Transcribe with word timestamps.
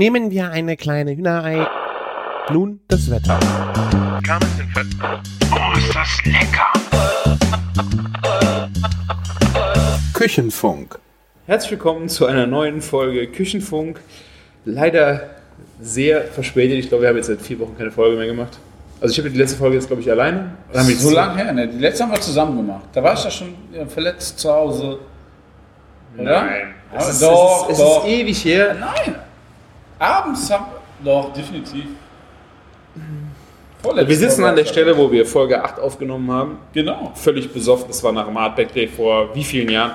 Nehmen 0.00 0.30
wir 0.30 0.50
eine 0.50 0.78
kleine 0.78 1.14
Hühnerei. 1.14 1.66
Nun 2.50 2.80
das 2.88 3.10
Wetter. 3.10 3.38
Oh, 5.52 5.76
ist 5.76 5.94
das 5.94 6.24
lecker! 6.24 6.72
Küchenfunk. 10.14 10.98
Herzlich 11.46 11.72
willkommen 11.72 12.08
zu 12.08 12.24
einer 12.24 12.46
neuen 12.46 12.80
Folge 12.80 13.26
Küchenfunk. 13.26 14.00
Leider 14.64 15.28
sehr 15.82 16.22
verspätet. 16.22 16.78
Ich 16.78 16.88
glaube, 16.88 17.02
wir 17.02 17.10
haben 17.10 17.16
jetzt 17.16 17.26
seit 17.26 17.42
vier 17.42 17.58
Wochen 17.58 17.76
keine 17.76 17.90
Folge 17.90 18.16
mehr 18.16 18.26
gemacht. 18.26 18.56
Also 19.02 19.12
ich 19.12 19.18
habe 19.18 19.28
die 19.28 19.36
letzte 19.36 19.58
Folge 19.58 19.76
jetzt, 19.76 19.88
glaube 19.88 20.00
ich, 20.00 20.10
alleine. 20.10 20.52
So 20.72 21.10
lange 21.10 21.36
her, 21.36 21.52
ne? 21.52 21.68
Die 21.68 21.78
letzte 21.78 22.04
haben 22.04 22.12
wir 22.12 22.20
zusammen 22.22 22.56
gemacht. 22.56 22.86
Da 22.94 23.02
war 23.02 23.12
ich 23.12 23.22
ja 23.22 23.30
schon 23.30 23.54
ja, 23.70 23.84
verletzt 23.84 24.38
zu 24.38 24.50
Hause. 24.50 24.98
Oder? 26.16 26.40
Nein. 26.40 26.74
Ja, 26.90 26.98
Es 26.98 27.08
ist, 27.10 27.22
doch, 27.22 27.66
es 27.68 27.72
ist, 27.78 27.84
doch. 27.84 27.98
es 27.98 28.10
ist 28.10 28.18
ewig 28.18 28.44
her. 28.46 28.76
Nein. 28.80 29.29
Abends 30.00 30.50
haben 30.50 30.64
Doch, 31.04 31.32
definitiv. 31.32 31.84
Vorletzte 33.82 34.08
Wir 34.08 34.16
sitzen 34.16 34.44
an 34.44 34.56
der. 34.56 34.64
Stelle, 34.64 34.96
wo 34.96 35.10
wir 35.12 35.24
Folge 35.26 35.62
8 35.62 35.78
aufgenommen 35.78 36.30
haben. 36.30 36.58
Genau. 36.72 37.12
Völlig 37.14 37.52
besoffen. 37.52 37.86
Das 37.88 38.02
war 38.02 38.10
nach 38.12 38.26
dem 38.26 38.36
Artback 38.36 38.72
Day 38.72 38.88
vor 38.88 39.34
wie 39.34 39.44
vielen 39.44 39.68
Jahren? 39.68 39.92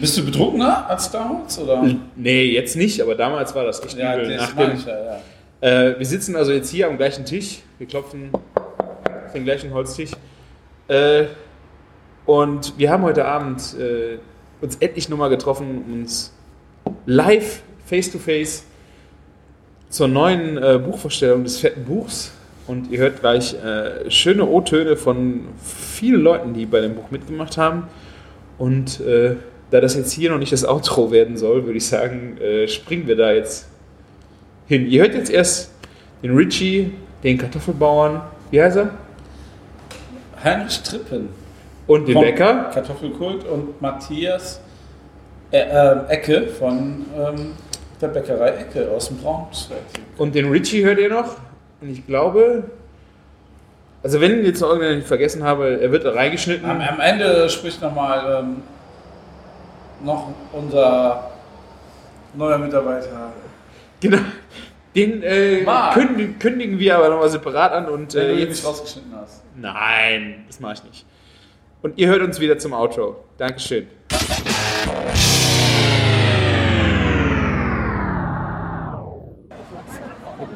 Bist 0.00 0.16
du 0.16 0.24
betrunkener 0.24 0.88
als 0.88 1.10
damals? 1.10 1.58
Oder? 1.58 1.84
Nee, 2.16 2.44
jetzt 2.46 2.76
nicht, 2.76 3.00
aber 3.02 3.14
damals 3.14 3.54
war 3.54 3.64
das 3.64 3.82
echt 3.84 3.96
Ja, 3.98 4.16
übel. 4.16 4.36
das 4.36 4.54
Nach 4.54 4.56
dem, 4.56 4.76
ich 4.76 4.84
ja, 4.86 5.04
ja. 5.04 5.20
Äh, 5.90 5.98
wir 5.98 6.06
sitzen 6.06 6.36
also 6.36 6.52
jetzt 6.52 6.70
hier 6.70 6.86
am 6.86 6.96
gleichen 6.96 7.24
Tisch. 7.24 7.60
Wir 7.78 7.86
klopfen 7.86 8.30
auf 8.54 9.32
den 9.34 9.44
gleichen 9.44 9.72
Holztisch. 9.74 10.12
Äh, 10.88 11.24
und 12.24 12.78
wir 12.78 12.90
haben 12.90 13.02
heute 13.02 13.24
Abend 13.26 13.74
äh, 13.78 14.18
uns 14.60 14.76
endlich 14.76 15.08
nochmal 15.08 15.30
getroffen, 15.30 15.84
um 15.86 16.00
uns 16.00 16.32
live, 17.06 17.62
face 17.86 18.10
to 18.10 18.18
face, 18.18 18.64
zur 19.88 20.08
neuen 20.08 20.56
äh, 20.58 20.78
Buchvorstellung 20.78 21.44
des 21.44 21.58
fetten 21.58 21.84
Buchs. 21.84 22.32
Und 22.66 22.90
ihr 22.90 22.98
hört 22.98 23.20
gleich 23.20 23.54
äh, 23.54 24.10
schöne 24.10 24.44
O-Töne 24.44 24.96
von 24.96 25.46
vielen 25.62 26.20
Leuten, 26.20 26.52
die 26.52 26.66
bei 26.66 26.80
dem 26.80 26.94
Buch 26.94 27.10
mitgemacht 27.10 27.56
haben. 27.56 27.84
Und 28.58 29.00
äh, 29.00 29.36
da 29.70 29.80
das 29.80 29.94
jetzt 29.94 30.12
hier 30.12 30.30
noch 30.30 30.38
nicht 30.38 30.52
das 30.52 30.64
Outro 30.66 31.10
werden 31.10 31.36
soll, 31.36 31.64
würde 31.64 31.78
ich 31.78 31.86
sagen, 31.86 32.36
äh, 32.38 32.68
springen 32.68 33.06
wir 33.06 33.16
da 33.16 33.32
jetzt 33.32 33.68
hin. 34.66 34.86
Ihr 34.86 35.02
hört 35.02 35.14
jetzt 35.14 35.30
erst 35.30 35.70
den 36.22 36.36
Richie, 36.36 36.92
den 37.22 37.38
Kartoffelbauern, 37.38 38.20
wie 38.50 38.62
heißt 38.62 38.76
er? 38.76 38.90
Heinrich 40.42 40.82
Trippen. 40.82 41.28
Und 41.86 42.06
den 42.06 42.20
Bäcker. 42.20 42.70
Kartoffelkult 42.72 43.46
und 43.46 43.80
Matthias 43.80 44.60
äh, 45.50 45.60
ähm, 45.60 46.00
Ecke 46.08 46.46
von 46.46 47.06
ähm, 47.16 47.52
der 48.00 48.08
Bäckerei 48.08 48.50
Ecke 48.50 48.90
aus 48.90 49.08
dem 49.08 49.18
Braunschweig. 49.18 49.78
Und 50.16 50.34
den 50.34 50.50
Richie 50.50 50.84
hört 50.84 50.98
ihr 50.98 51.08
noch. 51.10 51.36
Und 51.80 51.90
ich 51.90 52.06
glaube, 52.06 52.64
also 54.02 54.20
wenn 54.20 54.40
ich 54.40 54.46
jetzt 54.46 54.60
noch 54.60 54.68
irgendeinen 54.68 55.02
vergessen 55.02 55.44
habe, 55.44 55.80
er 55.80 55.90
wird 55.90 56.04
da 56.04 56.12
reingeschnitten. 56.12 56.68
Am, 56.68 56.80
am 56.80 57.00
Ende 57.00 57.48
spricht 57.48 57.82
nochmal 57.82 58.42
ähm, 58.42 58.62
noch 60.04 60.32
unser 60.52 61.30
neuer 62.34 62.58
Mitarbeiter. 62.58 63.32
Genau. 64.00 64.18
Den 64.94 65.22
äh, 65.22 65.64
kündigen, 65.92 66.38
kündigen 66.38 66.78
wir 66.78 66.96
aber 66.96 67.08
nochmal 67.10 67.28
separat 67.28 67.72
an. 67.72 67.88
Und 67.88 68.14
Wenn 68.14 68.22
äh, 68.22 68.26
du 68.26 68.32
ihn 68.34 68.38
jetzt. 68.40 68.50
nicht 68.50 68.66
rausgeschnitten 68.66 69.12
hast. 69.20 69.42
Nein, 69.56 70.44
das 70.46 70.60
mache 70.60 70.74
ich 70.74 70.84
nicht. 70.84 71.06
Und 71.82 71.98
ihr 71.98 72.08
hört 72.08 72.22
uns 72.22 72.40
wieder 72.40 72.58
zum 72.58 72.72
Outro. 72.72 73.24
Dankeschön. 73.36 73.86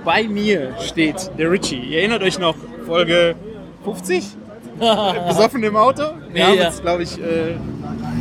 Bei 0.05 0.25
mir 0.25 0.75
steht 0.81 1.31
der 1.39 1.51
Richie. 1.51 1.77
Ihr 1.77 1.99
erinnert 1.99 2.23
euch 2.23 2.39
noch, 2.39 2.55
Folge 2.87 3.35
50? 3.85 4.25
Besoffen 5.29 5.63
im 5.63 5.77
Auto? 5.77 6.03
Nee, 6.33 6.41
ja. 6.41 6.67
uns, 6.67 6.83
glaube 6.83 7.03
ich, 7.05 7.19
äh, 7.19 7.55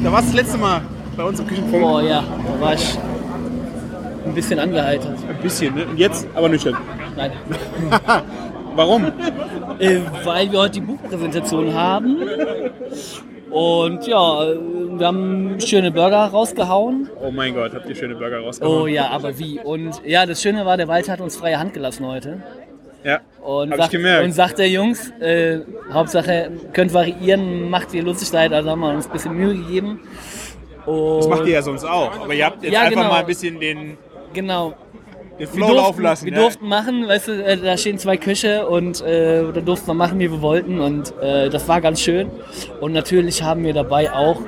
da 0.04 0.12
war 0.12 0.20
es 0.20 0.28
das 0.28 0.36
letzte 0.36 0.58
Mal 0.58 0.82
bei 1.18 1.24
uns 1.24 1.40
im 1.40 1.48
Küchenfunk. 1.48 1.82
Boah, 1.82 2.02
ja, 2.02 2.24
da 2.46 2.62
war 2.62 2.74
ich 2.74 2.98
ein 4.26 4.34
bisschen 4.34 4.60
angeheitert. 4.60 5.18
Ein 5.28 5.42
bisschen, 5.42 5.76
ne? 5.76 5.86
Und 5.86 5.98
jetzt 5.98 6.28
aber 6.36 6.50
nüchtern. 6.50 6.78
Nein. 7.16 7.32
Warum? 8.76 9.06
Äh, 9.80 10.00
weil 10.24 10.52
wir 10.52 10.60
heute 10.60 10.74
die 10.74 10.82
Buchpräsentation 10.82 11.74
haben. 11.74 12.18
Und 13.52 14.08
ja, 14.08 14.46
wir 14.98 15.08
haben 15.08 15.60
schöne 15.60 15.92
Burger 15.92 16.26
rausgehauen. 16.28 17.10
Oh 17.22 17.32
mein 17.32 17.54
Gott, 17.54 17.74
habt 17.74 17.88
ihr 17.90 17.96
schöne 17.96 18.16
Burger 18.16 18.40
rausgehauen? 18.40 18.82
Oh 18.84 18.88
ja, 18.88 19.10
aber 19.10 19.38
wie? 19.38 19.60
Und 19.60 20.02
ja, 20.06 20.26
das 20.26 20.42
Schöne 20.42 20.66
war, 20.66 20.78
der 20.78 20.88
Walter 20.88 21.14
hat 21.14 21.22
uns 21.22 21.36
freie 21.36 21.60
Hand 21.60 21.74
gelassen 21.74 22.06
heute. 22.08 22.42
Ja, 23.04 23.20
Und 23.44 23.72
hab 23.72 23.78
ich 23.78 23.82
sagt, 23.82 23.92
gemerkt. 23.92 24.24
und 24.26 24.32
sagt 24.32 24.60
der 24.60 24.70
Jungs, 24.70 25.10
äh, 25.20 25.60
Hauptsache 25.92 26.52
könnt 26.72 26.94
variieren, 26.94 27.70
macht 27.70 27.94
ihr 27.96 28.04
lustig 28.04 28.30
seid, 28.30 28.54
also 28.54 28.70
haben 28.70 28.80
wir 28.80 28.90
uns 28.94 29.08
ein 29.08 29.12
bisschen 29.12 29.34
Mühe 29.36 29.56
gegeben. 29.56 30.00
Und 30.86 31.18
Das 31.20 31.28
macht 31.28 31.46
ihr 31.48 31.54
ja 31.54 31.62
sonst 31.64 31.84
auch. 31.84 32.12
Aber 32.22 32.34
ihr 32.34 32.46
habt 32.46 32.64
jetzt 32.64 32.72
Ja, 32.74 32.82
einfach 32.82 32.96
genau. 33.02 33.10
mal 33.10 33.20
ein 33.22 33.26
bisschen 33.26 33.60
den, 33.60 33.98
Genau, 34.34 34.74
den 35.42 35.54
wir 35.54 35.66
Flow 35.66 35.68
durften, 35.68 35.84
laufen 35.84 36.04
lassen. 36.04 36.26
wir 36.26 36.34
ja? 36.34 36.40
durften 36.40 36.68
machen, 36.68 37.08
weißt 37.08 37.28
du, 37.28 37.44
äh, 37.44 37.58
da 37.58 37.78
stehen 37.78 37.98
zwei 37.98 38.18
Köche 38.18 38.68
und 38.68 39.02
äh, 39.02 39.44
da 39.52 39.62
durften 39.62 39.88
wir 39.88 39.94
machen, 39.94 40.20
wie 40.20 40.32
wir 40.32 40.42
wollten 40.42 40.80
und 40.80 41.14
äh, 41.22 41.50
das 41.50 41.68
war 41.68 41.82
ganz 41.82 42.02
schön. 42.02 42.30
Und 42.80 42.94
natürlich 42.94 43.44
haben 43.44 43.64
wir 43.64 43.74
dabei 43.74 44.12
auch 44.14 44.42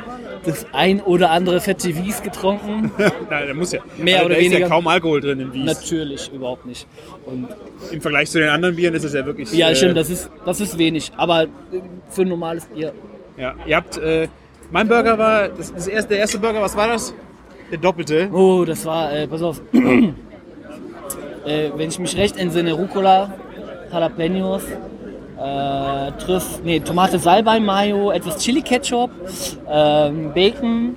das 0.46 0.66
ein 0.74 1.02
oder 1.02 1.32
andere 1.32 1.62
fette 1.62 1.96
Wies 1.96 2.22
getrunken. 2.22 2.92
Nein, 2.98 3.48
da 3.48 3.54
muss 3.54 3.72
ja. 3.72 3.80
Mehr 3.98 4.18
also 4.18 4.26
oder 4.26 4.36
da 4.36 4.42
ist 4.42 4.46
ja 4.46 4.52
weniger. 4.52 4.70
kaum 4.70 4.88
Alkohol 4.88 5.22
drin 5.22 5.40
im 5.40 5.54
Wies. 5.54 5.66
natürlich, 5.66 6.32
überhaupt 6.34 6.66
nicht. 6.66 6.86
Und 7.26 7.48
Im 7.92 8.02
Vergleich 8.02 8.30
zu 8.30 8.40
den 8.40 8.50
anderen 8.50 8.76
Bieren 8.76 8.94
ist 8.94 9.04
es 9.04 9.14
ja 9.14 9.26
wirklich. 9.26 9.52
ja, 9.54 9.70
äh, 9.70 9.76
stimmt, 9.76 9.98
das 9.98 10.10
ist, 10.10 10.30
das 10.46 10.60
ist 10.60 10.78
wenig, 10.78 11.12
aber 11.18 11.48
für 12.10 12.24
ein 12.24 12.28
normales 12.28 12.66
Bier. 12.66 12.94
Ja, 13.38 13.56
ihr 13.66 13.78
habt. 13.78 13.98
Äh, 13.98 14.28
mein 14.72 14.88
Burger 14.88 15.18
war. 15.18 15.50
Das, 15.50 15.74
das 15.74 15.88
erste, 15.88 16.10
der 16.10 16.20
erste 16.20 16.40
Burger, 16.40 16.62
was 16.62 16.76
war 16.76 16.88
das? 16.88 17.14
Der 17.72 17.78
doppelte. 17.78 18.30
Oh, 18.32 18.66
das 18.66 18.86
war, 18.86 19.12
äh, 19.14 19.28
pass 19.28 19.42
auf, 19.42 19.62
äh, 21.46 21.70
wenn 21.76 21.90
ich 21.90 22.00
mich 22.00 22.16
recht 22.18 22.38
entsinne, 22.38 22.74
Rucola, 22.74 23.34
Jalapenos, 23.92 24.64
äh, 24.64 26.12
Trüff, 26.24 26.62
nee, 26.64 26.80
Tomate 26.80 27.20
Salbei, 27.20 27.60
Mayo, 27.60 28.12
etwas 28.12 28.38
Chili 28.38 28.62
Ketchup, 28.62 29.12
ähm, 29.70 30.32
Bacon, 30.34 30.96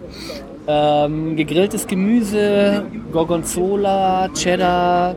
ähm, 0.67 1.37
gegrilltes 1.37 1.87
Gemüse, 1.87 2.85
Gorgonzola, 3.13 4.29
Cheddar, 4.35 5.17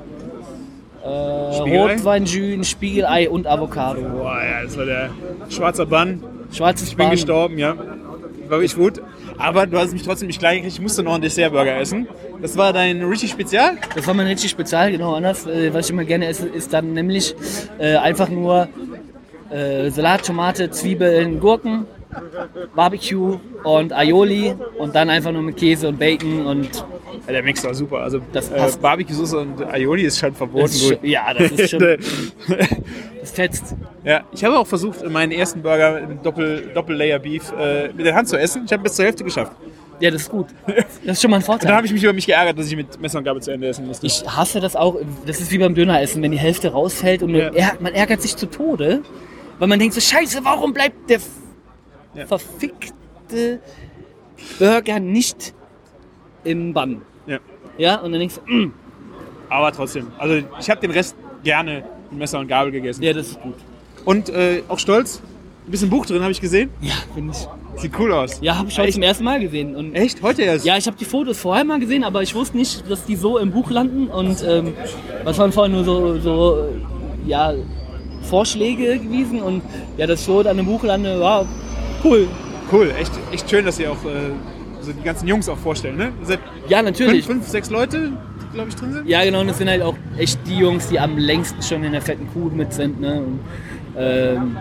äh, 1.03 1.53
Spiegelei? 1.53 1.93
Rotweinjus, 1.93 2.67
Spiegelei 2.67 3.29
und 3.29 3.47
Avocado. 3.47 4.01
Boah, 4.01 4.41
ja, 4.43 4.63
das 4.63 4.77
war 4.77 4.85
der 4.85 5.09
schwarzer 5.49 5.85
Bann. 5.85 6.23
Schwarzes 6.51 6.89
Ich 6.89 6.97
bin 6.97 7.09
gestorben, 7.11 7.57
ja. 7.57 7.75
War 7.77 8.57
wirklich 8.57 8.75
gut. 8.75 9.01
Aber 9.39 9.65
du 9.65 9.77
hast 9.77 9.93
mich 9.93 10.03
trotzdem 10.03 10.27
nicht 10.27 10.39
gleich 10.39 10.57
gekriegt. 10.57 10.75
Ich 10.75 10.81
musste 10.81 11.01
noch 11.01 11.13
einen 11.13 11.21
Dessertburger 11.21 11.77
essen. 11.77 12.07
Das 12.41 12.57
war 12.57 12.73
dein 12.73 13.01
richtig 13.03 13.31
Spezial? 13.31 13.77
Das 13.95 14.05
war 14.05 14.13
mein 14.13 14.27
richtig 14.27 14.51
Spezial, 14.51 14.91
genau 14.91 15.15
anders. 15.15 15.47
Äh, 15.47 15.73
was 15.73 15.85
ich 15.85 15.91
immer 15.93 16.03
gerne 16.03 16.27
esse, 16.27 16.47
ist 16.47 16.73
dann 16.73 16.93
nämlich 16.93 17.33
äh, 17.79 17.95
einfach 17.95 18.27
nur 18.27 18.67
äh, 19.49 19.89
Salat, 19.91 20.25
Tomate, 20.25 20.69
Zwiebeln, 20.69 21.39
Gurken, 21.39 21.85
Barbecue 22.75 23.39
und 23.63 23.93
Aioli 23.93 24.55
und 24.77 24.93
dann 24.93 25.09
einfach 25.09 25.31
nur 25.31 25.41
mit 25.41 25.55
Käse 25.55 25.87
und 25.87 25.99
Bacon 25.99 26.45
und 26.45 26.83
der 27.27 27.43
Mix 27.43 27.63
war 27.63 27.73
super. 27.73 27.97
Also 27.99 28.19
Das 28.33 28.49
äh. 28.51 28.69
Barbecue-Soße 28.81 29.37
und 29.37 29.63
Aioli 29.65 30.03
ist 30.03 30.19
schon 30.19 30.33
verboten 30.33 30.63
das 30.65 30.75
ist 30.75 30.99
ja, 31.03 31.33
das 31.33 31.51
ist 31.51 31.69
schon, 31.71 31.79
das 33.19 33.31
fetzt. 33.31 33.75
ja, 34.03 34.23
ich 34.31 34.43
habe 34.43 34.57
auch 34.57 34.67
versucht, 34.67 35.07
meinen 35.09 35.31
ersten 35.31 35.61
Burger 35.61 35.99
im 35.99 36.21
Doppel, 36.23 36.71
Doppel-Layer 36.73 37.19
Beef 37.19 37.51
äh, 37.51 37.89
mit 37.93 38.05
der 38.05 38.15
Hand 38.15 38.27
zu 38.27 38.37
essen. 38.37 38.63
Ich 38.65 38.71
habe 38.73 38.83
bis 38.83 38.93
zur 38.95 39.05
Hälfte 39.05 39.23
geschafft. 39.23 39.51
Ja, 39.99 40.11
das 40.11 40.21
ist 40.23 40.31
gut. 40.31 40.47
Das 41.05 41.17
ist 41.17 41.21
schon 41.21 41.31
mal 41.31 41.37
ein 41.37 41.41
Und 41.41 41.47
dann 41.49 41.59
Vorteil. 41.59 41.75
habe 41.75 41.85
ich 41.87 41.91
mich 41.93 42.03
über 42.03 42.13
mich 42.13 42.25
geärgert, 42.25 42.57
dass 42.57 42.67
ich 42.67 42.75
mit 42.75 42.99
Messer 43.01 43.17
und 43.17 43.23
Gabel 43.25 43.41
zu 43.41 43.51
Ende 43.51 43.67
essen 43.67 43.85
musste. 43.85 44.05
Ich 44.07 44.23
hasse 44.25 44.59
das 44.61 44.75
auch. 44.75 44.95
Das 45.25 45.39
ist 45.41 45.51
wie 45.51 45.57
beim 45.57 45.75
Döneressen, 45.75 46.21
wenn 46.21 46.31
die 46.31 46.39
Hälfte 46.39 46.71
rausfällt 46.71 47.21
und 47.23 47.35
Ja. 47.35 47.51
man 47.79 47.93
ärgert 47.93 48.21
sich 48.21 48.35
zu 48.37 48.45
Tode, 48.45 49.01
weil 49.59 49.67
man 49.67 49.77
denkt 49.79 49.93
so, 49.95 49.99
scheiße, 50.01 50.39
warum 50.43 50.73
bleibt 50.73 51.09
der 51.09 51.19
Ja. 52.15 52.25
verfickte 52.25 53.59
Burger 54.57 54.99
nicht 54.99 55.53
im 56.43 56.73
Bann? 56.73 57.01
ja. 57.27 57.39
Ja, 57.77 57.95
und 58.01 58.11
dann 58.11 58.19
denkst 58.19 58.35
du, 58.45 58.53
mm, 58.53 58.73
Aber 59.49 59.71
trotzdem. 59.71 60.07
Also 60.17 60.43
ich 60.59 60.69
habe 60.69 60.81
den 60.81 60.91
Rest 60.91 61.15
gerne 61.43 61.83
mit 62.09 62.19
Messer 62.19 62.39
und 62.39 62.47
Gabel 62.49 62.71
gegessen. 62.73 63.01
ja, 63.03 63.13
das 63.13 63.27
ist 63.29 63.41
gut. 63.41 63.55
Und 64.05 64.29
äh, 64.29 64.63
auch 64.67 64.79
stolz. 64.79 65.21
Ein 65.65 65.71
bisschen 65.71 65.89
Buch 65.89 66.05
drin, 66.05 66.21
habe 66.21 66.31
ich 66.31 66.41
gesehen. 66.41 66.71
Ja, 66.81 66.93
finde 67.13 67.31
ich. 67.33 67.81
Sieht 67.81 67.97
cool 67.99 68.11
aus. 68.11 68.39
Ja, 68.41 68.57
habe 68.57 68.67
ich 68.69 68.77
heute 68.79 68.91
zum 68.91 69.03
ersten 69.03 69.23
Mal 69.23 69.39
gesehen. 69.39 69.75
Und 69.75 69.93
Echt? 69.93 70.21
Heute 70.21 70.41
erst? 70.41 70.65
ja, 70.65 70.75
ich 70.77 70.87
habe 70.87 70.97
die 70.97 71.05
Fotos 71.05 71.37
vorher 71.39 71.63
mal 71.63 71.79
gesehen, 71.79 72.03
aber 72.03 72.21
ich 72.23 72.33
wusste 72.35 72.57
nicht, 72.57 72.89
dass 72.89 73.05
die 73.05 73.15
so 73.15 73.37
im 73.37 73.51
Buch 73.51 73.69
landen. 73.69 74.07
Und 74.07 74.43
ähm, 74.43 74.73
was 75.23 75.37
waren 75.37 75.51
vorher 75.51 75.73
nur 75.73 75.83
so, 75.85 76.19
so 76.19 76.65
ja, 77.25 77.53
Vorschläge 78.23 78.97
gewesen. 78.99 79.41
Und 79.41 79.61
ja, 79.97 80.07
das 80.07 80.25
so 80.25 80.43
dann 80.43 80.57
im 80.59 80.65
Buch 80.65 80.83
lande, 80.83 81.19
war 81.19 81.45
cool. 82.03 82.27
Cool. 82.71 82.91
Echt, 82.99 83.11
echt 83.31 83.49
schön, 83.49 83.63
dass 83.65 83.79
ihr 83.79 83.91
auch 83.91 84.03
äh, 84.05 84.31
so 84.91 84.97
die 84.99 85.03
ganzen 85.03 85.27
Jungs 85.27 85.47
auch 85.49 85.57
vorstellen, 85.57 85.97
ne? 85.97 86.11
Ja, 86.67 86.77
fünf, 86.79 86.85
natürlich. 86.89 87.25
fünf, 87.25 87.47
sechs 87.47 87.69
Leute. 87.69 88.11
glaube 88.53 88.69
ich, 88.69 88.75
drin 88.75 88.93
sind. 88.93 89.07
Ja, 89.07 89.23
genau, 89.23 89.41
und 89.41 89.47
das 89.47 89.57
sind 89.59 89.69
halt 89.69 89.81
auch 89.81 89.95
echt 90.17 90.39
die 90.47 90.57
Jungs, 90.57 90.87
die 90.87 90.99
am 90.99 91.17
längsten 91.17 91.61
schon 91.61 91.83
in 91.83 91.91
der 91.91 92.01
fetten 92.01 92.27
Kuh 92.33 92.49
mit 92.49 92.73
sind. 92.73 92.99
Ne? 92.99 93.21
Und, 93.21 93.39
ähm, 93.97 94.57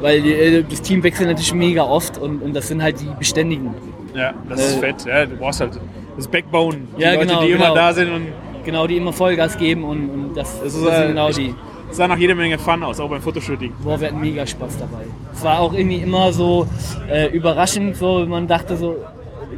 weil 0.00 0.22
die, 0.22 0.32
äh, 0.32 0.64
das 0.68 0.82
Team 0.82 1.02
wechselt 1.02 1.28
natürlich 1.28 1.54
mega 1.54 1.82
oft 1.82 2.18
und, 2.18 2.40
und 2.42 2.54
das 2.54 2.68
sind 2.68 2.82
halt 2.82 3.00
die 3.00 3.08
Beständigen. 3.18 3.74
Ja, 4.14 4.32
das 4.48 4.60
ist 4.60 4.76
Äh, 4.76 4.80
fett. 4.80 5.04
Ja, 5.06 5.26
du 5.26 5.36
brauchst 5.36 5.60
halt 5.60 5.72
das 6.16 6.28
Backbone. 6.28 6.78
Die 6.96 7.02
Ja, 7.02 7.14
Leute, 7.14 7.26
genau, 7.26 7.42
die 7.42 7.48
genau. 7.52 7.64
immer 7.66 7.74
da 7.74 7.92
sind 7.92 8.10
und 8.12 8.26
Genau, 8.64 8.86
die 8.86 8.96
immer 8.96 9.12
Vollgas 9.12 9.58
geben 9.58 9.82
und, 9.82 10.08
und 10.08 10.36
das, 10.36 10.60
Das 10.62 10.72
das, 10.72 10.74
ist, 10.74 10.82
sind 10.82 10.92
äh, 11.04 11.08
genau 11.08 11.28
ich- 11.30 11.36
die. 11.36 11.54
es 11.90 11.96
sah 11.96 12.06
nach 12.06 12.16
jede 12.18 12.36
Menge 12.36 12.58
Fun 12.60 12.80
aus, 12.84 13.00
auch 13.00 13.08
beim 13.10 13.20
Fotoshooting. 13.20 13.72
Boah, 13.82 14.00
wir 14.00 14.06
hatten 14.06 14.20
mega 14.20 14.46
Spaß 14.46 14.78
dabei. 14.78 15.02
Es 15.34 15.42
war 15.42 15.58
auch 15.58 15.72
irgendwie 15.72 15.96
immer 15.96 16.32
so 16.32 16.68
äh, 17.10 17.26
überraschend, 17.30 17.96
so 17.96 18.24
man 18.24 18.46
dachte 18.46 18.76
so, 18.76 18.98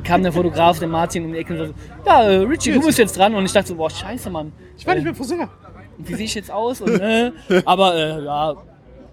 kam 0.04 0.22
der 0.22 0.32
Fotograf, 0.32 0.78
der 0.78 0.88
Martin 0.88 1.24
um 1.24 1.32
die 1.32 1.38
Ecke 1.38 1.52
und 1.54 1.68
so, 1.68 1.74
ja, 2.06 2.22
äh, 2.22 2.36
Richie, 2.44 2.72
du 2.72 2.80
bist 2.84 2.98
jetzt 2.98 3.16
dran 3.18 3.34
und 3.34 3.44
ich 3.44 3.52
dachte 3.52 3.68
so, 3.68 3.74
boah, 3.74 3.90
scheiße, 3.90 4.30
Mann. 4.30 4.52
Ich 4.76 4.86
war 4.86 4.94
nicht 4.94 5.02
Äh, 5.02 5.06
mehr 5.06 5.14
Friseur. 5.14 5.48
wie 5.98 6.14
sehe 6.14 6.24
ich 6.26 6.34
jetzt 6.34 6.50
aus? 6.50 6.80
Und, 6.80 7.00
äh, 7.00 7.32
aber 7.64 7.94
äh, 7.94 8.24
ja, 8.24 8.54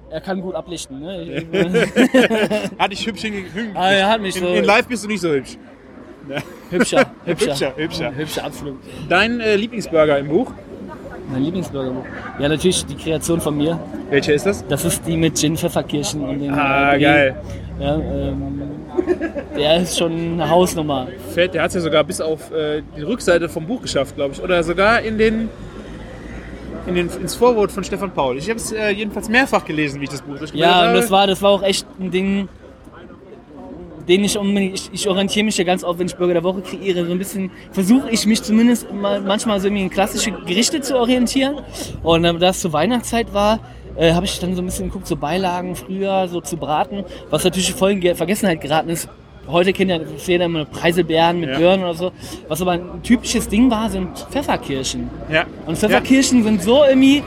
er 0.09 0.21
kann 0.21 0.41
gut 0.41 0.55
ablichten. 0.55 0.99
Ne? 0.99 1.21
Ich, 1.23 1.45
Hatte 2.79 2.93
ich 2.93 3.05
hübsch 3.07 3.21
hingekriegt. 3.21 3.75
Ah, 3.75 3.91
er 3.91 4.09
hat 4.09 4.21
mich 4.21 4.35
in, 4.35 4.43
so- 4.43 4.49
in 4.53 4.65
live 4.65 4.85
bist 4.87 5.03
du 5.03 5.07
nicht 5.07 5.21
so 5.21 5.29
hübsch. 5.29 5.57
hübscher, 6.69 7.05
hübscher. 7.25 7.47
Hübscher, 7.51 7.73
hübscher. 7.77 8.15
Hübscher, 8.15 8.43
absolut. 8.45 8.77
Dein 9.09 9.39
äh, 9.39 9.55
Lieblingsburger 9.55 10.19
im 10.19 10.27
Buch? 10.27 10.51
Mein 11.31 11.43
Lieblingsburger. 11.43 11.93
Ja, 12.39 12.49
natürlich 12.49 12.85
die 12.85 12.95
Kreation 12.95 13.39
von 13.39 13.55
mir. 13.55 13.79
Welcher 14.09 14.33
ist 14.33 14.45
das? 14.45 14.67
Das 14.67 14.83
ist 14.83 15.07
die 15.07 15.15
mit 15.15 15.37
Gin, 15.39 15.55
Pfefferkirschen 15.55 16.21
und 16.27 16.39
dem 16.39 16.53
Ah, 16.53 16.89
äh, 16.91 16.95
Brie. 16.95 17.03
geil. 17.03 17.35
Ja, 17.81 17.95
ähm, 17.95 18.61
der 19.57 19.77
ist 19.81 19.97
schon 19.97 20.11
eine 20.33 20.49
Hausnummer. 20.49 21.07
Fett, 21.33 21.53
der 21.55 21.63
hat 21.63 21.69
es 21.69 21.75
ja 21.75 21.81
sogar 21.81 22.03
bis 22.03 22.21
auf 22.21 22.51
äh, 22.51 22.83
die 22.95 23.01
Rückseite 23.01 23.49
vom 23.49 23.65
Buch 23.65 23.81
geschafft, 23.81 24.15
glaube 24.15 24.33
ich. 24.33 24.41
Oder 24.41 24.61
sogar 24.63 25.01
in 25.01 25.17
den, 25.17 25.49
in 26.85 26.95
den, 26.95 27.09
ins 27.09 27.35
Vorwort 27.35 27.71
von 27.71 27.83
Stefan 27.83 28.11
Paul. 28.11 28.37
Ich 28.37 28.49
habe 28.49 28.59
es 28.59 28.71
äh, 28.71 28.89
jedenfalls 28.91 29.29
mehrfach 29.29 29.65
gelesen, 29.65 29.99
wie 29.99 30.03
ich 30.05 30.11
das 30.11 30.21
Buch 30.21 30.37
durchgelesen 30.37 30.59
Ja, 30.59 30.81
und 30.81 30.87
habe. 30.89 30.99
das 30.99 31.09
war, 31.09 31.25
das 31.25 31.41
war 31.41 31.49
auch 31.49 31.63
echt 31.63 31.87
ein 31.99 32.11
Ding, 32.11 32.49
den 34.07 34.23
ich 34.23 34.37
unbedingt, 34.37 34.75
ich, 34.75 34.89
ich 34.93 35.07
orientiere 35.07 35.45
mich 35.45 35.57
ja 35.57 35.63
ganz 35.63 35.83
oft, 35.83 35.97
wenn 35.99 36.07
ich 36.07 36.15
Burger 36.15 36.33
der 36.33 36.43
Woche 36.43 36.61
kreiere, 36.61 37.05
so 37.05 37.11
ein 37.11 37.17
bisschen, 37.17 37.49
versuche 37.71 38.09
ich 38.11 38.25
mich 38.27 38.43
zumindest 38.43 38.91
mal, 38.93 39.21
manchmal 39.21 39.59
so 39.59 39.67
irgendwie 39.67 39.83
in 39.83 39.89
klassische 39.89 40.31
Gerichte 40.31 40.81
zu 40.81 40.97
orientieren. 40.97 41.55
Und 42.03 42.25
äh, 42.25 42.37
da 42.37 42.49
es 42.49 42.59
zur 42.59 42.73
Weihnachtszeit 42.73 43.33
war, 43.33 43.59
äh, 43.97 44.13
habe 44.13 44.25
ich 44.25 44.39
dann 44.39 44.55
so 44.55 44.61
ein 44.61 44.65
bisschen 44.65 44.87
geguckt, 44.87 45.07
so 45.07 45.15
Beilagen 45.15 45.75
früher 45.75 46.27
so 46.27 46.41
zu 46.41 46.57
braten, 46.57 47.03
was 47.29 47.43
natürlich 47.43 47.73
voll 47.73 47.91
in 47.91 47.99
Ge- 47.99 48.15
Vergessenheit 48.15 48.61
geraten 48.61 48.89
ist. 48.89 49.07
Heute 49.47 49.73
kennt 49.73 49.89
ja 49.89 49.97
jeder 50.25 50.45
immer 50.45 50.65
Preiselbeeren 50.65 51.39
mit 51.39 51.49
Ja. 51.49 51.57
Birnen 51.57 51.83
oder 51.83 51.93
so. 51.95 52.11
Was 52.47 52.61
aber 52.61 52.71
ein 52.73 53.01
typisches 53.03 53.49
Ding 53.49 53.69
war, 53.71 53.89
sind 53.89 54.09
Pfefferkirschen. 54.29 55.09
ja. 55.31 55.45
Und 55.65 55.77
Pfefferkirschen 55.77 56.43
sind 56.43 56.61
so 56.61 56.83
irgendwie 56.85 57.23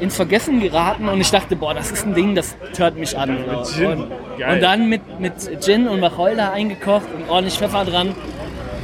ins 0.00 0.16
Vergessen 0.16 0.60
geraten 0.60 1.08
und 1.08 1.20
ich 1.20 1.30
dachte, 1.30 1.54
boah, 1.54 1.74
das 1.74 1.92
ist 1.92 2.04
ein 2.06 2.14
Ding, 2.14 2.34
das 2.34 2.56
tört 2.74 2.98
mich 2.98 3.16
an. 3.16 3.36
Gin. 3.76 3.86
Und, 3.86 4.00
und 4.02 4.60
dann 4.62 4.88
mit, 4.88 5.20
mit 5.20 5.34
Gin 5.62 5.86
und 5.86 6.00
Wacholder 6.00 6.52
eingekocht 6.52 7.06
und 7.14 7.28
ordentlich 7.30 7.54
Pfeffer 7.58 7.84
dran. 7.84 8.12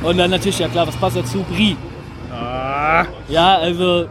Und 0.02 0.16
dann 0.18 0.30
natürlich, 0.30 0.60
ja 0.60 0.68
klar, 0.68 0.86
was 0.86 0.94
passt 0.96 1.16
dazu? 1.16 1.44
Brie. 1.50 1.76
Ah, 2.30 3.04
Ja, 3.28 3.56
also 3.56 4.06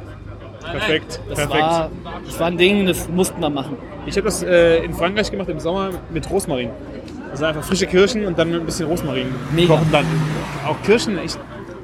perfekt. 0.72 1.20
das 1.30 1.38
perfekt. 1.40 1.62
war, 1.64 1.92
das 2.26 2.40
war 2.40 2.48
ein 2.48 2.58
Ding, 2.58 2.86
das 2.86 3.08
mussten 3.10 3.40
wir 3.42 3.50
machen. 3.50 3.78
Ich 4.06 4.16
habe 4.16 4.26
das 4.26 4.44
äh, 4.44 4.84
in 4.84 4.94
Frankreich 4.94 5.30
gemacht 5.32 5.50
im 5.50 5.60
Sommer 5.60 5.90
mit 6.12 6.30
Rosmarin. 6.30 6.70
Also 7.32 7.46
einfach 7.46 7.64
frische 7.64 7.86
Kirschen 7.88 8.26
und 8.26 8.38
dann 8.40 8.50
mit 8.52 8.60
ein 8.62 8.66
bisschen 8.66 8.88
Rosmarin 8.88 9.28
Mega. 9.54 9.76
kochen 9.76 9.90
dann. 9.92 10.06
Auch 10.66 10.82
Kirschen, 10.84 11.20
ich, 11.24 11.34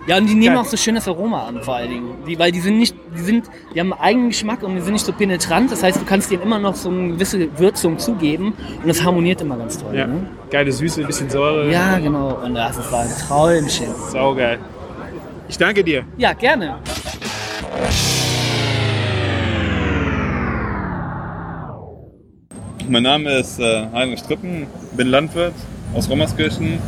Ja, 0.07 0.17
und 0.17 0.27
die 0.27 0.33
nehmen 0.35 0.55
Geil. 0.55 0.63
auch 0.63 0.67
so 0.67 0.77
schönes 0.77 1.07
Aroma 1.07 1.47
an, 1.47 1.61
vor 1.61 1.75
allen 1.75 1.89
Dingen. 1.89 2.09
Die, 2.27 2.39
weil 2.39 2.51
die 2.51 2.59
sind 2.61 2.77
nicht, 2.77 2.95
die 3.15 3.21
sind, 3.21 3.49
die 3.75 3.79
haben 3.79 3.91
einen 3.93 4.01
eigenen 4.01 4.29
Geschmack 4.29 4.63
und 4.63 4.75
die 4.75 4.81
sind 4.81 4.93
nicht 4.93 5.05
so 5.05 5.11
penetrant. 5.11 5.71
Das 5.71 5.83
heißt, 5.83 5.99
du 5.99 6.05
kannst 6.05 6.31
denen 6.31 6.43
immer 6.43 6.59
noch 6.59 6.75
so 6.75 6.89
eine 6.89 7.09
gewisse 7.13 7.47
Würzung 7.59 7.99
zugeben 7.99 8.53
und 8.81 8.87
das 8.87 9.03
harmoniert 9.03 9.41
immer 9.41 9.57
ganz 9.57 9.77
toll. 9.77 9.95
ja, 9.95 10.07
Ne? 10.07 10.25
geile 10.49 10.71
Süße, 10.71 11.01
ein 11.01 11.07
bisschen 11.07 11.29
Säure. 11.29 11.69
Ja, 11.71 11.99
genau. 11.99 12.39
Und 12.43 12.55
das 12.55 12.77
war 12.91 13.01
ein 13.01 13.09
Träumchen. 13.27 13.87
Saugeil. 14.11 14.59
Ich 15.49 15.57
danke 15.57 15.83
dir. 15.83 16.03
Ja, 16.17 16.33
gerne. 16.33 16.77
Mein 22.89 23.03
Name 23.03 23.31
ist 23.37 23.59
äh, 23.59 23.87
Heinrich 23.93 24.19
Strippen, 24.19 24.67
bin 24.93 25.07
Landwirt 25.07 25.53
aus 25.93 26.09
Rommerskirchen 26.09 26.79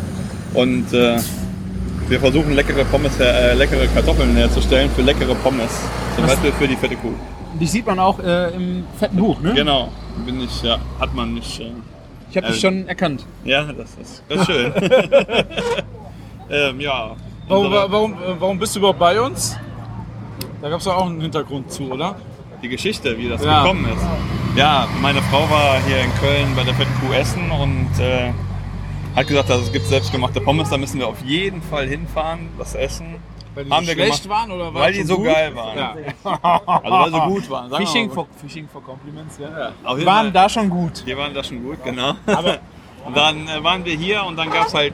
und 0.54 0.92
äh, 0.94 1.18
wir 2.08 2.20
versuchen 2.20 2.54
leckere 2.54 2.84
Pommes, 2.86 3.20
äh, 3.20 3.54
leckere 3.56 3.88
Kartoffeln 3.88 4.36
herzustellen 4.36 4.90
für 4.96 5.02
leckere 5.02 5.34
Pommes. 5.36 5.72
Zum 6.16 6.26
Beispiel 6.28 6.52
für 6.54 6.68
die 6.68 6.76
fette 6.76 6.96
Kuh. 6.96 7.14
Dich 7.60 7.72
sieht 7.72 7.86
man 7.86 8.00
auch 8.00 8.20
äh, 8.20 8.50
im 8.56 8.84
fetten 9.00 9.18
Buch, 9.18 9.40
ne? 9.42 9.54
Genau, 9.54 9.90
bin 10.26 10.42
ich, 10.42 10.62
ja, 10.64 10.78
hat 11.00 11.14
man 11.14 11.34
nicht. 11.34 11.60
Äh, 11.60 11.72
Ich 12.32 12.38
habe 12.38 12.48
dich 12.48 12.58
Äh, 12.58 12.60
schon 12.60 12.88
erkannt. 12.88 13.26
ja, 13.46 13.64
das 13.64 13.96
ist, 14.02 14.24
das 14.28 14.42
ist 14.42 14.46
schön. 14.48 14.74
ähm, 16.50 16.80
ja. 16.82 17.16
Warum, 17.48 17.72
warum, 17.72 18.16
warum 18.40 18.60
bist 18.60 18.76
du 18.76 18.80
überhaupt 18.80 19.00
bei 19.00 19.20
uns? 19.22 19.56
Da 20.62 20.70
gab 20.70 20.80
es 20.80 20.88
auch 20.88 21.06
einen 21.06 21.22
Hintergrund 21.22 21.72
zu, 21.72 21.92
oder? 21.92 22.16
Die 22.66 22.70
Geschichte, 22.76 23.18
wie 23.18 23.30
das 23.30 23.44
Ja. 23.44 23.62
gekommen 23.62 23.86
ist. 23.86 24.04
Ja, 24.58 24.88
meine 25.02 25.22
Frau 25.24 25.48
war 25.50 25.78
hier 25.86 26.00
in 26.02 26.14
Köln 26.16 26.48
bei 26.56 26.64
der 26.64 26.74
fetten 26.74 26.94
Kuh 27.00 27.14
essen 27.14 27.52
und 27.52 27.90
äh, 28.00 28.32
hat 29.16 29.28
gesagt, 29.28 29.52
also 29.52 29.64
es 29.64 29.72
gibt 29.72 29.86
selbstgemachte 29.86 30.42
Pommes, 30.42 30.70
da 30.70 30.78
müssen 30.78 31.00
wir 31.00 31.08
auf 31.08 31.22
jeden 31.24 31.62
Fall 31.62 31.88
hinfahren, 31.88 32.50
das 32.58 32.74
essen. 32.76 33.16
Weil 33.54 33.66
die 33.66 33.72
Haben 33.72 33.86
so 33.86 33.88
wir 33.88 33.94
schlecht 33.96 34.24
gemacht. 34.24 34.40
waren 34.42 34.52
oder 34.52 34.74
war 34.74 34.82
Weil 34.82 34.94
die 34.94 35.04
so 35.04 35.16
gut? 35.18 35.26
geil 35.28 35.56
waren. 35.56 35.78
Ja. 35.78 35.96
Also 36.84 36.92
weil 36.92 37.12
sie 37.12 37.20
gut 37.36 37.50
waren. 37.50 37.70
sagen 37.70 37.86
Fishing 37.86 38.12
for, 38.12 38.28
Fishing 38.42 38.68
for 38.68 38.84
Compliments, 38.84 39.38
ja. 39.38 39.72
Auf 39.84 39.98
Die 40.00 40.06
waren 40.06 40.34
da 40.34 40.50
schon 40.50 40.70
gut. 40.70 41.04
Die 41.06 41.16
waren 41.16 41.34
da 41.34 41.44
schon 41.44 41.64
gut, 41.64 41.78
genau. 41.84 42.10
und 43.06 43.16
dann 43.16 43.48
äh, 43.48 43.64
waren 43.64 43.86
wir 43.86 43.96
hier 43.96 44.24
und 44.26 44.36
dann 44.38 44.50
gab 44.50 44.68
es 44.68 44.74
halt 44.74 44.94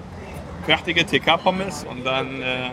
fertige 0.65 1.05
TK-Pommes 1.05 1.85
und 1.89 2.03
dann. 2.05 2.41
Äh, 2.41 2.69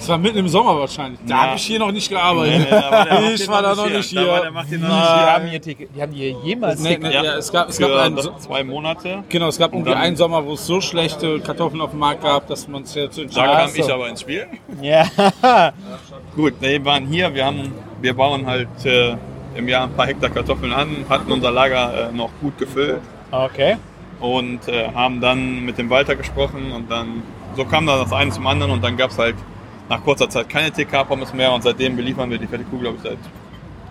Das 0.00 0.08
war 0.08 0.16
mitten 0.18 0.38
im 0.38 0.48
Sommer 0.48 0.78
wahrscheinlich. 0.78 1.20
Da 1.26 1.34
Ja. 1.34 1.42
habe 1.42 1.56
ich 1.56 1.62
hier 1.62 1.78
noch 1.78 1.92
nicht 1.92 2.10
nee, 2.10 2.16
gearbeitet. 2.16 2.58
nee, 2.58 2.66
da 2.70 3.04
der 3.04 3.32
ich 3.34 3.48
war 3.48 3.60
da 3.62 3.74
noch 3.74 3.86
nicht 3.88 4.16
Da 4.16 4.26
war 4.26 4.40
hier. 4.42 4.50
Noch 4.50 4.64
Die 4.64 4.76
nicht 4.76 4.88
hier. 4.88 5.32
haben 5.34 5.46
hier, 5.46 5.60
Ticket- 5.62 5.88
die 5.94 6.02
haben 6.02 6.12
hier 6.12 6.30
jemals 6.42 6.80
Nee, 6.80 6.88
Ticket- 6.96 7.02
nee, 7.02 7.14
Ja, 7.14 7.22
ja, 7.22 7.36
es 7.36 7.52
gab, 7.52 7.68
es 7.68 7.78
gab 7.78 7.90
einen, 7.92 8.18
zwei 8.38 8.64
Monate. 8.64 9.22
genau, 9.28 9.48
es 9.48 9.58
gab 9.58 9.72
irgendwie 9.74 9.92
einen 9.92 10.16
Sommer, 10.16 10.44
wo 10.46 10.54
es 10.54 10.66
so 10.66 10.80
schlechte 10.80 11.38
Kartoffeln 11.40 11.82
auf 11.82 11.90
dem 11.90 11.98
Markt 11.98 12.22
gab, 12.22 12.46
dass 12.46 12.66
man 12.66 12.82
es 12.84 12.94
jetzt 12.94 13.18
Da 13.18 13.22
entschieden 13.22 13.46
kam 13.46 13.70
ich 13.74 13.92
aber 13.92 14.08
ins 14.08 14.20
Spiel. 14.22 14.46
Ja. 14.80 15.04
Gut, 16.34 16.54
wir 16.60 16.84
waren 16.84 17.06
hier, 17.06 17.34
wir, 17.34 17.44
haben, 17.44 17.72
wir 18.00 18.14
bauen 18.14 18.46
halt 18.46 18.68
äh, 18.86 19.16
im 19.54 19.68
Jahr 19.68 19.84
ein 19.84 19.92
paar 19.92 20.06
Hektar 20.06 20.30
Kartoffeln 20.30 20.72
an, 20.72 21.04
hatten 21.10 21.30
unser 21.30 21.50
Lager 21.50 22.08
äh, 22.08 22.12
noch 22.12 22.30
gut 22.40 22.56
gefüllt 22.56 23.00
Okay. 23.30 23.76
und 24.20 24.66
äh, 24.68 24.88
haben 24.94 25.20
dann 25.20 25.64
mit 25.64 25.76
dem 25.76 25.90
Walter 25.90 26.16
gesprochen 26.16 26.72
und 26.72 26.90
dann 26.90 27.22
so 27.56 27.64
kam 27.64 27.84
dann 27.86 27.98
das 28.00 28.12
eine 28.12 28.30
zum 28.30 28.46
anderen 28.46 28.72
und 28.72 28.82
dann 28.82 28.96
gab 28.96 29.10
es 29.10 29.18
halt 29.18 29.34
nach 29.90 30.02
kurzer 30.04 30.30
Zeit 30.30 30.48
keine 30.48 30.70
TK-Pommes 30.70 31.34
mehr 31.34 31.52
und 31.52 31.62
seitdem 31.62 31.96
beliefern 31.96 32.30
wir 32.30 32.38
die 32.38 32.46
fette 32.46 32.64
Kuh, 32.64 32.78
glaube 32.78 32.96
ich, 32.96 33.02
seit 33.02 33.18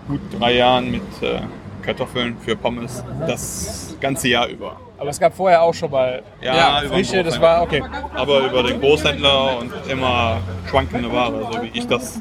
gut 0.08 0.20
drei 0.38 0.54
Jahren 0.54 0.90
mit 0.90 1.02
äh, 1.20 1.40
Kartoffeln 1.82 2.36
für 2.38 2.56
Pommes 2.56 3.04
das 3.26 3.94
ganze 4.00 4.28
Jahr 4.28 4.48
über. 4.48 4.76
Aber 4.98 5.10
es 5.10 5.20
gab 5.20 5.34
vorher 5.34 5.62
auch 5.62 5.72
schon 5.72 5.90
mal 5.90 6.22
Ja, 6.42 6.80
den 6.80 6.90
frische, 6.90 7.22
das 7.22 7.40
war 7.40 7.62
okay. 7.62 7.82
Aber 8.14 8.40
über 8.40 8.62
den 8.62 8.80
Großhändler 8.80 9.58
und 9.58 9.72
immer 9.88 10.38
schwankende 10.68 11.10
Ware, 11.10 11.48
so 11.52 11.62
wie 11.62 11.70
ich 11.72 11.86
das 11.86 12.20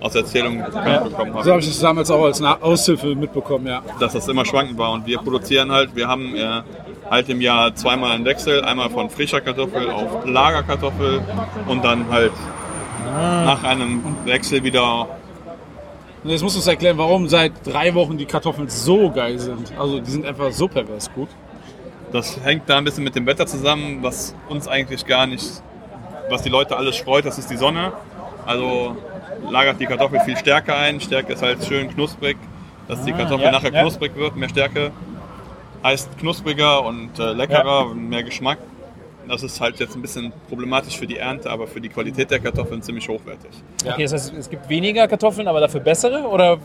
aus 0.00 0.14
Erzählungen 0.14 0.64
bekannt 0.64 1.04
bekommen 1.04 1.34
habe. 1.34 1.44
So 1.44 1.50
habe 1.50 1.60
ich 1.60 1.68
das 1.68 1.80
damals 1.80 2.10
auch 2.10 2.24
als 2.24 2.42
Aushilfe 2.42 3.14
mitbekommen, 3.14 3.66
ja. 3.66 3.82
dass 4.00 4.12
das 4.14 4.28
immer 4.28 4.44
schwankend 4.44 4.78
war. 4.78 4.92
Und 4.92 5.06
wir 5.06 5.18
produzieren 5.18 5.72
halt, 5.72 5.94
wir 5.96 6.08
haben 6.08 6.36
äh, 6.36 6.62
halt 7.10 7.28
im 7.30 7.40
Jahr 7.40 7.74
zweimal 7.74 8.12
einen 8.12 8.24
Wechsel, 8.26 8.64
einmal 8.64 8.90
von 8.90 9.08
frischer 9.08 9.40
Kartoffel 9.40 9.90
auf 9.90 10.26
Lagerkartoffel 10.26 11.22
und 11.68 11.84
dann 11.84 12.10
halt 12.10 12.32
nach 13.10 13.62
einem 13.64 14.02
Wechsel 14.24 14.62
wieder. 14.62 15.08
Und 16.22 16.30
jetzt 16.30 16.42
musst 16.42 16.56
du 16.56 16.58
uns 16.58 16.66
erklären, 16.66 16.98
warum 16.98 17.28
seit 17.28 17.52
drei 17.64 17.94
Wochen 17.94 18.18
die 18.18 18.26
Kartoffeln 18.26 18.68
so 18.68 19.10
geil 19.10 19.38
sind. 19.38 19.72
Also 19.78 20.00
die 20.00 20.10
sind 20.10 20.26
einfach 20.26 20.52
so 20.52 20.68
pervers 20.68 21.10
gut. 21.12 21.28
Das 22.12 22.38
hängt 22.42 22.68
da 22.68 22.78
ein 22.78 22.84
bisschen 22.84 23.04
mit 23.04 23.14
dem 23.14 23.24
Wetter 23.26 23.46
zusammen, 23.46 24.02
was 24.02 24.34
uns 24.48 24.66
eigentlich 24.68 25.06
gar 25.06 25.26
nicht, 25.26 25.62
was 26.28 26.42
die 26.42 26.48
Leute 26.48 26.76
alles 26.76 26.98
freut, 26.98 27.24
das 27.24 27.38
ist 27.38 27.50
die 27.50 27.56
Sonne. 27.56 27.92
Also 28.44 28.96
lagert 29.48 29.80
die 29.80 29.86
Kartoffel 29.86 30.20
viel 30.20 30.36
stärker 30.36 30.76
ein. 30.76 31.00
Stärke 31.00 31.32
ist 31.32 31.42
halt 31.42 31.64
schön 31.64 31.88
knusprig, 31.88 32.36
dass 32.88 33.02
die 33.04 33.12
Kartoffel 33.12 33.46
ja, 33.46 33.52
nachher 33.52 33.72
ja. 33.72 33.82
knusprig 33.82 34.14
wird. 34.16 34.36
Mehr 34.36 34.48
Stärke 34.48 34.90
heißt 35.82 36.18
knuspriger 36.18 36.84
und 36.84 37.18
äh, 37.18 37.32
leckerer 37.32 37.86
und 37.86 38.08
mehr 38.08 38.22
Geschmack. 38.22 38.58
Das 39.30 39.44
ist 39.44 39.60
halt 39.60 39.78
jetzt 39.78 39.94
ein 39.94 40.02
bisschen 40.02 40.32
problematisch 40.48 40.98
für 40.98 41.06
die 41.06 41.16
Ernte, 41.16 41.48
aber 41.50 41.68
für 41.68 41.80
die 41.80 41.88
Qualität 41.88 42.32
der 42.32 42.40
Kartoffeln 42.40 42.82
ziemlich 42.82 43.08
hochwertig. 43.08 43.50
Okay, 43.86 44.02
das 44.02 44.12
heißt, 44.12 44.34
es 44.36 44.50
gibt 44.50 44.68
weniger 44.68 45.06
Kartoffeln, 45.06 45.46
aber 45.46 45.60
dafür 45.60 45.78
bessere? 45.78 46.24
Oder 46.26 46.58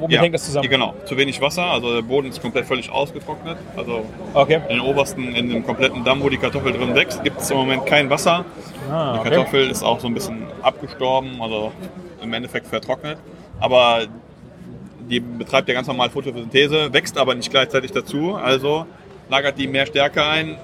womit 0.00 0.20
hängt 0.20 0.34
das 0.34 0.44
zusammen? 0.44 0.68
Genau, 0.68 0.92
zu 1.04 1.16
wenig 1.16 1.40
Wasser, 1.40 1.62
also 1.62 1.94
der 1.94 2.02
Boden 2.02 2.28
ist 2.30 2.42
komplett 2.42 2.66
völlig 2.66 2.90
ausgetrocknet. 2.90 3.58
Also 3.76 4.04
Okay. 4.34 4.60
in 4.68 4.78
den 4.78 4.80
obersten, 4.80 5.36
in 5.36 5.48
dem 5.50 5.64
kompletten 5.64 6.02
Damm, 6.02 6.20
wo 6.20 6.28
die 6.28 6.36
Kartoffel 6.36 6.72
drin 6.72 6.96
wächst, 6.96 7.22
gibt 7.22 7.40
es 7.40 7.48
im 7.52 7.58
Moment 7.58 7.86
kein 7.86 8.10
Wasser. 8.10 8.44
Ah, 8.90 9.12
Die 9.12 9.20
okay. 9.20 9.30
Kartoffel 9.30 9.70
ist 9.70 9.84
auch 9.84 10.00
so 10.00 10.08
ein 10.08 10.14
bisschen 10.14 10.42
abgestorben, 10.62 11.40
also 11.40 11.70
im 12.20 12.32
Endeffekt 12.32 12.66
vertrocknet. 12.66 13.18
Aber 13.60 14.00
die 15.08 15.20
betreibt 15.20 15.68
ja 15.68 15.74
ganz 15.74 15.86
normal 15.86 16.10
Photosynthese, 16.10 16.92
wächst 16.92 17.16
aber 17.18 17.36
nicht 17.36 17.52
gleichzeitig 17.52 17.92
dazu, 17.92 18.34
also 18.34 18.84
lagert 19.30 19.56
die 19.58 19.68
mehr 19.68 19.86
Stärke 19.86 20.24
ein 20.24 20.56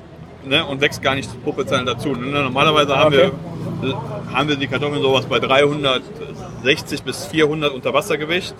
ne, 0.44 0.64
und 0.64 0.80
wächst 0.80 1.02
gar 1.02 1.14
nicht 1.14 1.28
proportional 1.44 1.84
dazu. 1.84 2.10
Ne, 2.14 2.42
Normalerweise 2.42 2.96
haben, 2.96 3.14
Okay. 3.14 3.30
wir, 3.82 3.94
haben 4.32 4.48
wir 4.48 4.56
die 4.56 4.66
Kartoffeln 4.66 5.02
sowas 5.02 5.26
bei 5.26 5.38
360 5.38 7.02
bis 7.02 7.26
400 7.26 7.72
Unterwassergewicht. 7.72 8.54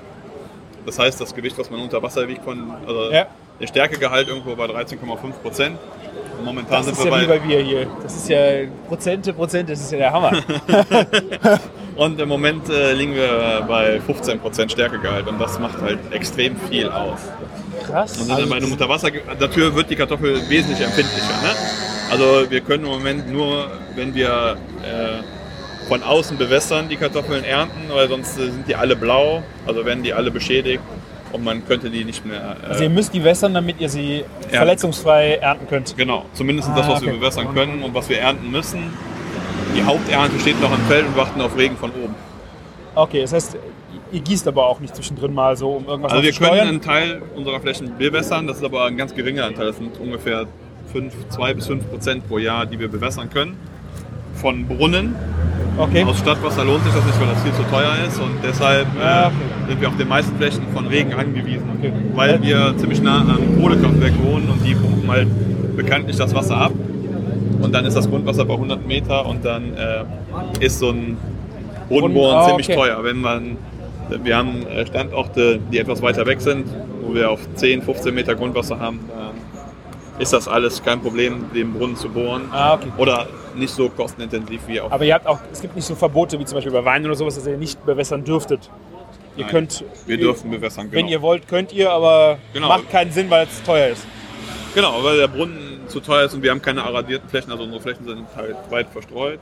Das 0.87 0.99
heißt, 0.99 1.21
das 1.21 1.35
Gewicht, 1.35 1.59
was 1.59 1.71
man 1.71 1.81
unter 1.81 2.03
Wasser 2.03 2.27
wiegt, 2.27 2.43
von, 2.45 2.71
also 2.87 3.11
Ja. 3.13 3.27
der 3.61 3.67
Stärkegehalt 3.67 4.29
irgendwo 4.29 4.57
bei 4.57 4.65
13,5 4.67 5.33
Prozent. 5.43 5.79
Momentan 6.43 6.79
Das 6.79 6.87
sind 6.87 6.95
ist 6.97 7.05
wir 7.05 7.11
ja 7.21 7.27
bei, 7.27 7.35
wie 7.35 7.39
bei 7.39 7.49
wir 7.49 7.61
hier. 7.61 7.87
Das 8.03 8.17
ist 8.17 8.29
ja 8.31 8.39
Prozente, 8.89 9.33
Prozente, 9.35 9.73
das 9.73 9.81
ist 9.83 9.93
ja 9.93 9.99
der 9.99 10.13
Hammer. 10.13 10.33
Und 11.97 12.19
im 12.19 12.29
Moment 12.31 12.71
äh, 12.71 12.95
liegen 12.95 13.15
wir 13.15 13.63
bei 13.69 14.01
15% 14.09 14.71
Stärkegehalt 14.71 15.27
und 15.29 15.39
das 15.39 15.59
macht 15.59 15.83
halt 15.83 15.99
extrem 16.13 16.57
viel 16.57 16.89
aus. 16.89 17.19
Krass. 17.87 18.19
Und 18.19 18.29
dann 18.29 18.49
bei 18.49 18.57
einem 18.57 18.73
Unterwasser, 18.73 19.09
dafür 19.39 19.75
wird 19.75 19.91
die 19.91 19.97
Kartoffel 19.97 20.41
wesentlich 20.49 20.81
empfindlicher. 20.81 21.33
Ne? 21.43 21.51
Also 22.11 22.51
wir 22.51 22.61
können 22.61 22.85
im 22.85 22.91
Moment 22.91 23.33
nur, 23.33 23.71
wenn 23.95 24.15
wir 24.15 24.57
äh, 24.83 25.87
von 25.89 26.03
außen 26.03 26.37
bewässern, 26.37 26.89
die 26.89 26.97
Kartoffeln 26.97 27.45
ernten, 27.45 27.89
weil 27.89 28.09
sonst 28.09 28.39
äh, 28.39 28.51
sind 28.51 28.67
die 28.69 28.75
alle 28.77 28.97
blau, 28.97 29.43
also 29.67 29.85
werden 29.85 30.03
die 30.03 30.13
alle 30.13 30.31
beschädigt 30.31 30.83
und 31.33 31.45
man 31.45 31.65
könnte 31.67 31.89
die 31.91 32.05
nicht 32.05 32.25
mehr. 32.27 32.57
Äh, 32.65 32.67
Also 32.71 32.83
ihr 32.85 32.91
müsst 32.91 33.15
die 33.15 33.23
wässern, 33.23 33.55
damit 33.55 33.81
ihr 33.81 33.89
sie 33.89 34.25
verletzungsfrei 34.51 35.35
ernten 35.37 35.69
könnt. 35.69 35.97
Genau, 35.97 36.27
zumindest 36.33 36.69
das, 36.77 36.87
Ah, 36.87 36.93
was 36.93 37.03
wir 37.03 37.09
okay. 37.09 37.19
bewässern 37.19 37.55
können 37.55 37.83
und 37.83 37.95
was 37.95 38.09
wir 38.09 38.19
ernten 38.19 38.51
müssen. 38.51 38.93
Die 39.77 39.83
Haupternte 39.85 40.39
steht 40.41 40.61
noch 40.61 40.73
im 40.73 40.85
Feld 40.87 41.07
und 41.07 41.17
warten 41.17 41.41
auf 41.41 41.57
Regen 41.57 41.77
von 41.77 41.91
oben. 41.91 42.15
Okay, 42.97 43.23
das 43.23 43.33
heißt, 43.33 43.57
ihr 44.13 44.21
gießt 44.21 44.47
aber 44.49 44.67
auch 44.67 44.81
nicht 44.81 44.95
zwischendrin 44.95 45.35
mal 45.35 45.57
so, 45.57 45.71
um 45.73 45.87
irgendwas 45.87 46.13
Also 46.13 46.23
wir 46.25 46.33
zu 46.33 46.39
können 46.41 46.53
steuern. 46.55 46.69
einen 46.69 46.81
Teil 46.81 47.23
unserer 47.37 47.61
Flächen 47.61 47.97
bewässern, 47.99 48.47
das 48.47 48.59
ist 48.59 48.65
aber 48.65 48.85
ein 48.87 48.97
ganz 48.97 49.15
geringer 49.15 49.45
Anteil. 49.45 49.67
Das 49.67 49.77
sind 49.77 49.99
ungefähr 50.01 50.47
5, 50.93 51.29
2 51.29 51.55
bis 51.55 51.67
5 51.67 51.89
Prozent 51.91 52.29
pro 52.29 52.39
Jahr, 52.39 52.67
die 52.67 52.79
wir 52.79 52.89
bewässern 52.89 53.31
können. 53.31 53.57
Von 54.35 54.67
Brunnen. 54.67 55.15
Okay. 55.77 56.05
Aus 56.05 56.19
Stadtwasser 56.19 56.65
lohnt 56.65 56.83
sich 56.85 56.93
das 56.93 57.05
nicht, 57.05 57.21
weil 57.21 57.29
das 57.29 57.43
viel 57.43 57.53
zu 57.53 57.63
teuer 57.65 57.93
ist 58.07 58.19
und 58.19 58.33
deshalb 58.43 58.87
äh, 58.99 59.03
Ah, 59.03 59.27
okay. 59.27 59.35
sind 59.69 59.81
wir 59.81 59.89
auf 59.89 59.97
den 59.97 60.09
meisten 60.09 60.37
Flächen 60.37 60.63
von 60.75 60.87
Regen 60.89 61.13
angewiesen. 61.15 61.69
Okay. 61.79 61.93
Weil 62.15 62.43
wir 62.43 62.75
ziemlich 62.77 63.01
nah 63.03 63.21
am 63.21 63.61
Kohlekraftwerk 63.61 64.13
wohnen 64.23 64.49
und 64.51 64.65
die 64.67 64.75
pumpen 64.75 65.09
halt 65.11 65.29
bekanntlich 65.77 66.17
das 66.17 66.35
Wasser 66.35 66.57
ab. 66.57 66.73
Und 67.63 67.73
dann 67.75 67.85
ist 67.85 67.95
das 67.95 68.09
Grundwasser 68.09 68.45
bei 68.47 68.55
100 68.55 68.87
Meter 68.87 69.27
und 69.27 69.45
dann 69.45 69.75
äh, 69.75 70.05
ist 70.65 70.79
so 70.79 70.91
ein 70.91 71.17
Bodenbohren 71.89 72.49
ziemlich 72.49 72.69
okay. 72.69 72.77
teuer. 72.77 73.05
Wenn 73.05 73.21
man, 73.21 73.57
wir 74.23 74.37
haben 74.37 74.67
äh, 74.67 74.87
Standorte, 74.87 75.59
die 75.73 75.79
etwas 75.79 76.03
weiter 76.03 76.27
weg 76.27 76.41
sind, 76.41 76.67
wo 77.03 77.15
wir 77.15 77.31
auf 77.31 77.41
10, 77.55 77.83
15 77.83 78.15
Meter 78.15 78.35
Grundwasser 78.35 78.79
haben, 78.79 79.01
dann 79.09 80.21
ist 80.21 80.33
das 80.33 80.49
alles 80.49 80.83
kein 80.83 81.01
Problem, 81.01 81.47
den 81.55 81.73
Brunnen 81.73 81.97
zu 81.97 82.09
bohren. 82.09 82.43
Ah, 82.53 82.75
okay. 82.75 82.89
Oder 82.99 83.27
nicht 83.55 83.73
so 83.75 83.89
kostenintensiv 83.89 84.61
wie 84.67 84.81
auf 84.81 84.93
Aber 84.93 85.05
ihr 85.05 85.15
habt 85.15 85.27
auch, 85.27 85.39
es 85.53 85.61
gibt 85.61 85.75
nicht 85.77 85.87
so 85.87 85.95
Verbote 85.95 86.39
wie 86.39 86.45
zum 86.45 86.57
Beispiel 86.57 86.73
bei 86.73 86.85
Wein 86.85 87.05
oder 87.07 87.15
sowas, 87.15 87.35
dass 87.37 87.47
ihr 87.47 87.57
nicht 87.57 87.85
bewässern 87.87 88.23
dürftet. 88.25 88.71
Ihr 89.37 89.45
Nein, 89.45 89.51
könnt, 89.53 89.85
Wir 90.07 90.19
dürfen 90.19 90.51
bewässern, 90.51 90.91
genau. 90.91 90.99
wenn 91.03 91.09
ihr 91.09 91.23
wollt, 91.23 91.49
könnt 91.49 91.73
ihr, 91.73 91.91
aber 91.91 92.39
Genau. 92.53 92.69
macht 92.69 92.91
keinen 92.91 93.13
Sinn, 93.13 93.31
weil 93.31 93.47
es 93.47 93.63
teuer 93.63 93.89
ist. 93.89 94.07
Genau, 94.75 95.03
weil 95.03 95.17
der 95.17 95.29
Brunnen 95.29 95.81
zu 95.89 96.01
teuer 96.01 96.27
ist 96.27 96.35
und 96.35 96.43
wir 96.43 96.51
haben 96.51 96.63
keine 96.63 96.85
aradierten 96.85 97.29
Flächen, 97.29 97.51
also 97.51 97.65
unsere 97.65 97.81
Flächen 97.83 98.05
sind 98.07 98.25
halt 98.37 98.57
weit 98.71 98.89
verstreut. 98.91 99.41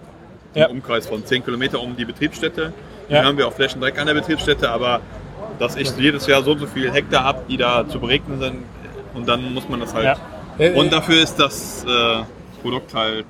Im 0.55 0.61
Ja. 0.63 0.69
Umkreis 0.69 1.07
von 1.07 1.25
10 1.25 1.45
Kilometer 1.45 1.81
um 1.83 1.97
die 1.97 2.05
Betriebsstätte. 2.05 2.73
Ja. 3.09 3.19
Dann 3.19 3.27
haben 3.27 3.39
wir 3.39 3.49
auch 3.49 3.53
Flächen 3.53 3.81
direkt 3.81 3.99
an 3.99 4.07
der 4.07 4.15
Betriebsstätte, 4.15 4.71
aber 4.71 5.01
das 5.59 5.77
ist 5.77 5.99
jedes 5.99 6.27
Jahr 6.27 6.43
so 6.43 6.53
und 6.53 6.59
so 6.59 6.67
viel 6.67 6.91
Hektar 6.91 7.25
ab, 7.25 7.45
die 7.49 7.57
da 7.57 7.89
zu 7.89 7.99
beregnen 8.01 8.39
sind. 8.41 8.65
Und 9.15 9.29
dann 9.29 9.53
muss 9.55 9.69
man 9.69 9.81
das 9.81 9.95
halt. 9.95 10.19
Ja. 10.59 10.73
Und 10.75 10.93
dafür 10.93 11.23
ist 11.23 11.37
das 11.37 11.85
äh, 11.85 12.23
Produkt 12.63 12.95
halt. 12.95 13.27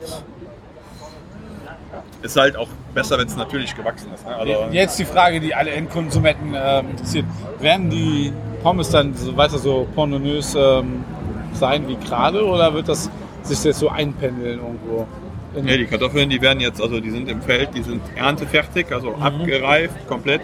Ist 2.20 2.36
halt 2.36 2.56
auch 2.56 2.68
besser, 2.94 3.18
wenn 3.18 3.28
es 3.28 3.36
natürlich 3.36 3.76
gewachsen 3.76 4.12
ist. 4.12 4.26
Ne? 4.26 4.34
Also, 4.34 4.68
Jetzt 4.72 4.98
die 4.98 5.04
Frage, 5.04 5.40
die 5.40 5.54
alle 5.54 5.70
Endkonsumenten 5.70 6.54
äh, 6.54 6.80
interessiert. 6.80 7.24
Werden 7.60 7.90
die 7.90 8.32
Pommes 8.62 8.90
dann 8.90 9.14
so 9.14 9.36
weiter 9.36 9.58
so 9.58 9.86
pornonös 9.94 10.56
ähm, 10.58 11.04
sein 11.52 11.86
wie 11.86 11.96
gerade 11.96 12.44
oder 12.44 12.74
wird 12.74 12.88
das 12.88 13.08
sich 13.42 13.62
jetzt 13.62 13.78
so 13.78 13.88
einpendeln 13.88 14.58
irgendwo? 14.58 15.06
Ja, 15.66 15.76
die 15.76 15.86
Kartoffeln, 15.86 16.30
die 16.30 16.40
werden 16.40 16.60
jetzt, 16.60 16.80
also 16.80 17.00
die 17.00 17.10
sind 17.10 17.28
im 17.28 17.42
Feld, 17.42 17.70
die 17.74 17.82
sind 17.82 18.02
erntefertig, 18.16 18.92
also 18.92 19.14
abgereift, 19.14 20.06
komplett 20.06 20.42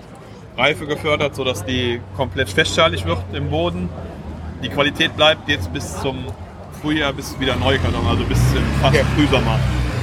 Reife 0.56 0.87
gefördert, 0.87 1.35
sodass 1.35 1.64
die 1.64 2.00
komplett 2.16 2.49
festschalig 2.49 3.04
wird 3.04 3.18
im 3.33 3.50
Boden. 3.50 3.88
Die 4.62 4.68
Qualität 4.68 5.16
bleibt 5.16 5.49
jetzt 5.49 5.73
bis 5.73 6.00
zum 6.00 6.25
Frühjahr, 6.80 7.12
bis 7.12 7.38
wieder 7.40 7.56
neue 7.56 7.78
Kartoffeln, 7.78 8.09
also 8.09 8.25
bis 8.25 8.40
fast 8.80 8.99
Frühsommer. 9.16 9.59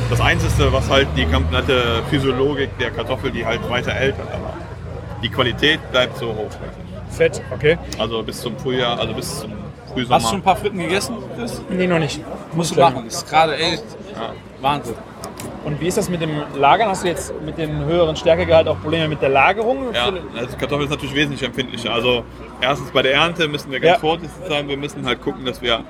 Das 0.09 0.19
Einzige, 0.19 0.73
was 0.73 0.89
halt 0.89 1.07
die 1.15 1.25
komplette 1.25 2.03
Physiologik 2.09 2.77
der 2.79 2.91
Kartoffel, 2.91 3.31
die 3.31 3.45
halt 3.45 3.67
weiter 3.69 3.93
älter, 3.93 4.23
aber 4.23 4.53
die 5.23 5.29
Qualität 5.29 5.79
bleibt 5.91 6.17
so 6.17 6.27
hoch. 6.27 6.49
Fett, 7.09 7.41
okay. 7.53 7.77
Also 7.97 8.21
bis 8.23 8.41
zum 8.41 8.57
Frühjahr, 8.57 8.99
also 8.99 9.13
bis 9.13 9.39
zum 9.39 9.51
Frühsommer. 9.93 10.15
Hast 10.15 10.25
du 10.25 10.29
schon 10.29 10.39
ein 10.39 10.43
paar 10.43 10.55
Fritten 10.55 10.79
gegessen? 10.79 11.15
Chris? 11.37 11.61
Nee, 11.69 11.87
noch 11.87 11.99
nicht. 11.99 12.21
Musst 12.53 12.75
du 12.75 12.79
machen. 12.79 13.05
Ist 13.07 13.29
gerade 13.29 13.55
echt 13.55 13.83
Wahnsinn. 14.61 14.95
Und 15.63 15.79
wie 15.79 15.87
ist 15.87 15.97
das 15.97 16.09
mit 16.09 16.21
dem 16.21 16.31
Lagern? 16.55 16.89
Hast 16.89 17.03
du 17.03 17.07
jetzt 17.07 17.33
mit 17.45 17.57
dem 17.57 17.85
höheren 17.85 18.15
Stärkegehalt 18.15 18.67
auch 18.67 18.79
Probleme 18.81 19.07
mit 19.07 19.21
der 19.21 19.29
Lagerung? 19.29 19.93
Ja, 19.93 20.11
also 20.37 20.57
Kartoffel 20.57 20.85
ist 20.85 20.89
natürlich 20.91 21.13
wesentlich 21.15 21.43
empfindlicher. 21.43 21.93
Also 21.93 22.23
erstens 22.61 22.89
bei 22.91 23.01
der 23.03 23.13
Ernte 23.13 23.47
müssen 23.47 23.71
wir 23.71 23.79
ganz 23.79 23.93
Ja. 23.95 23.99
vorsichtig 23.99 24.31
sein. 24.47 24.67
Wir 24.67 24.77
müssen 24.77 25.05
halt 25.05 25.21
gucken, 25.21 25.45
dass 25.45 25.61
wir 25.61 25.83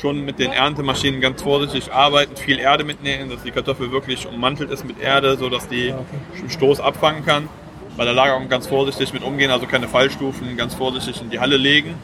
schon 0.00 0.24
mit 0.24 0.38
den 0.38 0.52
Erntemaschinen 0.52 1.20
ganz 1.20 1.42
vorsichtig 1.42 1.92
arbeiten, 1.92 2.36
viel 2.36 2.60
Erde 2.60 2.84
mitnehmen, 2.84 3.30
dass 3.30 3.42
die 3.42 3.50
Kartoffel 3.50 3.90
wirklich 3.90 4.28
ummantelt 4.28 4.70
ist 4.70 4.84
mit 4.84 5.00
Erde, 5.00 5.36
sodass 5.36 5.66
die 5.66 5.92
einen 5.92 6.50
Stoß 6.50 6.78
abfangen 6.78 7.24
kann. 7.26 7.48
Bei 7.96 8.04
der 8.04 8.12
Lagerung 8.14 8.48
ganz 8.48 8.68
vorsichtig 8.68 9.12
mit 9.12 9.24
umgehen, 9.24 9.50
also 9.50 9.66
keine 9.66 9.88
Fallstufen, 9.88 10.56
ganz 10.56 10.76
vorsichtig 10.76 11.20
in 11.20 11.30
die 11.30 11.40
Halle 11.40 11.56
legen. 11.56 11.96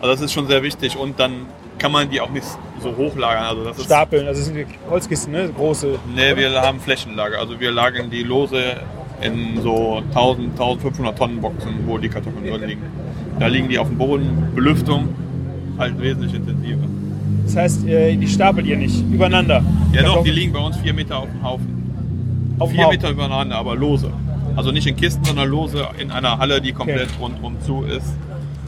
Also 0.00 0.12
das 0.12 0.20
ist 0.20 0.32
schon 0.32 0.46
sehr 0.46 0.62
wichtig 0.62 0.96
und 0.96 1.18
dann 1.18 1.46
kann 1.78 1.92
man 1.92 2.10
die 2.10 2.20
auch 2.20 2.30
nicht 2.30 2.46
so 2.82 2.96
hoch 2.96 3.16
lagern. 3.16 3.44
Also 3.44 3.64
das 3.64 3.78
ist 3.78 3.84
Stapeln, 3.86 4.26
also 4.26 4.40
das 4.40 4.46
sind 4.46 4.56
die 4.56 4.66
Holzkisten, 4.90 5.32
ne? 5.32 5.48
große. 5.54 5.98
Ne, 6.14 6.36
wir 6.36 6.60
haben 6.60 6.80
Flächenlager. 6.80 7.38
Also 7.38 7.58
wir 7.58 7.70
lagern 7.70 8.10
die 8.10 8.22
lose 8.22 8.60
in 9.20 9.60
so 9.62 10.02
1000, 10.10 10.50
1500 10.52 11.18
Tonnen 11.18 11.40
Boxen, 11.40 11.70
wo 11.86 11.98
die 11.98 12.08
Kartoffeln 12.08 12.44
drin 12.44 12.68
liegen. 12.68 12.82
Da 13.38 13.46
liegen 13.46 13.68
die 13.68 13.78
auf 13.78 13.88
dem 13.88 13.98
Boden, 13.98 14.52
Belüftung 14.54 15.08
halt 15.78 16.00
wesentlich 16.00 16.34
intensiver. 16.34 16.84
Das 17.44 17.56
heißt, 17.56 17.86
äh, 17.86 18.16
die 18.16 18.28
stapelt 18.28 18.66
ihr 18.66 18.76
nicht 18.76 19.00
übereinander. 19.10 19.64
Ja 19.92 20.02
doch, 20.02 20.22
die 20.22 20.30
liegen 20.30 20.52
bei 20.52 20.60
uns 20.60 20.76
vier 20.76 20.92
Meter 20.92 21.18
auf 21.18 21.28
dem 21.28 21.42
Haufen. 21.42 22.56
auf 22.58 22.70
Vier 22.70 22.84
Haufen. 22.84 22.96
Meter 22.96 23.10
übereinander, 23.10 23.56
aber 23.56 23.74
lose. 23.74 24.12
Also 24.56 24.72
nicht 24.72 24.86
in 24.86 24.96
Kisten, 24.96 25.24
sondern 25.24 25.48
lose 25.48 25.86
in 25.98 26.10
einer 26.10 26.38
Halle, 26.38 26.60
die 26.60 26.72
komplett 26.72 27.08
rundum 27.20 27.60
zu 27.60 27.84
ist, 27.84 28.12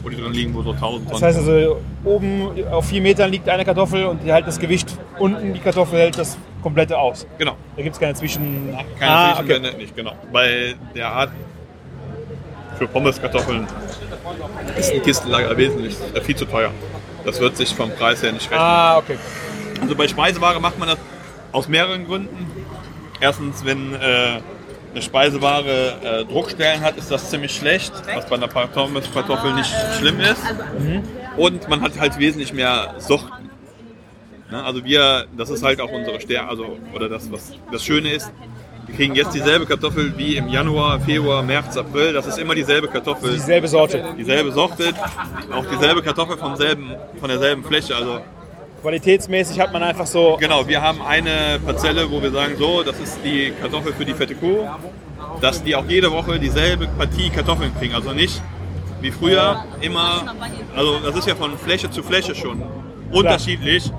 wo 0.03 0.09
die 0.09 0.17
drin 0.17 0.33
liegen, 0.33 0.53
wo 0.53 0.61
so 0.61 0.71
1000 0.71 0.81
Tonnen 1.07 1.09
Das 1.09 1.21
heißt 1.21 1.37
also, 1.39 1.77
oben 2.03 2.49
auf 2.71 2.85
vier 2.87 3.01
Metern 3.01 3.31
liegt 3.31 3.47
eine 3.49 3.65
Kartoffel 3.65 4.05
und 4.05 4.23
die 4.23 4.31
hält 4.31 4.47
das 4.47 4.59
Gewicht. 4.59 4.97
Unten 5.19 5.53
die 5.53 5.59
Kartoffel 5.59 5.99
hält 5.99 6.17
das 6.17 6.37
komplette 6.61 6.97
aus. 6.97 7.25
Genau. 7.37 7.55
Da 7.75 7.83
gibt 7.83 7.95
es 7.95 7.99
keine 7.99 8.13
Zwischen. 8.13 8.75
Keine 8.99 9.11
Ah, 9.11 9.35
Zwischenwände, 9.37 9.77
nicht, 9.77 9.95
genau. 9.95 10.13
Bei 10.31 10.75
der 10.95 11.07
Art 11.09 11.31
für 12.77 12.87
Pommeskartoffeln 12.87 13.67
ist 14.77 14.93
ein 14.93 15.01
Kistenlager 15.03 15.55
wesentlich 15.57 15.95
äh, 16.13 16.21
viel 16.21 16.35
zu 16.35 16.45
teuer. 16.45 16.71
Das 17.25 17.39
wird 17.39 17.55
sich 17.57 17.69
vom 17.73 17.91
Preis 17.91 18.23
her 18.23 18.31
nicht 18.31 18.45
rechnen. 18.49 18.59
Ah, 18.59 18.97
okay. 18.97 19.17
Also 19.81 19.95
bei 19.95 20.07
Speiseware 20.07 20.59
macht 20.59 20.79
man 20.79 20.89
das 20.89 20.97
aus 21.51 21.67
mehreren 21.67 22.05
Gründen. 22.07 22.47
Erstens, 23.19 23.63
wenn 23.65 23.93
äh, 23.93 24.39
eine 24.91 25.01
Speiseware 25.01 25.93
äh, 26.03 26.25
Druckstellen 26.25 26.81
hat, 26.81 26.97
ist 26.97 27.09
das 27.11 27.29
ziemlich 27.29 27.55
schlecht, 27.55 27.93
was 28.13 28.25
bei 28.27 28.35
einer 28.35 28.47
Pommeskartoffel 28.47 29.53
nicht 29.53 29.71
schlimm 29.97 30.19
ist. 30.19 30.41
Und 31.37 31.69
man 31.69 31.81
hat 31.81 31.99
halt 31.99 32.17
wesentlich 32.19 32.53
mehr 32.53 32.95
Sorten. 32.99 33.49
Ne? 34.49 34.63
Also 34.63 34.83
wir, 34.83 35.25
das 35.37 35.49
ist 35.49 35.63
halt 35.63 35.79
auch 35.79 35.91
unsere 35.91 36.19
Stärke, 36.19 36.49
also 36.49 36.77
oder 36.93 37.07
das, 37.07 37.31
was 37.31 37.53
das 37.71 37.83
Schöne 37.85 38.11
ist, 38.11 38.31
wir 38.87 38.95
kriegen 38.95 39.15
jetzt 39.15 39.33
dieselbe 39.33 39.65
Kartoffel 39.65 40.17
wie 40.17 40.35
im 40.35 40.49
Januar, 40.49 40.99
Februar, 40.99 41.41
März, 41.43 41.77
April. 41.77 42.11
Das 42.11 42.25
ist 42.27 42.37
immer 42.37 42.55
dieselbe 42.55 42.87
Kartoffel, 42.89 43.31
Dieselbe 43.33 43.67
Sorte. 43.69 44.03
dieselbe 44.17 44.51
Sorte, 44.51 44.93
auch 45.53 45.65
dieselbe 45.65 46.01
Kartoffel 46.01 46.37
vom 46.37 46.57
selben, 46.57 46.91
von 47.19 47.29
derselben 47.29 47.63
Fläche. 47.63 47.95
Also 47.95 48.19
Qualitätsmäßig 48.81 49.59
hat 49.59 49.71
man 49.71 49.83
einfach 49.83 50.07
so. 50.07 50.37
Genau, 50.39 50.67
wir 50.67 50.81
haben 50.81 51.01
eine 51.01 51.59
Parzelle, 51.63 52.09
wo 52.09 52.21
wir 52.21 52.31
sagen, 52.31 52.55
so, 52.57 52.81
das 52.81 52.99
ist 52.99 53.19
die 53.23 53.53
Kartoffel 53.61 53.93
für 53.93 54.05
die 54.05 54.13
fette 54.13 54.33
Kuh, 54.33 54.67
dass 55.39 55.63
die 55.63 55.75
auch 55.75 55.85
jede 55.87 56.11
Woche 56.11 56.39
dieselbe 56.39 56.87
Partie 56.87 57.29
Kartoffeln 57.29 57.71
kriegen. 57.77 57.93
Also 57.93 58.11
nicht 58.11 58.41
wie 59.01 59.11
früher 59.11 59.65
immer, 59.81 60.33
also 60.75 60.99
das 60.99 61.15
ist 61.15 61.27
ja 61.27 61.35
von 61.35 61.57
Fläche 61.57 61.91
zu 61.91 62.01
Fläche 62.01 62.33
schon 62.33 62.61
unterschiedlich. 63.11 63.91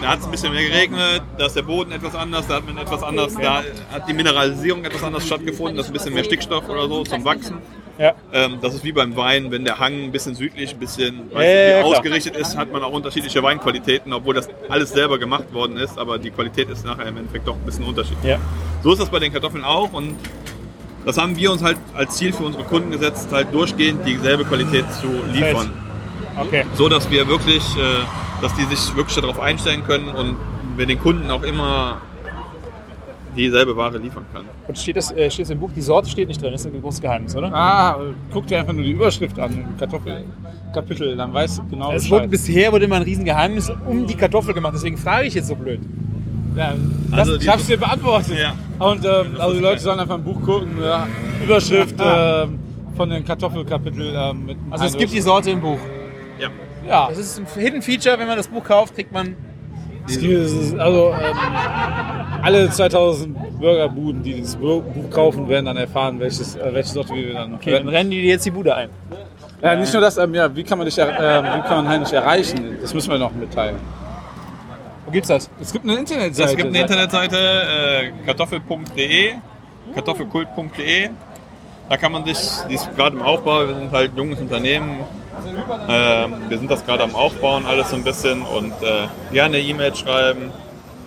Da 0.00 0.08
hat 0.08 0.18
es 0.18 0.24
ein 0.24 0.32
bisschen 0.32 0.52
mehr 0.52 0.68
geregnet, 0.68 1.22
da 1.38 1.46
ist 1.46 1.54
der 1.54 1.62
Boden 1.62 1.92
etwas 1.92 2.16
anders, 2.16 2.48
da 2.48 2.56
hat 2.56 2.66
man 2.66 2.76
etwas 2.78 3.04
anders, 3.04 3.34
da 3.40 3.62
hat 3.92 4.08
die 4.08 4.14
Mineralisierung 4.14 4.84
etwas 4.84 5.04
anders 5.04 5.24
stattgefunden, 5.24 5.76
da 5.76 5.82
ist 5.82 5.88
ein 5.88 5.92
bisschen 5.92 6.14
mehr 6.14 6.24
Stickstoff 6.24 6.68
oder 6.68 6.88
so 6.88 7.04
zum 7.04 7.24
Wachsen. 7.24 7.58
Ja. 7.98 8.14
Ähm, 8.32 8.58
das 8.62 8.74
ist 8.74 8.84
wie 8.84 8.92
beim 8.92 9.16
Wein, 9.16 9.50
wenn 9.50 9.64
der 9.64 9.78
Hang 9.78 10.04
ein 10.04 10.12
bisschen 10.12 10.34
südlich, 10.34 10.72
ein 10.72 10.78
bisschen 10.78 11.30
Ja, 11.32 11.38
nicht, 11.38 11.48
ja, 11.48 11.80
klar. 11.80 11.84
ausgerichtet 11.84 12.36
ist, 12.36 12.56
hat 12.56 12.72
man 12.72 12.82
auch 12.82 12.92
unterschiedliche 12.92 13.42
Weinqualitäten, 13.42 14.12
obwohl 14.12 14.34
das 14.34 14.48
alles 14.68 14.90
selber 14.90 15.18
gemacht 15.18 15.52
worden 15.52 15.76
ist, 15.76 15.98
aber 15.98 16.18
die 16.18 16.30
Qualität 16.30 16.70
ist 16.70 16.84
nachher 16.84 17.06
im 17.06 17.16
Endeffekt 17.18 17.46
doch 17.46 17.54
ein 17.54 17.64
bisschen 17.64 17.84
unterschiedlich. 17.84 18.36
So 18.82 18.92
ist 18.92 19.00
das 19.00 19.10
bei 19.10 19.18
den 19.18 19.32
Kartoffeln 19.32 19.64
auch 19.64 19.92
und 19.92 20.16
das 21.04 21.18
haben 21.18 21.36
wir 21.36 21.50
uns 21.50 21.62
halt 21.62 21.78
als 21.94 22.16
Ziel 22.16 22.32
für 22.32 22.44
unsere 22.44 22.64
Kunden 22.64 22.90
gesetzt, 22.92 23.28
halt 23.32 23.52
durchgehend 23.52 24.06
dieselbe 24.06 24.44
Qualität 24.44 24.84
zu 24.92 25.08
liefern. 25.32 25.70
Okay. 26.38 26.64
So 26.74 26.88
dass 26.88 27.10
wir 27.10 27.28
wirklich, 27.28 27.62
äh, 27.76 27.80
dass 28.40 28.54
die 28.54 28.64
sich 28.64 28.96
wirklich 28.96 29.16
darauf 29.16 29.38
einstellen 29.40 29.84
können 29.84 30.08
und 30.08 30.36
wir 30.76 30.86
den 30.86 30.98
Kunden 30.98 31.30
auch 31.30 31.42
immer 31.42 32.00
dieselbe 33.36 33.76
Ware 33.76 33.98
liefern 33.98 34.24
können. 34.32 34.48
Und 34.68 34.78
steht 34.78 34.96
das, 34.96 35.10
äh, 35.12 35.30
steht 35.30 35.46
das 35.46 35.50
im 35.50 35.60
Buch? 35.60 35.70
Die 35.74 35.80
Sorte 35.80 36.08
steht 36.08 36.28
nicht 36.28 36.40
drin, 36.42 36.52
das 36.52 36.64
ist 36.64 36.72
ein 36.74 36.80
großes 36.80 37.00
Geheimnis, 37.00 37.34
oder? 37.36 37.52
Ah, 37.52 37.98
guck 38.32 38.46
dir 38.46 38.58
einfach 38.58 38.72
nur 38.72 38.84
die 38.84 38.92
Überschrift 38.92 39.38
an, 39.38 39.52
im 39.52 39.78
Kartoffelkapitel, 39.78 41.16
dann 41.16 41.32
weißt 41.32 41.58
du 41.58 41.68
genau 41.68 41.92
Es 41.92 42.10
wurde, 42.10 42.28
bisher 42.28 42.72
wurde 42.72 42.84
immer 42.84 42.96
ein 42.96 43.02
Riesengeheimnis 43.02 43.72
um 43.86 44.06
die 44.06 44.14
Kartoffel 44.14 44.54
gemacht, 44.54 44.74
deswegen 44.74 44.96
frage 44.96 45.26
ich 45.26 45.34
jetzt 45.34 45.48
so 45.48 45.54
blöd. 45.54 45.80
Ja, 46.56 46.74
das, 47.10 47.18
Also 47.18 47.36
ich 47.36 47.48
hab's 47.48 47.66
dir 47.66 47.78
beantwortet. 47.78 48.36
Ja. 48.38 48.54
Und 48.78 49.04
ähm, 49.04 49.36
also 49.38 49.54
die 49.54 49.60
Leute 49.62 49.80
sollen 49.80 50.00
einfach 50.00 50.16
ein 50.16 50.24
Buch 50.24 50.40
gucken, 50.42 50.72
ja, 50.82 51.06
Überschrift 51.42 51.94
ähm, 51.98 52.58
von 52.96 53.08
den 53.08 53.24
Kartoffelkapitel 53.24 54.12
ähm, 54.14 54.46
mit 54.46 54.56
Also 54.70 54.84
es 54.84 54.96
gibt 54.96 55.12
die 55.12 55.20
Sorte 55.20 55.50
im 55.50 55.60
Buch. 55.60 55.78
Ja. 56.38 56.48
ja, 56.86 57.08
Das 57.08 57.18
ist 57.18 57.38
ein 57.38 57.46
Hidden 57.54 57.82
Feature, 57.82 58.18
wenn 58.18 58.26
man 58.26 58.36
das 58.36 58.48
Buch 58.48 58.64
kauft, 58.64 58.94
kriegt 58.94 59.12
man. 59.12 59.36
Also 60.78 61.12
ähm, 61.12 61.36
alle 62.42 62.70
2000 62.70 63.58
Burgerbuden, 63.60 64.22
die 64.22 64.34
dieses 64.34 64.56
Buch 64.56 64.82
kaufen, 65.10 65.48
werden 65.48 65.66
dann 65.66 65.76
erfahren, 65.76 66.18
welches, 66.20 66.56
äh, 66.56 66.70
welche 66.74 66.90
Sorte 66.90 67.14
wir 67.14 67.34
dann 67.34 67.54
Okay, 67.54 67.72
dann 67.72 67.88
rennen 67.88 68.10
die 68.10 68.20
dir 68.22 68.30
jetzt 68.30 68.44
die 68.46 68.50
Bude 68.50 68.74
ein. 68.74 68.90
Ja, 69.62 69.76
nicht 69.76 69.92
nur 69.92 70.02
das, 70.02 70.16
ähm, 70.18 70.34
ja, 70.34 70.54
wie 70.54 70.64
kann 70.64 70.76
man 70.78 70.86
dich, 70.86 70.98
er- 70.98 71.08
ähm, 71.38 71.44
wie 71.44 71.68
kann 71.68 71.84
man 71.84 71.88
Heinrich 71.88 72.12
erreichen? 72.12 72.78
Das 72.80 72.92
müssen 72.94 73.10
wir 73.12 73.18
noch 73.18 73.32
mitteilen. 73.32 73.76
Wo 75.06 75.12
gibt's 75.12 75.28
das? 75.28 75.48
Es 75.60 75.72
gibt 75.72 75.84
eine 75.84 75.96
Internetseite. 75.98 76.50
Es 76.50 76.56
gibt 76.56 76.68
eine 76.68 76.80
Internetseite, 76.80 77.36
äh, 77.36 78.10
kartoffel.de, 78.26 79.34
kartoffelkult.de. 79.94 81.10
Da 81.88 81.96
kann 81.96 82.12
man 82.12 82.24
sich, 82.24 82.38
die 82.68 82.74
ist 82.74 82.94
gerade 82.96 83.16
im 83.16 83.22
Aufbau, 83.22 83.66
wir 83.68 83.74
sind 83.74 83.92
halt 83.92 84.12
ein 84.12 84.16
junges 84.16 84.40
Unternehmen. 84.40 85.00
Ähm, 85.88 86.34
wir 86.48 86.58
sind 86.58 86.70
das 86.70 86.84
gerade 86.84 87.02
am 87.02 87.14
Aufbauen, 87.14 87.66
alles 87.66 87.90
so 87.90 87.96
ein 87.96 88.04
bisschen 88.04 88.42
und 88.42 88.72
äh, 88.82 89.06
gerne 89.32 89.58
E-Mail 89.58 89.94
schreiben. 89.94 90.50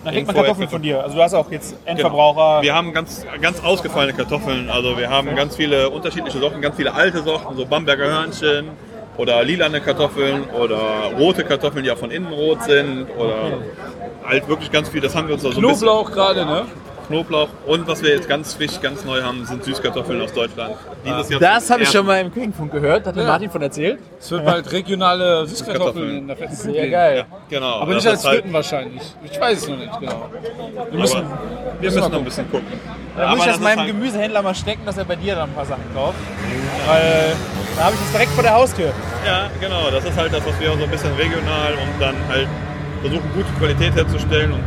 Dann 0.03 0.13
kriegt 0.13 0.27
man 0.27 0.35
Kartoffeln 0.35 0.69
von 0.69 0.81
dir. 0.81 1.01
Also 1.03 1.15
du 1.15 1.23
hast 1.23 1.33
auch 1.33 1.49
jetzt 1.51 1.75
Endverbraucher. 1.85 2.61
Wir 2.61 2.75
haben 2.75 2.93
ganz, 2.93 3.25
ganz 3.41 3.63
ausgefallene 3.63 4.13
Kartoffeln. 4.13 4.69
Also 4.69 4.97
wir 4.97 5.09
haben 5.09 5.35
ganz 5.35 5.55
viele 5.55 5.89
unterschiedliche 5.89 6.37
Sorten, 6.37 6.61
ganz 6.61 6.75
viele 6.75 6.93
alte 6.93 7.23
Sorten, 7.23 7.55
so 7.57 7.65
Bamberger 7.65 8.05
Hörnchen 8.05 8.69
oder 9.17 9.43
lilane 9.43 9.81
Kartoffeln 9.81 10.43
oder 10.51 10.77
rote 11.17 11.43
Kartoffeln, 11.43 11.83
die 11.83 11.89
ja 11.89 11.95
von 11.95 12.11
innen 12.11 12.31
rot 12.31 12.61
sind 12.63 13.07
oder 13.17 13.57
halt 14.27 14.47
wirklich 14.47 14.71
ganz 14.71 14.89
viel. 14.89 15.01
Das 15.01 15.15
haben 15.15 15.27
wir 15.27 15.35
uns 15.35 15.43
ein 15.43 15.49
bisschen- 15.49 15.63
Knoblauch 15.63 16.11
gerade, 16.11 16.45
ne? 16.45 16.65
Knoblauch 17.07 17.49
und 17.65 17.87
was 17.87 18.01
wir 18.01 18.09
jetzt 18.11 18.27
ganz 18.27 18.53
frisch, 18.53 18.79
ganz 18.81 19.03
neu 19.05 19.21
haben, 19.21 19.45
sind 19.45 19.63
Süßkartoffeln 19.63 20.21
aus 20.21 20.33
Deutschland. 20.33 20.75
Dieses 21.05 21.29
Jahr 21.29 21.39
Das 21.39 21.69
habe 21.69 21.83
ich 21.83 21.89
schon 21.89 22.05
mal 22.05 22.19
im 22.21 22.33
Küchenfunk 22.33 22.71
gehört, 22.71 23.05
hat 23.07 23.15
mir 23.15 23.21
Ja. 23.23 23.27
Martin 23.27 23.49
von 23.49 23.61
erzählt. 23.61 23.99
Es 24.19 24.31
wird 24.31 24.45
bald 24.45 24.71
regionale 24.71 25.45
Süßkartoffeln 25.47 25.85
Süßkartoffeln. 25.93 26.17
in 26.17 26.27
der 26.27 26.37
fetten 26.37 26.55
Kuh 26.55 26.61
Sehr 26.63 26.73
geben. 26.73 26.91
geil. 26.91 27.25
Genau. 27.49 27.73
Aber 27.81 27.93
das 27.93 28.03
nicht 28.03 28.11
als 28.11 28.25
halt- 28.25 28.35
Fritten 28.39 28.53
wahrscheinlich. 28.53 29.01
Ich 29.23 29.39
weiß 29.39 29.57
es 29.59 29.67
noch 29.69 29.77
nicht 29.77 29.99
genau. 29.99 30.29
Wir 30.91 30.99
müssen, 30.99 31.23
wir 31.79 31.91
müssen 31.91 31.99
noch 32.11 32.13
ein 32.19 32.23
bisschen 32.25 32.51
gucken. 32.51 32.67
Da 33.17 33.29
muss 33.29 33.39
ich 33.39 33.45
das 33.45 33.55
ist 33.55 33.61
meinem 33.63 33.79
halt- 33.79 33.87
Gemüsehändler 33.87 34.41
mal 34.41 34.55
stecken, 34.55 34.81
dass 34.85 34.97
er 34.97 35.05
bei 35.05 35.15
dir 35.15 35.35
dann 35.35 35.49
ein 35.49 35.55
paar 35.55 35.65
Sachen 35.65 35.83
kauft. 35.93 36.15
Weil 36.87 37.33
da 37.77 37.83
habe 37.85 37.95
ich 37.95 38.01
das 38.01 38.11
direkt 38.11 38.31
vor 38.31 38.43
der 38.43 38.53
Haustür. 38.55 38.91
Ja, 39.25 39.49
genau. 39.59 39.89
Das 39.91 40.03
ist 40.05 40.17
halt 40.17 40.33
das, 40.33 40.45
was 40.45 40.59
wir 40.59 40.75
so 40.77 40.83
ein 40.83 40.89
bisschen 40.91 41.13
regional 41.15 41.73
und 41.73 42.01
dann 42.01 42.15
halt 42.29 42.47
versuchen, 43.01 43.29
gute 43.33 43.51
Qualität 43.59 43.95
herzustellen. 43.95 44.51
Und 44.51 44.59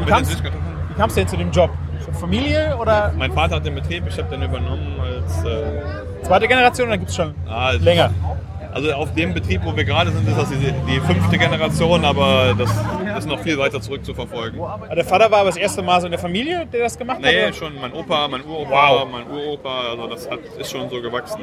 mit 0.00 0.08
den 0.08 0.14
kamst- 0.14 0.30
Süßkartoffeln. 0.32 0.75
Wie 0.96 1.00
kamst 1.00 1.16
du 1.16 1.20
denn 1.20 1.28
zu 1.28 1.36
dem 1.36 1.50
Job? 1.50 1.70
Familie 2.18 2.74
oder 2.80 3.12
Mein 3.18 3.30
Vater 3.32 3.56
hat 3.56 3.66
den 3.66 3.74
Betrieb, 3.74 4.04
ich 4.08 4.16
habe 4.16 4.30
den 4.30 4.42
übernommen 4.42 4.96
als 4.98 5.44
äh, 5.44 6.24
zweite 6.24 6.48
Generation 6.48 6.88
oder 6.88 6.96
gibt 6.96 7.10
es 7.10 7.16
schon 7.16 7.34
ah, 7.46 7.72
es- 7.74 7.82
länger? 7.82 8.10
Also 8.72 8.92
auf 8.92 9.12
dem 9.14 9.32
Betrieb, 9.32 9.62
wo 9.64 9.74
wir 9.74 9.84
gerade 9.84 10.10
sind, 10.10 10.28
ist 10.28 10.36
das 10.38 10.50
die, 10.50 10.56
die 10.86 11.00
fünfte 11.00 11.38
Generation, 11.38 12.04
aber 12.04 12.54
das 12.58 12.70
ist 13.18 13.26
noch 13.26 13.38
viel 13.40 13.56
weiter 13.58 13.80
zurück 13.80 14.04
zu 14.04 14.12
verfolgen. 14.14 14.60
Aber 14.60 14.94
Der 14.94 15.04
Vater 15.04 15.30
war 15.30 15.38
aber 15.40 15.48
das 15.48 15.56
erste 15.56 15.80
Mal 15.82 15.98
so 16.00 16.06
in 16.06 16.10
der 16.12 16.18
Familie, 16.20 16.66
der 16.70 16.80
das 16.84 16.96
gemacht 16.98 17.20
Nee, 17.22 17.46
hat? 17.46 17.54
schon 17.56 17.72
mein 17.80 17.92
Opa, 17.94 18.28
mein 18.28 18.42
Uropa, 18.44 18.70
Wow. 18.70 19.08
mein 19.10 19.26
Uropa, 19.30 19.80
also 19.92 20.06
das 20.08 20.30
hat, 20.30 20.40
ist 20.58 20.70
schon 20.70 20.90
so 20.90 21.00
gewachsen. 21.00 21.40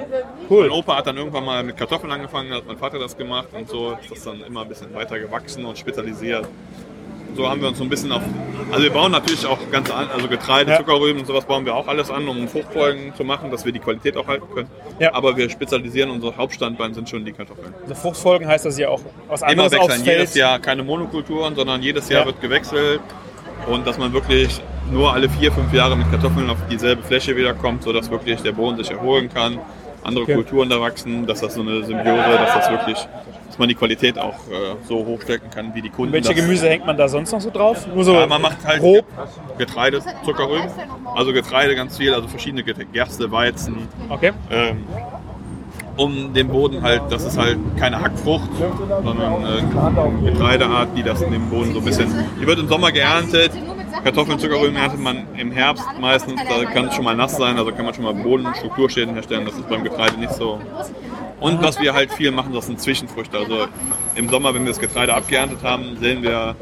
Cool. 0.50 0.68
Mein 0.70 0.78
Opa 0.78 0.98
hat 0.98 1.08
dann 1.08 1.18
irgendwann 1.18 1.44
mal 1.46 1.63
mit 1.63 1.76
Kartoffeln 1.76 2.12
angefangen, 2.12 2.54
hat 2.54 2.68
mein 2.68 2.78
Vater 2.78 3.00
das 3.00 3.18
gemacht 3.18 3.48
und 3.52 3.68
so 3.68 3.94
ist 4.00 4.12
das 4.12 4.24
dann 4.24 4.42
immer 4.42 4.62
ein 4.62 4.70
bisschen 4.70 4.94
weiter 4.94 5.18
gewachsen 5.20 5.66
und 5.66 5.76
spezialisiert. 5.78 6.48
So 7.36 7.50
haben 7.50 7.62
wir 7.62 7.67
uns 7.69 7.78
so 7.78 7.84
ein 7.84 7.89
bisschen 7.89 8.12
auf. 8.12 8.22
Also 8.72 8.84
wir 8.84 8.91
bauen 8.91 9.12
natürlich 9.12 9.46
auch 9.46 9.58
ganz 9.72 9.91
an, 9.91 10.08
also 10.13 10.28
Getreide, 10.28 10.72
Ja. 10.72 10.78
Zuckerrüben 10.78 11.19
und 11.22 11.28
sowas 11.28 11.46
bauen 11.46 11.65
wir 11.65 11.76
auch 11.76 11.88
alles 11.88 12.10
an, 12.10 12.28
um 12.28 12.48
Fruchtfolgen 12.48 13.13
zu 13.15 13.24
machen, 13.24 13.52
dass 13.52 13.65
wir 13.65 13.72
die 13.72 13.80
Qualität 13.80 14.17
auch 14.17 14.28
halten 14.28 14.46
können. 14.54 14.67
Ja. 15.00 15.13
Aber 15.13 15.36
wir 15.38 15.50
spezialisieren, 15.50 16.10
unser 16.10 16.36
Hauptstandbein 16.38 16.93
sind 16.93 17.10
schon 17.10 17.24
die 17.26 17.34
Kartoffeln. 17.34 17.74
Also 17.84 17.96
Fruchtfolgen 17.96 18.48
heißt, 18.48 18.65
dass 18.65 18.78
ihr 18.80 18.89
auch 18.89 19.02
was 19.28 19.41
Immer 19.41 19.50
anderes 19.52 19.74
aufs 19.76 19.89
wechseln, 19.89 20.06
jedes 20.06 20.36
Jahr 20.36 20.60
keine 20.60 20.84
Monokulturen, 20.84 21.56
sondern 21.56 21.82
jedes 21.82 22.10
Jahr 22.10 22.22
Ja. 22.22 22.26
wird 22.28 22.41
gewechselt 22.41 23.02
und 23.67 23.86
dass 23.86 23.98
man 23.98 24.12
wirklich 24.13 24.60
nur 24.91 25.13
alle 25.13 25.30
vier, 25.30 25.52
fünf 25.52 25.72
Jahre 25.74 25.96
mit 25.96 26.10
Kartoffeln 26.12 26.50
auf 26.50 26.58
dieselbe 26.69 27.04
Fläche 27.04 27.36
wiederkommt, 27.36 27.84
sodass 27.84 28.10
wirklich 28.10 28.41
der 28.41 28.52
Boden 28.54 28.78
sich 28.78 28.91
erholen 28.91 29.30
kann, 29.34 29.60
andere 30.04 30.24
Okay. 30.24 30.36
Kulturen 30.36 30.69
da 30.69 30.80
wachsen, 30.82 31.26
dass 31.28 31.41
das 31.41 31.54
so 31.54 31.62
eine 31.62 31.84
Symbiose, 31.84 32.30
dass 32.38 32.54
das 32.56 32.69
wirklich, 32.72 32.98
dass 33.54 33.60
man 33.60 33.70
die 33.70 33.76
Qualität 33.76 34.18
auch 34.18 34.34
äh, 34.50 34.76
so 34.88 35.06
hochstecken 35.06 35.52
kann, 35.52 35.76
wie 35.76 35.84
die 35.84 35.92
Kunden. 35.92 36.12
Welche 36.12 36.30
das, 36.34 36.38
Gemüse 36.44 36.68
hängt 36.68 36.88
man 36.88 36.98
da 36.98 37.08
sonst 37.08 37.32
noch 37.32 37.39
so 37.39 37.52
drauf? 37.52 37.86
Nur 37.86 38.04
so 38.04 38.16
Ja, 38.16 38.26
man 38.26 38.42
macht 38.42 38.66
halt 38.66 38.80
grob. 38.80 39.06
Getreide, 39.60 40.02
Zuckerrüben, 40.26 40.72
also 41.16 41.32
Getreide 41.34 41.76
ganz 41.76 41.96
viel, 42.00 42.12
also 42.16 42.28
verschiedene 42.28 42.63
Get- 42.63 42.92
Gerste, 42.92 43.32
Weizen, 43.32 43.88
Okay. 44.10 44.32
ähm, 44.50 44.84
um 45.98 46.34
den 46.34 46.48
Boden 46.48 46.82
halt, 46.82 47.04
das 47.12 47.26
ist 47.26 47.38
halt 47.38 47.60
keine 47.78 48.02
Hackfrucht, 48.02 48.50
sondern 49.04 49.46
äh, 49.46 50.32
Getreideart, 50.32 50.98
die 50.98 51.04
das 51.04 51.22
in 51.22 51.32
dem 51.32 51.48
Boden 51.52 51.74
so 51.74 51.78
ein 51.80 51.86
bisschen, 51.86 52.12
die 52.42 52.48
wird 52.48 52.58
im 52.58 52.68
Sommer 52.68 52.92
geerntet, 52.92 53.52
Kartoffeln, 54.04 54.39
Zuckerrüben 54.39 54.76
erntet 54.76 55.00
man 55.00 55.28
im 55.38 55.52
Herbst 55.52 55.86
meistens, 56.02 56.42
da 56.50 56.66
kann 56.72 56.86
es 56.88 56.96
schon 56.96 57.06
mal 57.06 57.16
nass 57.16 57.38
sein, 57.38 57.56
also 57.60 57.72
kann 57.72 57.86
man 57.86 57.94
schon 57.94 58.04
mal 58.06 58.16
Bodenstrukturschäden 58.16 59.13
herstellen, 59.13 59.46
das 59.46 59.54
ist 59.54 59.70
beim 59.70 59.84
Getreide 59.84 60.18
nicht 60.18 60.34
so. 60.34 60.60
Und 61.43 61.62
was 61.62 61.77
wir 61.82 61.93
halt 61.93 62.10
viel 62.13 62.32
machen, 62.32 62.53
das 62.53 62.67
sind 62.67 62.79
Zwischenfrüchte, 62.79 63.38
also 63.38 63.67
im 64.15 64.29
Sommer, 64.29 64.53
wenn 64.53 64.63
wir 64.63 64.71
das 64.71 64.79
Getreide 64.79 65.13
abgeerntet 65.13 65.62
haben, 65.62 65.97
sehen 65.99 66.23
wir 66.23 66.56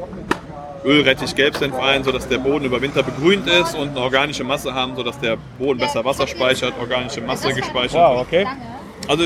Ölrettich, 0.84 1.36
Gelbsenf 1.36 1.78
ein, 1.78 2.02
sodass 2.02 2.26
der 2.26 2.38
Boden 2.38 2.64
über 2.64 2.82
Winter 2.82 3.04
begrünt 3.04 3.46
ist 3.46 3.76
und 3.76 3.90
eine 3.90 4.00
organische 4.00 4.42
Masse 4.42 4.74
haben, 4.74 4.96
sodass 4.96 5.20
der 5.20 5.38
Boden 5.56 5.78
besser 5.78 6.04
Wasser 6.04 6.26
speichert, 6.26 6.74
organische 6.80 7.20
Masse 7.20 7.54
gespeichert. 7.54 7.94
Wow, 7.94 8.22
okay. 8.22 8.44
Also 9.06 9.22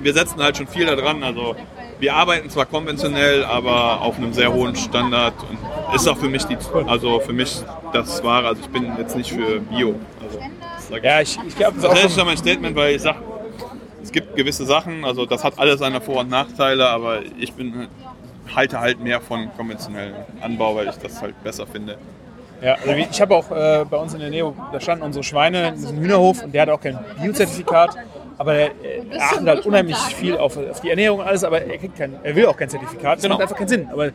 wir 0.00 0.14
setzen 0.14 0.42
halt 0.42 0.56
schon 0.56 0.68
viel 0.68 0.86
daran. 0.86 1.22
Also 1.22 1.54
wir 1.98 2.14
arbeiten 2.14 2.48
zwar 2.48 2.64
konventionell, 2.64 3.44
aber 3.44 4.00
auf 4.00 4.16
einem 4.16 4.32
sehr 4.32 4.50
hohen 4.50 4.74
Standard 4.74 5.34
und 5.50 5.94
ist 5.94 6.08
auch 6.08 6.16
für 6.16 6.30
mich 6.30 6.44
die, 6.44 6.56
also 6.86 7.20
für 7.20 7.34
mich 7.34 7.58
das 7.92 8.24
Wahre. 8.24 8.48
Also 8.48 8.62
ich 8.62 8.68
bin 8.68 8.90
jetzt 8.96 9.16
nicht 9.16 9.30
für 9.30 9.60
Bio. 9.60 9.96
Also. 10.22 10.38
Ja, 11.02 11.20
ich, 11.20 11.38
ich 11.46 11.56
glaube, 11.56 11.74
das 11.76 11.84
ist 11.84 11.84
das 11.84 11.90
auch 11.90 12.04
ist 12.06 12.14
schon... 12.14 12.26
mein 12.26 12.36
Statement, 12.38 12.74
weil 12.74 12.94
ich 12.94 13.02
sag, 13.02 13.16
es 14.04 14.12
gibt 14.12 14.36
gewisse 14.36 14.66
Sachen, 14.66 15.04
also 15.04 15.24
das 15.26 15.42
hat 15.42 15.58
alles 15.58 15.80
seine 15.80 16.00
Vor- 16.00 16.20
und 16.20 16.30
Nachteile, 16.30 16.88
aber 16.88 17.20
ich 17.38 17.52
bin 17.54 17.88
halte 18.54 18.78
halt 18.78 19.00
mehr 19.00 19.20
von 19.22 19.48
konventionellem 19.56 20.14
Anbau, 20.42 20.76
weil 20.76 20.88
ich 20.88 20.96
das 20.96 21.20
halt 21.22 21.42
besser 21.42 21.66
finde. 21.66 21.96
Ja, 22.62 22.74
also 22.74 22.90
ich 22.92 23.20
habe 23.20 23.34
auch 23.34 23.50
äh, 23.50 23.84
bei 23.90 23.96
uns 23.96 24.12
in 24.12 24.20
der 24.20 24.28
Nähe, 24.30 24.52
da 24.72 24.80
standen 24.80 25.02
unsere 25.04 25.24
Schweine 25.24 25.68
in 25.68 25.74
diesem 25.76 25.98
Hühnerhof 25.98 26.42
und 26.44 26.54
der 26.54 26.62
hat 26.62 26.68
auch 26.68 26.80
kein 26.80 26.98
Biozertifikat. 27.20 27.96
Aber 28.36 28.54
er, 28.54 28.70
er 29.12 29.22
achtet 29.22 29.46
halt 29.46 29.66
unheimlich 29.66 29.96
viel 29.96 30.36
auf, 30.36 30.56
auf 30.56 30.80
die 30.80 30.90
Ernährung 30.90 31.20
und 31.20 31.26
alles, 31.26 31.42
aber 31.44 31.62
er, 31.62 31.78
kriegt 31.78 31.96
kein, 31.96 32.14
er 32.22 32.36
will 32.36 32.46
auch 32.46 32.56
kein 32.56 32.68
Zertifikat. 32.68 33.16
Das 33.16 33.22
Genau. 33.22 33.34
macht 33.36 33.42
einfach 33.42 33.56
keinen 33.56 33.68
Sinn. 33.68 33.88
Aber 33.90 34.10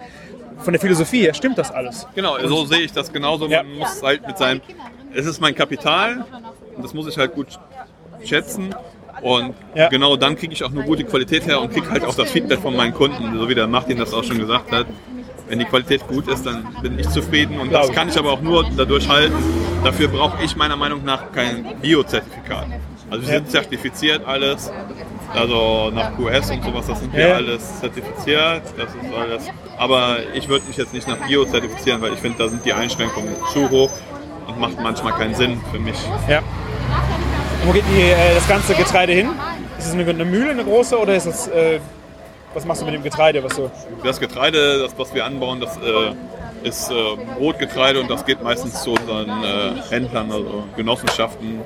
von 0.59 0.73
der 0.73 0.79
Philosophie 0.79 1.21
her 1.21 1.33
stimmt 1.33 1.57
das 1.57 1.71
alles. 1.71 2.05
Genau, 2.15 2.37
so 2.45 2.65
sehe 2.65 2.81
ich 2.81 2.91
das 2.91 3.11
genauso. 3.11 3.47
Ja. 3.47 3.63
Man 3.63 3.79
muss 3.79 4.03
halt 4.03 4.25
mit 4.27 4.37
seinem, 4.37 4.61
es 5.13 5.25
ist 5.25 5.41
mein 5.41 5.55
Kapital 5.55 6.25
und 6.75 6.83
das 6.83 6.93
muss 6.93 7.07
ich 7.07 7.17
halt 7.17 7.33
gut 7.33 7.47
schätzen. 8.23 8.75
Und 9.21 9.53
Ja. 9.75 9.89
genau 9.89 10.15
dann 10.15 10.35
kriege 10.35 10.53
ich 10.53 10.63
auch 10.63 10.71
eine 10.71 10.83
gute 10.83 11.03
Qualität 11.03 11.45
her 11.45 11.61
und 11.61 11.71
kriege 11.71 11.89
halt 11.89 12.05
auch 12.05 12.15
das 12.15 12.31
Feedback 12.31 12.59
von 12.59 12.75
meinen 12.75 12.93
Kunden, 12.93 13.37
so 13.37 13.47
wie 13.49 13.55
der 13.55 13.67
Martin 13.67 13.97
das 13.97 14.13
auch 14.13 14.23
schon 14.23 14.39
gesagt 14.39 14.71
hat. 14.71 14.85
Wenn 15.47 15.59
die 15.59 15.65
Qualität 15.65 16.05
gut 16.07 16.27
ist, 16.27 16.45
dann 16.45 16.67
bin 16.81 16.99
ich 16.99 17.09
zufrieden 17.09 17.59
und 17.59 17.73
das 17.73 17.91
kann 17.91 18.07
ich 18.09 18.17
aber 18.17 18.31
auch 18.33 18.41
nur 18.41 18.65
dadurch 18.77 19.09
halten. 19.09 19.33
Dafür 19.83 20.07
brauche 20.07 20.43
ich 20.43 20.55
meiner 20.55 20.75
Meinung 20.75 21.03
nach 21.03 21.31
kein 21.31 21.65
Bio-Zertifikat. 21.81 22.67
Also 23.09 23.23
wir 23.27 23.33
sind 23.33 23.49
zertifiziert 23.49 24.25
alles. 24.27 24.71
Also 25.33 25.91
nach 25.93 26.15
QS 26.17 26.51
und 26.51 26.63
sowas, 26.63 26.87
das 26.87 26.99
sind 26.99 27.13
wir 27.13 27.27
Ja. 27.27 27.35
alles 27.35 27.79
zertifiziert. 27.79 28.61
Das 28.77 28.89
ist 28.89 29.13
alles. 29.19 29.43
Aber 29.77 30.17
ich 30.33 30.47
würde 30.47 30.65
mich 30.67 30.77
jetzt 30.77 30.93
nicht 30.93 31.07
nach 31.07 31.17
Bio 31.27 31.45
zertifizieren, 31.45 32.01
weil 32.01 32.13
ich 32.13 32.19
finde, 32.19 32.37
da 32.37 32.47
sind 32.49 32.63
die 32.65 32.73
Einschränkungen 32.73 33.33
zu 33.53 33.69
hoch 33.69 33.91
und 34.47 34.59
macht 34.59 34.79
manchmal 34.81 35.13
keinen 35.13 35.33
Sinn 35.35 35.59
für 35.71 35.79
mich. 35.79 35.97
Ja. 36.27 36.41
Wo 37.65 37.71
geht 37.73 37.83
die, 37.93 38.01
äh, 38.01 38.35
das 38.35 38.47
ganze 38.47 38.73
Getreide 38.73 39.13
hin? 39.13 39.29
Ist 39.77 39.87
es 39.87 39.93
eine, 39.93 40.07
eine 40.09 40.25
Mühle, 40.25 40.51
eine 40.51 40.63
große, 40.63 40.97
oder 40.97 41.15
ist 41.15 41.25
es, 41.25 41.47
äh, 41.47 41.79
was 42.53 42.65
machst 42.65 42.81
du 42.81 42.85
mit 42.85 42.93
dem 42.95 43.03
Getreide? 43.03 43.43
Was 43.43 43.55
so? 43.55 43.69
Das 44.03 44.19
Getreide, 44.19 44.79
das 44.79 44.97
was 44.97 45.13
wir 45.13 45.25
anbauen, 45.25 45.59
das 45.59 45.77
äh, 45.77 46.67
ist 46.67 46.89
äh, 46.89 46.93
Brotgetreide 47.37 47.99
und 47.99 48.09
das 48.09 48.25
geht 48.25 48.41
meistens 48.43 48.81
zu 48.83 48.91
unseren 48.91 49.29
äh, 49.43 49.71
Händlern, 49.89 50.31
also 50.31 50.63
Genossenschaften 50.75 51.61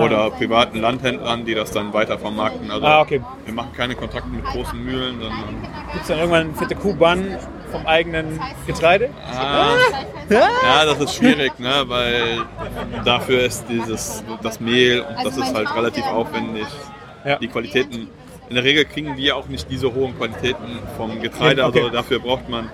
oder 0.00 0.30
privaten 0.30 0.80
Landhändlern, 0.80 1.44
die 1.44 1.52
das 1.54 1.72
dann 1.72 1.92
weiter 1.92 2.16
vermarkten. 2.16 2.70
Also 2.70 2.86
Ah, 2.86 3.00
okay. 3.00 3.20
wir 3.44 3.54
machen 3.54 3.72
keine 3.76 3.96
Kontakte 3.96 4.28
mit 4.28 4.44
großen 4.44 4.78
Mühlen, 4.84 5.18
sondern 5.20 5.62
Gibt 5.92 6.02
es 6.02 6.06
dann 6.06 6.18
irgendwann 6.18 6.54
fette 6.54 6.76
Kuhbahn 6.76 7.36
vom 7.74 7.86
eigenen 7.86 8.40
Getreide? 8.66 9.10
Ah, 9.36 9.74
ja, 10.30 10.84
das 10.86 11.00
ist 11.00 11.14
schwierig, 11.16 11.58
ne, 11.58 11.82
weil 11.86 12.38
dafür 13.04 13.40
ist 13.44 13.64
dieses 13.68 14.22
das 14.42 14.60
Mehl 14.60 15.00
und 15.00 15.24
das 15.26 15.36
ist 15.36 15.54
halt 15.54 15.74
relativ 15.74 16.04
aufwendig. 16.06 16.66
Ja. 17.24 17.36
Die 17.38 17.48
Qualitäten, 17.48 18.08
in 18.48 18.54
der 18.54 18.64
Regel 18.64 18.84
kriegen 18.84 19.16
wir 19.16 19.36
auch 19.36 19.46
nicht 19.48 19.70
diese 19.70 19.92
hohen 19.94 20.16
Qualitäten 20.16 20.78
vom 20.96 21.20
Getreide, 21.20 21.64
also 21.64 21.88
dafür 21.88 22.20
braucht 22.20 22.48
man 22.48 22.70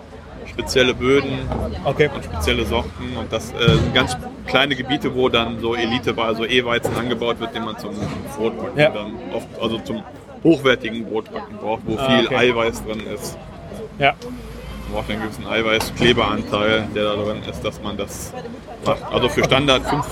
spezielle 0.49 0.95
Böden 0.95 1.39
Okay. 1.85 2.11
und 2.15 2.25
spezielle 2.25 2.65
Sorten 2.67 3.17
und 3.19 3.33
das 3.33 3.53
äh, 3.53 3.69
sind 3.77 3.95
ganz 3.95 4.17
kleine 4.47 4.75
Gebiete, 4.75 5.15
wo 5.15 5.29
dann 5.29 5.61
so 5.61 5.75
Elite, 5.77 6.13
also 6.19 6.45
E-Weizen 6.45 6.95
angebaut 6.97 7.39
wird, 7.41 7.55
den 7.55 7.65
man 7.65 7.79
zum 7.79 7.93
Brotbacken 8.37 8.79
Ja. 8.79 8.91
dann 8.91 9.13
oft, 9.33 9.47
also 9.61 9.79
zum 9.79 10.03
hochwertigen 10.43 11.05
Brotbacken 11.05 11.57
braucht, 11.59 11.83
wo 11.87 11.97
Ah, 11.97 12.07
viel 12.09 12.27
okay. 12.27 12.37
Eiweiß 12.51 12.85
drin 12.85 13.03
ist. 13.15 13.39
Ja. 13.99 14.15
Man 14.91 15.03
braucht 15.03 15.11
einen 15.11 15.23
gewissen 15.23 15.47
Eiweißkleberanteil, 15.47 16.89
der 16.95 17.05
da 17.05 17.15
drin 17.15 17.43
ist, 17.49 17.63
dass 17.65 17.81
man 17.81 17.97
das 17.97 18.33
macht. 18.85 18.99
Also 19.13 19.29
für 19.29 19.45
Standard 19.45 19.83
5 19.87 20.05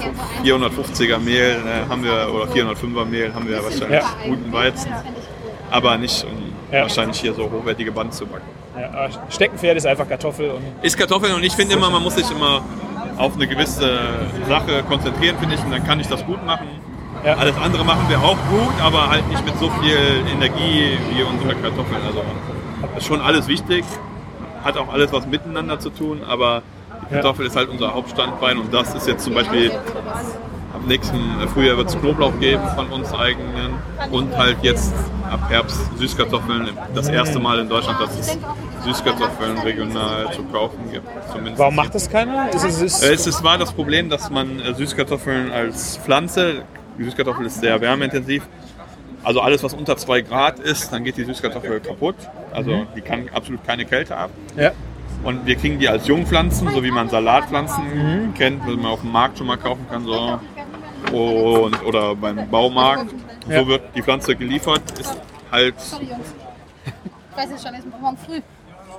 450er 0.44 1.18
Mehl 1.18 1.56
äh, 1.66 1.88
haben 1.88 2.04
wir 2.04 2.28
oder 2.32 2.44
405er 2.52 3.04
Mehl 3.04 3.34
haben 3.34 3.48
wir 3.48 3.56
wahrscheinlich 3.62 4.00
Ja. 4.02 4.14
guten 4.24 4.52
Weizen, 4.52 4.92
aber 5.70 5.96
nicht 5.98 6.24
um 6.24 6.52
Ja. 6.72 6.82
wahrscheinlich 6.82 7.18
hier 7.20 7.34
so 7.34 7.50
hochwertige 7.50 7.90
Band 7.90 8.14
zu 8.14 8.24
backen. 8.26 8.44
ja. 8.78 8.88
aber 8.90 9.08
Steckenpferd 9.30 9.76
ist 9.78 9.86
einfach 9.86 10.08
Kartoffel 10.08 10.50
und 10.50 10.62
Ist 10.84 10.96
Kartoffeln 10.96 11.34
und 11.34 11.42
ich 11.42 11.54
finde 11.54 11.74
immer, 11.74 11.90
man 11.90 12.02
muss 12.02 12.14
sich 12.14 12.30
immer 12.30 12.62
auf 13.16 13.34
eine 13.34 13.48
gewisse 13.48 13.98
Sache 14.48 14.84
konzentrieren, 14.84 15.36
finde 15.40 15.56
ich, 15.56 15.64
und 15.64 15.72
dann 15.72 15.84
kann 15.84 15.98
ich 15.98 16.06
das 16.06 16.24
gut 16.24 16.44
machen. 16.46 16.68
Ja. 17.24 17.34
Alles 17.34 17.56
andere 17.56 17.84
machen 17.84 18.04
wir 18.08 18.18
auch 18.20 18.36
gut, 18.48 18.80
aber 18.80 19.10
halt 19.10 19.26
nicht 19.28 19.44
mit 19.44 19.58
so 19.58 19.68
viel 19.82 19.98
Energie 20.32 20.96
wie 21.12 21.22
unsere 21.24 21.56
Kartoffeln. 21.56 22.00
Also 22.06 22.22
ist 22.96 23.06
schon 23.06 23.20
alles 23.20 23.48
wichtig, 23.48 23.84
hat 24.68 24.76
auch 24.76 24.92
alles 24.92 25.12
was 25.12 25.26
miteinander 25.26 25.78
zu 25.81 25.90
tun, 25.90 26.20
aber 26.28 26.62
die 27.11 27.14
Ja. 27.14 27.20
Kartoffel 27.20 27.46
ist 27.46 27.57
halt 27.57 27.68
unser 27.70 27.94
Hauptstandbein 27.94 28.59
und 28.59 28.72
das 28.72 28.94
ist 28.94 29.07
jetzt 29.09 29.24
zum 29.24 29.35
Beispiel 29.35 29.70
am 30.74 30.87
nächsten 30.87 31.18
Frühjahr 31.54 31.76
wird 31.76 31.88
es 31.88 31.98
Knoblauch 31.98 32.38
geben 32.38 32.62
von 32.76 32.88
uns 32.88 33.12
eigenen 33.12 33.74
und 34.11 34.37
halt 34.37 34.59
jetzt 34.62 34.92
ab 35.31 35.40
Herbst 35.48 35.81
Süßkartoffeln. 35.98 36.68
Das 36.94 37.09
erste 37.09 37.38
Mal 37.40 37.59
in 37.61 37.68
Deutschland, 37.68 38.00
dass 38.00 38.16
es 38.18 38.38
Süßkartoffeln 38.85 39.59
regional 39.59 40.31
zu 40.33 40.42
kaufen 40.44 40.78
gibt. 40.92 41.07
Zumindest 41.31 41.59
Warum 41.59 41.74
macht 41.74 41.94
das 41.94 42.09
keiner? 42.09 42.50
Ist 42.54 42.64
es, 42.64 42.81
ist, 42.81 43.02
äh, 43.02 43.12
Es 43.12 43.26
ist, 43.26 43.42
war 43.42 43.59
das 43.59 43.72
Problem, 43.72 44.09
dass 44.09 44.31
man 44.31 44.61
äh, 44.61 44.74
Süßkartoffeln 44.74 45.50
als 45.50 45.96
Pflanze, 45.98 46.62
die 46.98 47.04
Süßkartoffel 47.04 47.46
ist 47.46 47.61
sehr 47.61 47.81
wärmeintensiv, 47.81 48.46
also 49.24 49.40
alles, 49.40 49.62
was 49.62 49.74
unter 49.74 49.96
2 49.96 50.22
Grad 50.22 50.59
ist, 50.59 50.92
dann 50.92 51.04
geht 51.04 51.16
die 51.16 51.24
Süßkartoffel 51.24 51.81
kaputt. 51.81 52.16
Also 52.52 52.87
die 52.96 53.00
kann 53.00 53.28
absolut 53.33 53.64
keine 53.66 53.85
Kälte 53.85 54.16
ab. 54.16 54.31
ja. 54.57 54.72
Und 55.24 55.46
wir 55.46 55.57
kriegen 55.57 55.81
die 55.81 55.88
als 55.88 56.07
Jungpflanzen, 56.07 56.70
so 56.70 56.85
wie 56.85 56.92
man 56.92 57.09
Salatpflanzen 57.09 58.35
kennt, 58.35 58.64
was 58.64 58.76
man 58.76 58.87
auf 58.87 59.00
dem 59.00 59.11
Markt 59.11 59.37
schon 59.37 59.48
mal 59.48 59.57
kaufen 59.57 59.85
kann. 59.90 60.04
So. 60.04 60.38
Und, 61.12 61.85
oder 61.85 62.14
beim 62.14 62.48
Baumarkt. 62.48 63.12
Ja. 63.48 63.61
So 63.61 63.66
wird 63.66 63.83
die 63.96 64.02
Pflanze 64.02 64.37
geliefert, 64.37 64.81
ist 64.98 65.16
halt 65.50 65.81
Sorry, 65.81 66.04
Jungs. 66.04 66.35
Ich 67.33 67.37
weiß 67.37 67.50
es 67.52 67.62
schon, 67.62 67.74
es 67.74 67.85
ist 67.85 68.00
morgen 68.00 68.16
früh. 68.16 68.40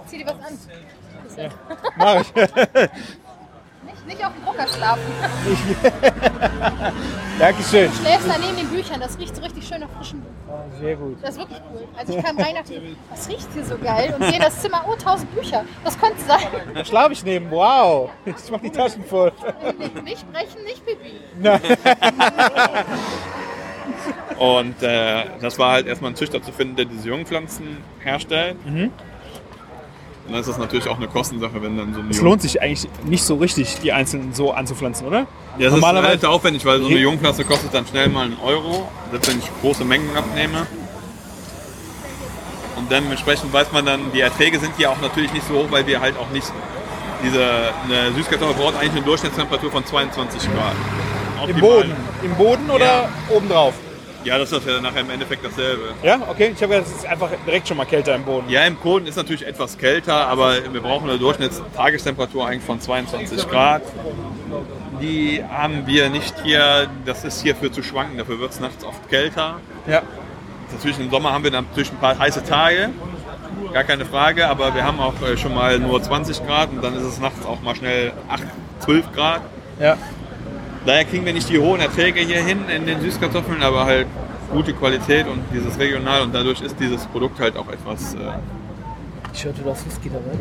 Zieh 0.07 0.17
dir 0.17 0.25
was 0.25 0.35
an. 0.35 1.51
Mach 1.97 2.21
ich. 2.21 2.33
Nicht, 4.09 4.17
nicht 4.17 4.25
auf 4.25 4.33
dem 4.33 4.43
Drucker 4.43 4.67
schlafen. 4.67 5.03
Dankeschön. 7.39 7.91
Du 7.91 7.97
schläfst 7.97 8.27
da 8.27 8.37
neben 8.39 8.57
den 8.57 8.67
Büchern. 8.67 8.99
Das 8.99 9.17
riecht 9.19 9.35
so 9.35 9.41
richtig 9.41 9.67
schön 9.67 9.81
nach 9.81 9.89
frischem 9.89 10.21
Buch. 10.21 10.29
Sehr 10.79 10.95
gut. 10.95 11.17
Das 11.21 11.31
ist 11.31 11.37
wirklich 11.37 11.61
cool. 11.71 11.87
Also 11.95 12.17
ich 12.17 12.23
kam 12.23 12.37
rein 12.37 12.49
und 12.49 12.57
dachte, 12.57 12.81
was 13.11 13.29
riecht 13.29 13.47
hier 13.53 13.63
so 13.63 13.77
geil? 13.77 14.15
Und 14.17 14.25
sehe 14.25 14.35
in 14.35 14.41
das 14.41 14.59
Zimmer, 14.61 14.83
oh, 14.87 14.95
tausend 14.95 15.33
Bücher. 15.35 15.63
Was 15.83 15.97
könnte 15.99 16.15
es 16.17 16.27
sein? 16.27 16.47
Dann 16.73 16.85
schlafe 16.85 17.13
ich 17.13 17.23
neben. 17.23 17.51
Wow. 17.51 18.09
Ich 18.25 18.35
mach 18.51 18.59
die 18.61 18.71
Taschen 18.71 19.03
voll. 19.03 19.31
Nicht, 19.77 20.03
nicht 20.03 20.19
sprechen, 20.21 20.63
nicht 20.63 20.83
pipi. 20.85 21.13
Und 24.37 24.81
äh, 24.81 25.25
das 25.39 25.59
war 25.59 25.73
halt 25.73 25.85
erstmal 25.87 26.11
ein 26.11 26.15
Züchter 26.15 26.41
zu 26.41 26.51
finden, 26.51 26.75
der 26.77 26.85
diese 26.85 27.09
Jungpflanzen 27.09 27.77
herstellt. 27.99 28.65
Mhm. 28.65 28.91
Und 30.29 30.33
dann 30.33 30.41
ist 30.41 30.47
das 30.47 30.59
natürlich 30.59 30.87
auch 30.87 30.97
eine 30.97 31.07
Kostensache, 31.07 31.59
wenn 31.59 31.75
dann 31.75 31.91
so 31.91 32.01
eine 32.01 32.11
Es 32.11 32.21
lohnt 32.21 32.43
sich 32.43 32.61
eigentlich 32.61 32.87
nicht 33.03 33.23
so 33.23 33.37
richtig, 33.37 33.79
die 33.81 33.91
einzelnen 33.91 34.31
so 34.31 34.51
anzupflanzen, 34.51 35.07
oder? 35.07 35.21
Ja, 35.21 35.25
das 35.57 35.65
ist 35.65 35.71
Normalerweise- 35.79 36.07
relativ 36.07 36.29
aufwendig, 36.29 36.63
weil 36.65 36.81
so 36.81 36.87
eine 36.87 36.99
Jungpflanze 36.99 37.43
kostet 37.45 37.73
dann 37.73 37.87
schnell 37.87 38.09
mal 38.09 38.25
einen 38.25 38.37
Euro, 38.45 38.87
selbst 39.09 39.27
wenn 39.27 39.39
ich 39.39 39.45
große 39.61 39.83
Mengen 39.85 40.15
abnehme. 40.15 40.67
Und 42.75 42.91
dementsprechend 42.91 43.51
weiß 43.51 43.71
man 43.71 43.87
dann, 43.87 44.11
die 44.13 44.19
Erträge 44.21 44.59
sind 44.59 44.73
hier 44.77 44.91
auch 44.91 45.01
natürlich 45.01 45.33
nicht 45.33 45.47
so 45.47 45.55
hoch, 45.55 45.65
weil 45.71 45.87
wir 45.87 45.99
halt 45.99 46.15
auch 46.19 46.29
nicht 46.29 46.45
diese 47.23 47.43
eine 47.85 48.13
Süßkartoffel 48.13 48.53
braucht 48.53 48.75
eigentlich 48.75 48.91
eine 48.91 49.01
Durchschnittstemperatur 49.01 49.71
von 49.71 49.83
22 49.83 50.43
Grad. 50.53 51.49
Im. 51.49 51.59
Boden. 51.59 51.95
Im 52.23 52.35
Boden 52.35 52.69
oder 52.69 53.09
obendrauf? 53.29 53.73
Ja, 54.23 54.37
das 54.37 54.51
ist 54.51 54.67
ja 54.67 54.81
nachher 54.81 55.01
im 55.01 55.09
Endeffekt 55.09 55.45
dasselbe. 55.45 55.93
Ja, 56.03 56.19
okay. 56.29 56.51
Ich 56.53 56.61
habe 56.61 56.73
gedacht, 56.73 56.91
es 56.91 56.97
ist 56.99 57.05
einfach 57.05 57.29
direkt 57.45 57.67
schon 57.67 57.77
mal 57.77 57.85
kälter 57.85 58.15
im 58.15 58.23
Boden. 58.23 58.49
Ja, 58.49 58.65
im 58.65 58.75
Boden 58.75 59.07
ist 59.07 59.15
natürlich 59.15 59.45
etwas 59.45 59.77
kälter, 59.77 60.27
aber 60.27 60.55
wir 60.71 60.81
brauchen 60.81 61.09
eine 61.09 61.17
Durchschnittstagestemperatur 61.19 62.45
eigentlich 62.47 62.63
von 62.63 62.81
22 62.81 63.47
Grad. 63.49 63.83
Die 65.01 65.41
haben 65.49 65.87
wir 65.87 66.09
nicht 66.09 66.35
hier, 66.43 66.87
das 67.05 67.23
ist 67.23 67.41
hier 67.41 67.55
für 67.55 67.71
zu 67.71 67.81
schwanken, 67.81 68.17
dafür 68.17 68.39
wird 68.39 68.51
es 68.51 68.59
nachts 68.59 68.83
oft 68.83 69.09
kälter. 69.09 69.61
Ja. 69.87 70.01
Natürlich 70.71 70.99
im 70.99 71.09
Sommer 71.09 71.31
haben 71.31 71.43
wir 71.43 71.51
natürlich 71.51 71.91
ein 71.91 71.97
paar 71.97 72.17
heiße 72.19 72.43
Tage, 72.43 72.89
gar 73.73 73.83
keine 73.85 74.05
Frage, 74.05 74.47
aber 74.47 74.75
wir 74.75 74.83
haben 74.83 74.99
auch 74.99 75.13
äh, 75.21 75.37
schon 75.37 75.55
mal 75.55 75.79
nur 75.79 76.01
20 76.01 76.45
Grad 76.45 76.69
und 76.71 76.83
dann 76.83 76.95
ist 76.95 77.03
es 77.03 77.19
nachts 77.19 77.45
auch 77.45 77.61
mal 77.61 77.75
schnell 77.75 78.11
8, 78.27 78.43
12 78.79 79.11
Grad. 79.13 79.41
Ja. 79.79 79.97
Daher 80.85 81.05
kriegen 81.05 81.25
wir 81.25 81.33
nicht 81.33 81.49
die 81.49 81.59
hohen 81.59 81.81
Erträge 81.81 82.21
hier 82.21 82.41
hin 82.43 82.59
in 82.73 82.85
den 82.85 83.01
Süßkartoffeln, 83.01 83.61
aber 83.61 83.85
halt 83.85 84.07
gute 84.51 84.73
Qualität 84.73 85.27
und 85.27 85.41
dieses 85.53 85.77
regional 85.77 86.21
und 86.23 86.33
dadurch 86.33 86.61
ist 86.61 86.79
dieses 86.79 87.05
Produkt 87.07 87.39
halt 87.39 87.55
auch 87.57 87.67
etwas. 87.69 88.13
Äh, 88.15 88.17
Ich 89.33 89.45
hörte, 89.45 89.61
du 89.61 89.69
hast 89.69 89.85
Whisky 89.85 90.09
dabei. 90.09 90.37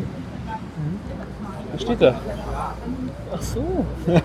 Was 1.73 1.81
steht 1.81 2.01
da? 2.01 2.19
Ach 3.35 3.41
so. 3.41 3.85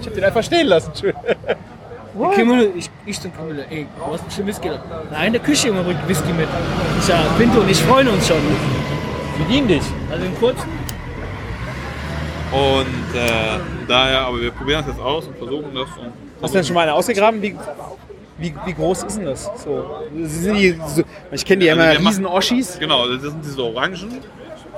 Ich 0.00 0.06
habe 0.06 0.14
den 0.16 0.24
einfach 0.24 0.42
stehen 0.42 0.66
lassen. 0.68 0.92
Schön. 0.98 1.12
Kimmel, 2.34 2.70
ich, 2.74 2.88
ich 3.04 3.22
und 3.24 3.36
Kimmel, 3.36 3.66
ey, 3.68 3.86
du 3.98 4.12
hast 4.12 4.24
bestimmt 4.24 4.48
Whisky 4.48 4.68
da. 4.68 4.82
Nein, 5.10 5.26
in 5.26 5.32
der 5.34 5.42
Küche 5.42 5.68
immer 5.68 5.82
bringt 5.82 6.08
Whisky 6.08 6.32
mit. 6.32 6.48
Ich 7.00 7.08
ja, 7.08 7.20
Pinto 7.36 7.60
und 7.60 7.70
ich 7.70 7.76
freuen 7.82 8.08
uns 8.08 8.26
schon. 8.26 8.38
Bedien 9.36 9.68
dich. 9.68 9.82
Also 10.10 10.24
in 10.24 10.34
kurzen. 10.38 10.68
Und 12.52 13.18
äh, 13.18 13.58
daher, 13.86 14.20
aber 14.22 14.40
wir 14.40 14.50
probieren 14.50 14.84
das 14.86 14.94
jetzt 14.94 15.04
aus 15.04 15.26
und 15.26 15.36
versuchen 15.36 15.74
das. 15.74 15.88
Und 15.98 16.12
Hast 16.42 16.54
du 16.54 16.58
denn 16.58 16.64
schon 16.64 16.74
mal 16.74 16.82
eine 16.82 16.94
ausgegraben? 16.94 17.40
Wie, 17.42 17.56
wie, 18.38 18.54
wie 18.64 18.72
groß 18.72 19.04
ist 19.04 19.18
denn 19.18 19.26
das? 19.26 19.50
So, 19.64 19.84
sie 20.14 20.26
sind 20.26 20.56
die, 20.56 20.80
so, 20.86 21.02
ich 21.30 21.44
kenne 21.44 21.60
die 21.60 21.66
ja 21.66 21.74
Also 21.74 21.98
immer 22.00 22.10
riesen 22.10 22.26
Oschis. 22.26 22.78
Genau, 22.78 23.06
das 23.08 23.22
sind 23.22 23.44
diese 23.44 23.62
Orangen. 23.62 24.20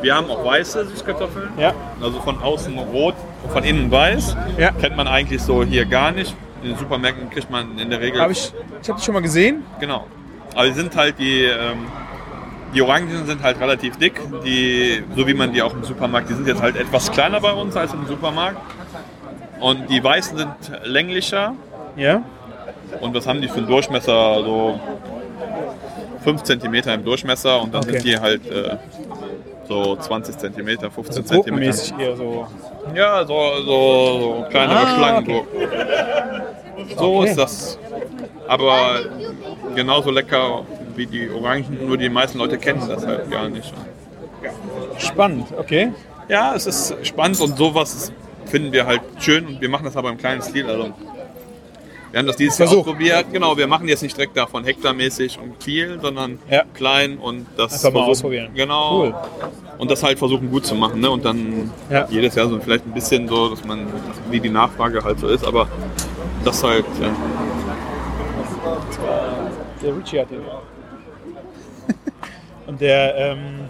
Wir 0.01 0.17
haben 0.17 0.29
auch 0.31 0.45
weiße 0.45 0.87
Süßkartoffeln. 0.87 1.51
Ja. 1.59 1.73
Also 2.03 2.21
von 2.21 2.43
außen 2.43 2.77
rot, 2.77 3.15
von 3.53 3.63
innen 3.63 3.91
weiß. 3.91 4.37
Ja. 4.59 4.73
Kennt 4.73 4.97
man 4.97 5.07
eigentlich 5.07 5.41
so 5.41 5.63
hier 5.63 5.85
gar 5.85 6.11
nicht. 6.11 6.35
In 6.63 6.71
den 6.71 6.79
Supermärkten 6.79 7.31
kriegt 7.31 7.51
man 7.51 7.79
in 7.79 7.89
der 7.89 8.01
Regel. 8.01 8.21
Hab 8.21 8.31
ich 8.31 8.53
ich 8.83 8.89
habe 8.89 8.99
die 8.99 9.05
schon 9.05 9.15
mal 9.15 9.23
gesehen. 9.23 9.65
Genau. 9.79 10.07
Aber 10.55 10.67
die 10.67 10.73
sind 10.73 10.95
halt 10.97 11.19
die, 11.19 11.45
ähm, 11.45 11.87
die 12.75 12.83
Orangen 12.83 13.27
sind 13.27 13.43
halt 13.43 13.61
relativ 13.61 13.97
dick, 13.97 14.21
die, 14.45 15.03
so 15.17 15.27
wie 15.27 15.35
man 15.35 15.53
die 15.53 15.63
auch 15.63 15.73
im 15.75 15.85
Supermarkt, 15.85 16.29
die 16.31 16.35
sind 16.35 16.47
jetzt 16.47 16.63
halt 16.63 16.77
etwas 16.77 17.11
kleiner 17.11 17.41
bei 17.41 17.53
uns 17.53 17.77
als 17.77 17.93
im 17.93 18.07
Supermarkt. 18.07 18.57
Und 19.61 19.89
die 19.91 20.03
weißen 20.03 20.37
sind 20.39 20.51
länglicher 20.85 21.55
Ja. 21.97 22.23
und 23.01 23.15
was 23.15 23.27
haben 23.27 23.41
die 23.41 23.49
für 23.49 23.59
einen 23.59 23.69
Durchmesser? 23.69 24.43
So 24.45 24.81
5 26.25 26.43
cm 26.43 26.75
im 26.75 27.05
Durchmesser 27.05 27.61
und 27.63 27.75
dann 27.75 27.83
Okay. 27.83 27.93
sind 27.93 28.05
die 28.05 28.19
halt 28.19 28.49
äh, 28.51 28.77
so 29.69 29.97
20 29.97 30.39
cm, 30.39 30.91
15 30.91 31.23
Also 31.25 31.43
cm. 31.43 31.63
Eher 31.63 32.17
so. 32.17 32.47
Ja, 32.95 33.25
so, 33.25 33.35
so, 33.65 34.21
so 34.21 34.47
kleinere 34.51 34.79
Ah, 34.79 34.87
Schlangen. 34.95 35.23
okay. 35.25 35.45
So, 36.91 36.97
so 36.97 37.17
Okay. 37.21 37.29
ist 37.31 37.39
das. 37.39 37.79
aber 38.49 39.01
genauso 39.75 40.11
lecker 40.11 40.63
wie 40.97 41.07
die 41.07 41.31
Orangen, 41.31 41.87
nur 41.87 41.97
die 41.97 42.09
meisten 42.09 42.39
Leute 42.39 42.59
kennen 42.59 42.83
das 42.89 43.07
halt 43.07 43.31
gar 43.31 43.49
nicht. 43.49 43.73
Spannend, 44.99 45.49
okay. 45.59 45.93
Ja, 46.29 46.55
es 46.55 46.67
ist 46.67 46.95
spannend 47.03 47.41
und 47.41 47.57
sowas 47.57 48.13
finden 48.47 48.73
wir 48.73 48.87
halt 48.87 49.01
schön 49.21 49.47
und 49.47 49.61
wir 49.61 49.69
machen 49.69 49.85
das 49.85 49.97
aber 49.97 50.11
im 50.11 50.19
kleinen 50.19 50.43
Stil. 50.43 50.67
Also 50.69 50.91
wir 52.11 52.19
haben 52.19 52.27
das 52.27 52.37
dieses 52.37 52.59
Jahr 52.59 52.69
Versuch. 52.69 52.87
ausprobiert. 52.87 53.27
Genau, 53.33 53.57
wir 53.57 53.67
machen 53.67 53.89
jetzt 53.89 54.03
nicht 54.03 54.17
direkt 54.17 54.37
davon 54.37 54.65
hektarmäßig 54.65 55.39
und 55.43 55.63
viel, 55.63 55.99
sondern 56.01 56.39
Ja. 56.51 56.65
klein 56.75 57.19
und 57.19 57.47
das 57.57 57.73
Einfach 57.85 58.01
mal 58.01 58.09
ausprobieren. 58.09 58.51
Genau. 58.55 59.01
Cool. 59.05 59.15
Und 59.79 59.91
das 59.91 60.03
halt 60.03 60.19
versuchen 60.19 60.51
gut 60.51 60.67
zu 60.67 60.75
machen. 60.75 61.01
Ne? 61.01 61.11
Und 61.11 61.25
dann 61.25 61.71
Ja. 61.91 62.07
jedes 62.11 62.35
Jahr 62.35 62.49
so 62.49 62.61
vielleicht 62.61 62.87
ein 62.87 62.93
bisschen 62.93 63.27
so, 63.29 63.49
dass 63.49 63.65
man, 63.65 63.87
wie 64.31 64.41
die 64.41 64.51
Nachfrage 64.51 65.03
halt 65.03 65.19
so 65.21 65.29
ist, 65.29 65.45
aber 65.47 65.69
das 66.45 66.63
halt, 66.63 66.85
ja. 67.01 67.09
Der 69.83 69.97
Richie 69.97 70.21
hat 70.21 70.31
den. 70.31 70.41
Und 72.73 72.81
der 72.81 73.15
ähm, 73.19 73.69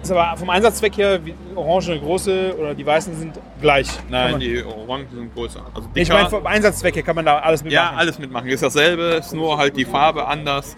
ist 0.00 0.12
aber 0.12 0.36
vom 0.36 0.48
Einsatzzweck 0.50 0.96
her, 0.96 1.18
wie 1.24 1.34
Orange 1.56 1.90
eine 1.90 2.00
große 2.00 2.54
oder 2.56 2.74
die 2.76 2.86
weißen 2.86 3.12
sind 3.16 3.40
gleich. 3.60 3.88
Nein, 4.08 4.30
man, 4.30 4.40
die 4.40 4.62
Orangen 4.62 5.08
sind 5.12 5.34
größer. 5.34 5.60
Also 5.74 5.88
ich 5.94 6.04
dicker. 6.04 6.16
meine, 6.16 6.30
vom 6.30 6.46
Einsatzzweck 6.46 6.94
her 6.94 7.02
kann 7.02 7.16
man 7.16 7.24
da 7.24 7.40
alles 7.40 7.64
mitmachen. 7.64 7.92
Ja, 7.92 7.98
alles 7.98 8.20
mitmachen. 8.20 8.48
Ist 8.48 8.62
dasselbe, 8.62 9.02
ist 9.18 9.34
nur 9.34 9.58
halt 9.58 9.76
die 9.76 9.84
Farbe 9.84 10.28
anders. 10.28 10.76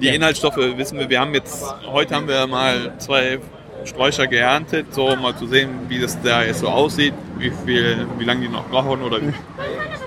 Die 0.00 0.06
Okay. 0.08 0.16
Inhaltsstoffe 0.16 0.56
wissen 0.56 0.98
wir, 0.98 1.10
wir 1.10 1.20
haben 1.20 1.34
jetzt, 1.34 1.62
heute 1.92 2.14
haben 2.14 2.26
wir 2.26 2.46
mal 2.46 2.94
zwei 2.96 3.38
Sträucher 3.84 4.26
geerntet, 4.26 4.94
so 4.94 5.10
um 5.10 5.20
mal 5.20 5.36
zu 5.36 5.46
sehen, 5.46 5.68
wie 5.88 6.00
das 6.00 6.18
da 6.22 6.42
jetzt 6.42 6.60
so 6.60 6.68
aussieht, 6.68 7.12
wie 7.36 7.52
viel, 7.66 8.06
wie 8.16 8.24
lange 8.24 8.40
die 8.40 8.48
noch 8.48 8.66
brauchen 8.68 9.02
oder 9.02 9.18
wie. 9.20 9.34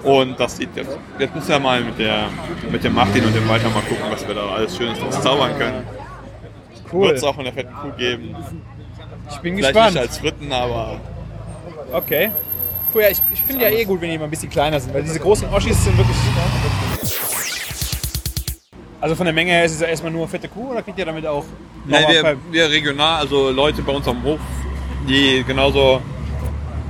Und 0.04 0.40
das 0.40 0.58
sieht 0.58 0.76
jetzt, 0.76 0.98
jetzt 1.20 1.36
müssen 1.36 1.50
wir 1.50 1.60
mal 1.60 1.82
mit 1.82 2.00
der, 2.00 2.24
mit 2.72 2.84
dem 2.84 2.96
Martin 2.96 3.24
und 3.24 3.36
dem 3.36 3.48
Walter 3.48 3.70
mal 3.70 3.82
gucken, 3.82 4.06
was 4.10 4.28
wir 4.28 4.34
da 4.36 4.48
alles 4.48 4.76
Schönes 4.76 4.98
draus 5.00 5.22
zaubern 5.22 5.52
können. 5.58 5.84
Cool. 6.92 7.08
Wird 7.08 7.18
es 7.18 7.24
auch 7.24 7.36
von 7.36 7.44
der 7.44 7.54
fetten 7.54 7.74
Kuh 7.74 7.92
geben. 7.98 8.36
Ich 9.30 9.38
bin 9.40 9.56
Vielleicht 9.56 9.74
gespannt. 9.74 9.94
nicht 9.96 10.02
als 10.04 10.18
Fritten, 10.18 10.52
aber 10.52 11.00
Okay. 11.92 12.32
Cool, 12.94 13.02
ja, 13.04 13.10
ich, 13.10 13.22
ich 13.34 13.42
finde 13.42 13.64
ja 13.64 13.70
eh 13.72 13.84
gut, 13.86 14.00
wenn 14.02 14.10
die 14.10 14.18
mal 14.18 14.24
ein 14.26 14.30
bisschen 14.30 14.50
kleiner 14.50 14.80
sind, 14.80 14.94
weil 14.94 15.04
diese 15.04 15.20
großen 15.20 15.48
Oschis 15.50 15.84
sind 15.84 15.98
wirklich. 15.98 16.16
Also 19.00 19.16
von 19.16 19.26
der 19.26 19.34
Menge 19.34 19.52
her 19.52 19.66
ist 19.66 19.74
es 19.74 19.82
ja 19.82 19.88
erstmal 19.88 20.12
nur 20.12 20.28
fette 20.28 20.48
Kuh 20.48 20.72
oder 20.72 20.82
kriegt 20.82 20.98
ihr 20.98 21.06
damit 21.06 21.26
auch 21.28 21.46
Mauer- 21.86 22.10
wir, 22.10 22.38
wir 22.52 22.70
regional, 22.70 23.22
also 23.22 23.52
Leute 23.52 23.82
bei 23.84 23.92
uns 23.94 24.08
am 24.08 24.24
Hof, 24.24 24.40
die 25.08 25.44
genauso 25.46 26.02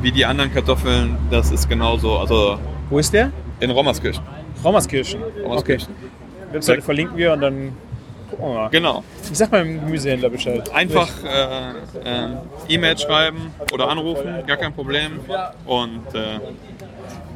wie 0.01 0.11
die 0.11 0.25
anderen 0.25 0.53
Kartoffeln, 0.53 1.17
das 1.29 1.51
ist 1.51 1.67
genauso, 1.67 2.17
also 2.17 2.57
Wo 2.89 2.97
ist 2.99 3.11
der? 3.13 3.31
in 3.59 3.71
Rommerskirchen. 3.71 4.23
Rommerskirchen. 4.63 5.21
Okay. 5.21 5.41
Rommerskirchen. 5.43 5.95
Webseite 6.51 6.81
verlinken 6.81 7.17
wir 7.17 7.33
und 7.33 7.41
dann 7.41 7.73
gucken 8.29 8.45
wir 8.45 8.53
mal. 8.53 8.69
Genau. 8.69 9.03
Ich 9.31 9.37
sag 9.37 9.51
mal 9.51 9.63
dem 9.63 9.79
Gemüsehändler 9.79 10.29
Bescheid. 10.29 10.69
Einfach 10.73 11.09
äh, 11.23 11.69
äh, 12.09 12.27
E-Mail 12.69 12.97
schreiben 12.97 13.53
oder 13.73 13.89
anrufen, 13.89 14.43
gar 14.45 14.57
kein 14.57 14.73
Problem. 14.73 15.19
Und 15.65 16.05
äh, 16.13 16.39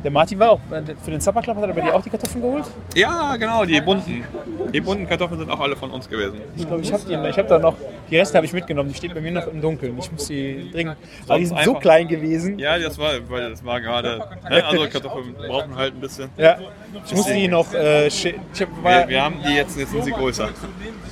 Der 0.03 0.11
Martin 0.11 0.39
war 0.39 0.51
auch 0.51 0.59
für 1.03 1.11
den 1.11 1.21
Supper 1.21 1.41
Club, 1.41 1.57
hat 1.57 1.63
er 1.69 1.73
bei 1.73 1.81
dir 1.81 1.93
auch 1.95 2.01
die 2.01 2.09
Kartoffeln 2.09 2.41
geholt? 2.41 2.65
ja, 2.95 3.35
genau, 3.37 3.65
die 3.65 3.79
bunten. 3.81 4.23
Die 4.73 4.81
bunten 4.81 5.07
Kartoffeln 5.07 5.39
sind 5.39 5.49
auch 5.51 5.59
alle 5.59 5.75
von 5.75 5.91
uns 5.91 6.09
gewesen. 6.09 6.41
Ich 6.55 6.65
glaube, 6.67 6.81
ich 6.81 6.91
habe 6.91 7.03
die. 7.07 7.13
Ich 7.29 7.37
habe 7.37 7.47
da 7.47 7.59
noch. 7.59 7.75
Die 8.09 8.17
Reste 8.17 8.35
habe 8.37 8.45
ich 8.45 8.53
mitgenommen. 8.53 8.89
Die 8.89 8.95
stehen 8.95 9.13
bei 9.13 9.21
mir 9.21 9.31
noch 9.31 9.47
im 9.47 9.61
Dunkeln. 9.61 9.97
Ich 9.99 10.11
muss 10.11 10.27
die 10.27 10.69
dringend. 10.71 10.97
Aber 11.27 11.37
die 11.39 11.45
sind 11.45 11.59
so 11.63 11.69
einfach- 11.71 11.81
klein 11.81 12.07
gewesen. 12.07 12.57
Ja, 12.59 12.77
das 12.79 12.97
war, 12.97 13.11
weil 13.29 13.49
das 13.51 13.63
war 13.63 13.79
gerade, 13.79 14.17
ne? 14.49 14.65
also 14.65 14.87
Kartoffeln 14.89 15.33
brauchen 15.35 15.75
halt 15.75 15.93
ein 15.93 15.99
bisschen. 16.01 16.29
Ja. 16.37 16.57
Ich 17.05 17.13
muss 17.13 17.25
die 17.25 17.47
noch. 17.47 17.73
Äh, 17.73 18.07
ich 18.07 18.25
hab, 18.59 18.83
war 18.83 18.99
Wir, 19.01 19.07
wir 19.07 19.23
haben 19.23 19.35
die 19.45 19.53
jetzt, 19.53 19.77
jetzt 19.77 19.91
sind 19.91 20.03
sie 20.03 20.11
größer. 20.11 20.49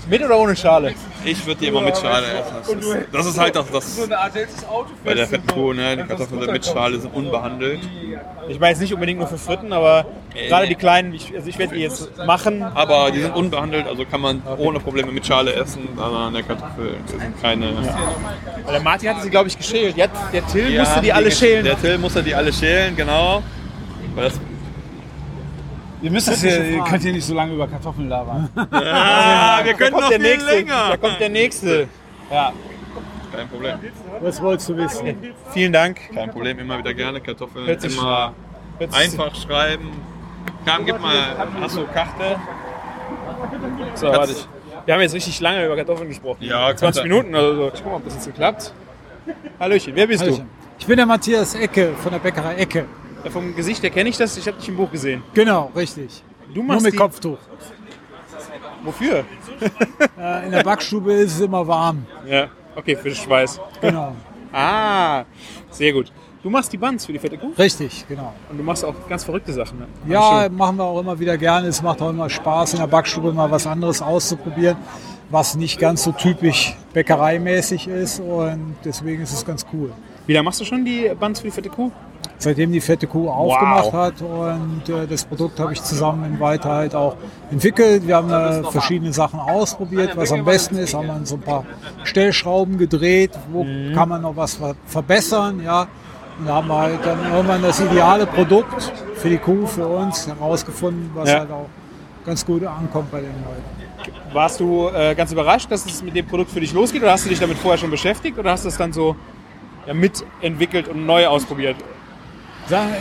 mit 0.10 0.24
oder 0.24 0.38
ohne 0.38 0.56
Schale? 0.56 0.94
Ich 1.24 1.46
würde 1.46 1.62
die 1.62 1.68
immer 1.68 1.82
mit 1.82 1.98
Schale 1.98 2.26
essen. 2.28 2.56
Das 2.64 2.86
ist, 2.86 2.98
das 3.12 3.26
ist 3.26 3.40
halt 3.40 3.56
das, 3.56 3.72
das 3.72 4.10
bei 5.04 5.14
der 5.14 5.28
fetten 5.28 5.48
Kuh, 5.48 5.74
ne? 5.74 5.98
die 5.98 6.04
Kartoffeln 6.04 6.42
sind 6.42 6.52
mit 6.52 6.66
Schale, 6.66 7.00
sind 7.00 7.14
unbehandelt. 7.14 7.80
Ich 8.48 8.60
meine 8.60 8.72
jetzt 8.72 8.82
nicht 8.82 8.94
unbedingt 8.94 9.20
nur 9.20 9.28
für 9.28 9.38
Fritten, 9.38 9.72
aber 9.74 10.06
gerade 10.34 10.68
die 10.68 10.76
kleinen. 10.76 11.14
Ich, 11.14 11.34
also 11.36 11.48
ich 11.48 11.58
werde 11.58 11.76
die 11.76 11.82
jetzt 11.82 12.10
machen. 12.26 12.64
Aber 12.64 13.12
die 13.12 13.22
sind 13.22 13.36
unbehandelt, 13.36 13.88
also 13.88 14.06
kann 14.06 14.22
man 14.22 14.42
ohne 14.58 14.80
Probleme 14.80 15.12
mit 15.12 15.26
Schale 15.26 15.54
essen. 15.54 15.88
Aber 15.98 16.18
an 16.18 16.34
der 16.34 16.44
Kartoffel 16.44 16.96
sind 17.06 17.42
keine. 17.42 17.74
Weil 18.66 18.74
der 18.74 18.82
Martin 18.82 19.10
hatte 19.10 19.22
sie, 19.22 19.30
glaube 19.30 19.48
ich, 19.50 19.58
geschält. 19.58 19.96
Die 19.96 20.04
der 20.34 20.48
Till 20.48 20.72
Ja, 20.72 20.84
musste 20.84 21.02
die 21.02 21.14
alle 21.14 21.32
schälen. 21.32 21.64
Der 21.64 21.80
Till 21.80 21.98
musste 21.98 22.24
die 22.24 22.36
alle 22.36 22.52
schälen, 22.52 22.96
genau. 22.96 23.44
Weil 24.16 24.26
das, 24.26 24.40
Ihr 26.02 26.12
müsst 26.12 26.28
es 26.30 26.42
hier, 26.42 26.64
ihr 26.64 26.84
könnt 26.84 27.02
hier 27.04 27.12
nicht 27.12 27.26
so 27.26 27.34
lange 27.34 27.54
über 27.54 27.68
Kartoffeln 27.68 28.08
labern. 28.08 28.50
ah, 28.56 29.60
wir 29.64 29.74
Da 29.74 29.78
können 29.78 29.92
kommt 29.92 30.02
noch 30.04 30.10
der 30.10 30.20
viel 30.20 30.30
nächste. 30.32 30.52
länger. 30.56 30.90
Da 30.90 30.98
kommt 30.98 31.20
der 31.20 31.30
nächste. 31.30 31.88
Ja. 32.32 32.54
Kein 33.36 33.48
Problem. 33.50 33.80
Was 34.22 34.42
wolltest 34.42 34.70
du 34.70 34.78
wissen? 34.78 35.34
Vielen 35.52 35.74
Dank. 35.74 36.00
Kein 36.14 36.32
Problem, 36.32 36.60
immer 36.60 36.78
wieder 36.78 36.94
gerne 36.94 37.20
Kartoffeln. 37.22 37.68
Immer 37.68 38.34
einfach 38.92 39.36
schreiben. 39.36 39.92
Kam, 40.66 40.86
gib 40.86 41.00
mal, 41.00 41.36
hast 41.62 41.78
du 41.78 41.86
Karte? 41.88 42.38
So, 43.96 44.08
warte 44.08 44.32
ich. 44.32 44.48
Wir 44.86 44.94
haben 44.94 45.02
jetzt 45.02 45.14
richtig 45.14 45.40
lange 45.42 45.66
über 45.66 45.76
Kartoffeln 45.76 46.10
gesprochen. 46.10 46.38
Ja, 46.42 46.76
20 46.76 46.80
kannst 46.82 47.00
du- 47.00 47.04
Minuten 47.04 47.36
oder 47.36 47.56
so. 47.56 47.68
Ich 47.74 47.84
guck 47.84 47.92
mal, 47.92 47.98
ob 47.98 48.06
das 48.06 48.16
jetzt 48.16 48.26
geklappt. 48.26 48.74
Hallöchen, 49.60 49.96
wer 49.96 50.08
bist 50.08 50.24
Hallöchen. 50.24 50.50
Ich 50.80 50.86
bin 50.88 50.98
der 50.98 51.06
Matthias 51.06 51.56
Ecke 51.56 51.94
von 52.02 52.12
der 52.12 52.20
Bäckerei 52.20 52.56
Ecke. 52.56 52.86
Ja, 53.24 53.30
vom 53.32 53.56
Gesicht 53.56 53.84
her 53.84 53.90
kenne 53.90 54.10
ich 54.10 54.18
das. 54.18 54.38
Ich 54.38 54.48
habe 54.48 54.58
dich 54.58 54.70
im 54.70 54.78
Buch 54.78 54.92
gesehen. 54.92 55.24
Genau, 55.34 55.72
richtig. 55.76 56.24
Du 56.54 56.56
Nur 56.56 56.66
machst 56.66 56.84
mit 56.86 56.94
die, 56.94 56.98
Kopftuch. 56.98 57.38
Wofür? 58.84 59.24
Äh, 60.18 60.46
In 60.46 60.52
der 60.52 60.64
Backstube 60.64 61.14
ist 61.14 61.36
es 61.36 61.42
immer 61.42 61.66
warm. 61.66 62.06
Ja, 62.28 62.48
okay, 62.76 62.96
für 62.96 63.10
den 63.10 63.16
Schweiß. 63.16 63.60
Genau. 63.82 64.16
Ah, 64.52 65.26
sehr 65.70 65.94
gut. 65.94 66.12
Du 66.42 66.50
machst 66.50 66.74
die 66.74 66.78
Buns 66.78 67.06
für 67.06 67.14
die 67.14 67.20
fette 67.20 67.38
Kuh 67.38 67.52
Richtig, 67.58 68.04
genau. 68.08 68.34
und 68.50 68.58
du 68.58 68.64
machst 68.64 68.84
auch 68.84 68.96
ganz 69.08 69.24
verrückte 69.24 69.54
Sachen. 69.54 69.78
Ne? 69.80 69.88
Ja, 70.08 70.50
machen 70.50 70.78
wir 70.78 70.86
auch 70.86 71.00
immer 71.00 71.20
wieder 71.20 71.38
gerne. 71.38 71.68
Es 71.68 71.84
macht 71.84 72.02
auch 72.02 72.10
immer 72.10 72.30
Spaß, 72.32 72.74
in 72.74 72.80
der 72.80 72.88
Backstube 72.88 73.32
mal 73.32 73.52
was 73.52 73.68
anderes 73.68 74.02
auszuprobieren, 74.02 74.78
was 75.30 75.56
nicht 75.56 75.80
ganz 75.80 76.04
so 76.04 76.14
typisch 76.14 76.76
bäckereimäßig 76.94 77.88
ist. 77.90 78.22
Und 78.22 78.76
deswegen 78.84 79.22
ist 79.22 79.34
es 79.34 79.46
ganz 79.46 79.66
cool. 79.72 79.92
Wie 80.26 80.34
lange 80.34 80.46
machst 80.46 80.60
du 80.62 80.66
schon 80.66 80.84
die 80.84 81.12
Buns 81.20 81.42
für 81.42 81.48
die 81.48 81.52
fette 81.52 81.70
Kuh? 81.70 81.92
Seitdem 82.42 82.72
die 82.72 82.80
fette 82.80 83.06
Kuh 83.06 83.30
aufgemacht 83.30 83.92
hat 83.92 84.22
und 84.22 84.88
äh, 84.88 85.06
das 85.08 85.26
Produkt 85.26 85.60
habe 85.60 85.74
ich 85.74 85.84
zusammen 85.84 86.24
in 86.24 86.40
Weiter 86.40 86.70
halt 86.70 86.96
auch 86.96 87.18
entwickelt. 87.52 88.08
Wir 88.08 88.16
haben 88.16 88.32
äh, 88.32 88.64
verschiedene 88.72 89.12
Sachen 89.12 89.42
ausprobiert, 89.42 90.16
was 90.16 90.32
am 90.32 90.46
besten 90.46 90.78
ist. 90.78 90.94
Haben 90.94 91.08
wir 91.08 91.20
so 91.26 91.36
ein 91.36 91.42
paar 91.42 91.66
Stellschrauben 92.06 92.78
gedreht, 92.78 93.32
wo 93.52 93.66
kann 93.94 94.08
man 94.08 94.22
noch 94.22 94.38
was 94.38 94.56
ver 94.56 94.76
verbessern, 94.86 95.62
ja. 95.62 95.88
Und 96.40 96.48
da 96.48 96.56
haben 96.56 96.70
wir 96.70 96.78
halt 96.78 97.00
dann 97.06 97.20
irgendwann 97.34 97.62
das 97.62 97.82
ideale 97.82 98.26
Produkt 98.26 98.90
für 99.16 99.30
die 99.30 99.38
Kuh, 99.38 99.66
für 99.68 99.86
uns 99.86 100.26
herausgefunden, 100.26 101.12
was 101.14 101.30
Ja. 101.30 101.40
halt 101.40 101.52
auch 101.52 101.68
ganz 102.26 102.46
gut 102.46 102.64
ankommt 102.66 103.12
bei 103.12 103.20
den 103.20 103.34
Leuten. 103.44 104.32
Warst 104.34 104.62
du 104.62 104.88
äh, 104.88 105.14
ganz 105.14 105.34
überrascht, 105.34 105.70
dass 105.70 105.86
es 105.86 106.02
mit 106.02 106.16
dem 106.16 106.26
Produkt 106.26 106.52
für 106.52 106.62
dich 106.62 106.72
losgeht 106.72 107.02
oder 107.02 107.12
hast 107.12 107.26
du 107.26 107.30
dich 107.30 107.40
damit 107.40 107.58
vorher 107.58 107.78
schon 107.78 107.92
beschäftigt 107.92 108.38
oder 108.40 108.52
hast 108.52 108.64
du 108.64 108.70
es 108.70 108.78
dann 108.78 108.94
so 108.94 109.18
ja, 109.86 109.94
mitentwickelt 109.94 110.88
und 110.88 111.06
neu 111.06 111.28
ausprobiert? 111.28 111.76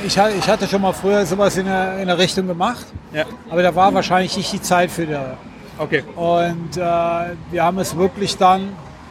Ich, 0.07 0.19
ha- 0.19 0.31
ich 0.31 0.49
hatte 0.49 0.67
schon 0.67 0.81
mal 0.83 0.93
früher 0.93 1.25
sowas 1.27 1.57
in 1.57 1.67
der, 1.67 1.99
in 1.99 2.07
der 2.07 2.17
Richtung 2.19 2.47
gemacht, 2.47 2.87
Ja, 3.13 3.25
aber 3.51 3.63
da 3.63 3.75
war 3.75 3.93
wahrscheinlich 3.93 4.37
nicht 4.37 4.53
die 4.53 4.63
Zeit 4.63 4.91
für 4.91 5.07
der, 5.07 5.37
okay. 5.79 6.03
Und 6.17 6.77
äh, 6.77 6.81
wir 6.81 7.63
haben 7.65 7.79
es 7.79 7.97
wirklich 7.97 8.37
dann 8.37 8.71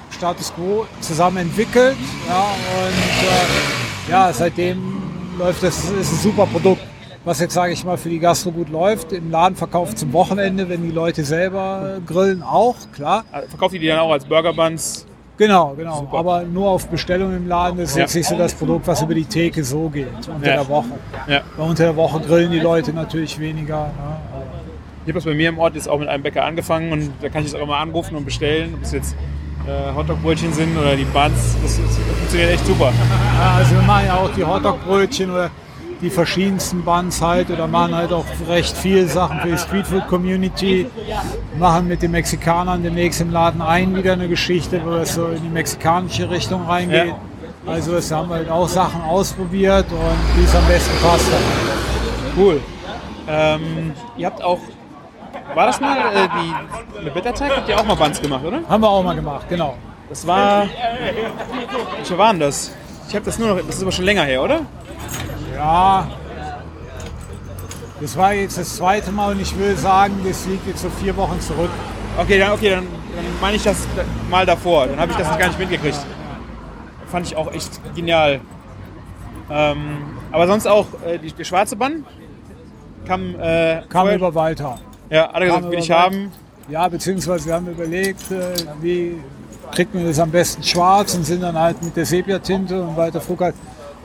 Status 0.10 0.54
Quo 0.56 0.86
zusammen 1.02 1.38
entwickelt. 1.38 1.96
Ja, 2.28 2.42
und 2.42 4.10
äh, 4.10 4.12
ja, 4.12 4.32
seitdem 4.34 5.02
läuft 5.38 5.64
das, 5.64 5.84
ist 5.92 6.12
ein 6.14 6.20
super 6.20 6.46
Produkt, 6.48 6.82
was 7.26 7.40
jetzt, 7.40 7.54
sage 7.54 7.74
ich 7.74 7.84
mal, 7.84 7.98
für 7.98 8.10
die 8.10 8.20
Gastro 8.20 8.52
gut 8.52 8.70
läuft. 8.70 9.12
Im 9.12 9.30
Laden 9.30 9.56
verkauft 9.58 10.00
zum 10.00 10.14
Wochenende, 10.14 10.70
wenn 10.70 10.82
die 10.82 10.92
Leute 10.92 11.26
selber 11.26 11.98
grillen, 12.06 12.42
auch, 12.42 12.76
klar. 12.96 13.26
Also 13.34 13.50
Verkauft 13.50 13.74
ihr 13.74 13.82
die 13.82 13.88
dann 13.88 14.00
auch 14.00 14.12
als 14.12 14.24
Burger 14.26 14.54
Buns? 14.54 15.06
Genau, 15.38 15.74
genau. 15.78 16.08
Aber 16.14 16.44
nur 16.44 16.70
auf 16.70 16.88
Bestellung 16.88 17.36
im 17.36 17.48
Laden 17.48 17.78
das 17.78 17.92
ist 17.92 17.96
Ja. 17.96 18.02
jetzt 18.04 18.16
nicht 18.16 18.28
so 18.28 18.36
das 18.38 18.54
Produkt, 18.56 18.88
was 18.88 19.02
über 19.04 19.14
die 19.14 19.26
Theke 19.26 19.64
so 19.64 19.88
geht, 19.90 20.08
unter 20.28 20.48
Ja. 20.48 20.56
der 20.58 20.68
Woche. 20.68 20.88
Ja. 21.28 21.42
Weil 21.56 21.70
unter 21.70 21.84
der 21.84 21.96
Woche 21.96 22.20
grillen 22.22 22.52
die 22.52 22.60
Leute 22.60 22.92
natürlich 22.94 23.40
weniger. 23.40 23.86
Ne? 23.86 24.18
Ich 25.06 25.10
habe 25.10 25.14
das 25.20 25.26
bei 25.26 25.36
mir 25.36 25.50
im 25.50 25.60
Ort 25.60 25.76
jetzt 25.76 25.88
auch 25.88 26.00
mit 26.00 26.10
einem 26.10 26.24
Bäcker 26.24 26.44
angefangen 26.44 26.92
und 26.92 27.12
da 27.22 27.30
kann 27.30 27.42
ich 27.44 27.52
jetzt 27.52 27.56
auch 27.60 27.64
immer 27.64 27.78
anrufen 27.78 28.16
und 28.18 28.26
bestellen, 28.26 28.74
ob 28.76 28.82
es 28.84 28.92
jetzt 28.92 29.16
äh, 29.68 29.96
Hotdog-Brötchen 29.96 30.52
sind 30.54 30.78
oder 30.78 30.96
die 30.96 31.06
Buns. 31.06 31.56
Das, 31.62 31.78
das 31.78 31.98
funktioniert 32.18 32.52
echt 32.52 32.66
super. 32.66 32.92
Ja, 33.40 33.56
also 33.58 33.76
wir 33.76 33.82
machen 33.84 34.06
ja 34.08 34.16
auch 34.16 34.30
die 34.36 34.44
Hotdog-Brötchen 34.44 35.30
oder 35.32 35.50
die 36.02 36.10
verschiedensten 36.10 36.84
Buns 36.84 37.22
halt 37.22 37.50
oder 37.50 37.68
machen 37.68 37.96
halt 37.96 38.14
auch 38.14 38.26
recht 38.48 38.78
viele 38.78 39.08
Sachen 39.08 39.40
für 39.40 39.50
die 39.50 39.58
Streetfood-Community. 39.58 40.88
Machen 41.58 41.88
mit 41.88 42.02
den 42.02 42.12
Mexikanern 42.12 42.84
demnächst 42.84 43.22
im 43.22 43.32
Laden 43.32 43.62
ein 43.62 43.96
wieder 43.96 44.14
eine 44.14 44.28
Geschichte, 44.28 44.82
wo 44.86 44.96
es 44.96 45.16
so 45.16 45.28
in 45.28 45.42
die 45.42 45.50
mexikanische 45.50 46.30
Richtung 46.30 46.66
reingeht. 46.66 47.08
Ja. 47.08 47.20
Also 47.66 47.96
es 47.96 48.12
haben 48.12 48.30
halt 48.30 48.50
auch 48.50 48.68
Sachen 48.68 49.02
ausprobiert 49.02 49.86
und 49.92 50.40
wie 50.40 50.46
es 50.46 50.56
am 50.56 50.66
besten 50.68 50.96
passt. 51.02 51.26
Cool. 52.38 52.62
Ähm, 53.28 53.94
ihr 54.16 54.28
habt 54.28 54.42
auch, 54.42 54.60
war 55.54 55.66
das 55.66 55.82
mal 55.82 55.98
äh, 55.98 56.28
die 56.30 57.00
eine 57.02 57.12
Bitterteig? 57.12 57.58
Habt 57.58 57.68
ihr 57.68 57.78
auch 57.78 57.86
mal 57.86 57.96
Buns 57.96 58.22
gemacht, 58.22 58.46
oder? 58.46 58.62
Haben 58.70 58.82
wir 58.82 58.90
auch 58.90 59.04
mal 59.04 59.16
gemacht, 59.16 59.48
genau. 59.50 59.76
Das 60.08 60.26
war, 60.26 60.68
welche 61.98 62.18
waren 62.18 62.40
das? 62.40 62.72
Ich 63.10 63.16
habe 63.16 63.26
das 63.26 63.38
nur 63.38 63.50
noch, 63.50 63.58
das 63.58 63.76
ist 63.76 63.82
aber 63.82 63.92
schon 63.92 64.06
länger 64.06 64.24
her, 64.24 64.42
oder? 64.42 64.62
Ja, 65.58 66.08
das 68.00 68.16
war 68.16 68.34
jetzt 68.34 68.58
das 68.58 68.76
zweite 68.76 69.12
Mal 69.12 69.32
und 69.32 69.42
ich 69.42 69.58
will 69.58 69.76
sagen, 69.76 70.16
das 70.26 70.46
liegt 70.46 70.68
jetzt 70.68 70.82
so 70.82 70.90
vier 70.90 71.16
Wochen 71.18 71.40
zurück. 71.42 71.70
Okay, 72.18 72.38
dann, 72.40 72.52
okay, 72.52 72.70
dann, 72.70 72.86
dann 73.16 73.26
meine 73.42 73.56
ich 73.58 73.64
das 73.64 73.88
mal 74.30 74.46
davor. 74.46 74.88
Dann 74.88 75.00
habe 75.00 75.12
ich 75.12 75.18
das 75.18 75.28
gar 75.38 75.48
nicht 75.48 75.60
mitgekriegt. 75.60 75.98
Fand 77.08 77.26
ich 77.26 77.36
auch 77.36 77.52
echt 77.52 77.80
genial. 77.96 78.40
Ähm, 79.50 79.98
aber 80.32 80.46
sonst 80.48 80.68
auch 80.68 80.86
äh, 81.06 81.18
die, 81.18 81.32
der 81.32 81.44
schwarze 81.44 81.76
Bann 81.76 82.06
kam, 83.08 83.34
äh, 83.40 83.82
Kam 83.90 84.02
vorher- 84.02 84.16
über 84.18 84.36
Walter. 84.36 84.78
Ja, 85.10 85.30
alle 85.32 85.46
gesagt, 85.46 85.64
kam 85.64 85.72
will 85.72 85.80
ich 85.80 85.90
Walter. 85.90 86.04
haben. 86.04 86.32
Ja, 86.70 86.88
beziehungsweise 86.90 87.46
wir 87.46 87.54
haben 87.54 87.68
überlegt, 87.68 88.30
äh, 88.30 88.54
wie 88.82 89.22
kriegt 89.72 89.96
man 89.96 90.06
das 90.06 90.20
am 90.20 90.30
besten 90.32 90.62
schwarz 90.64 91.16
und 91.16 91.24
sind 91.26 91.42
dann 91.42 91.58
halt 91.58 91.82
mit 91.82 91.96
der 91.96 92.06
Sepia-Tinte 92.06 92.82
und 92.82 92.96
Walter 92.98 93.22
Fruck 93.22 93.42
halt, 93.42 93.56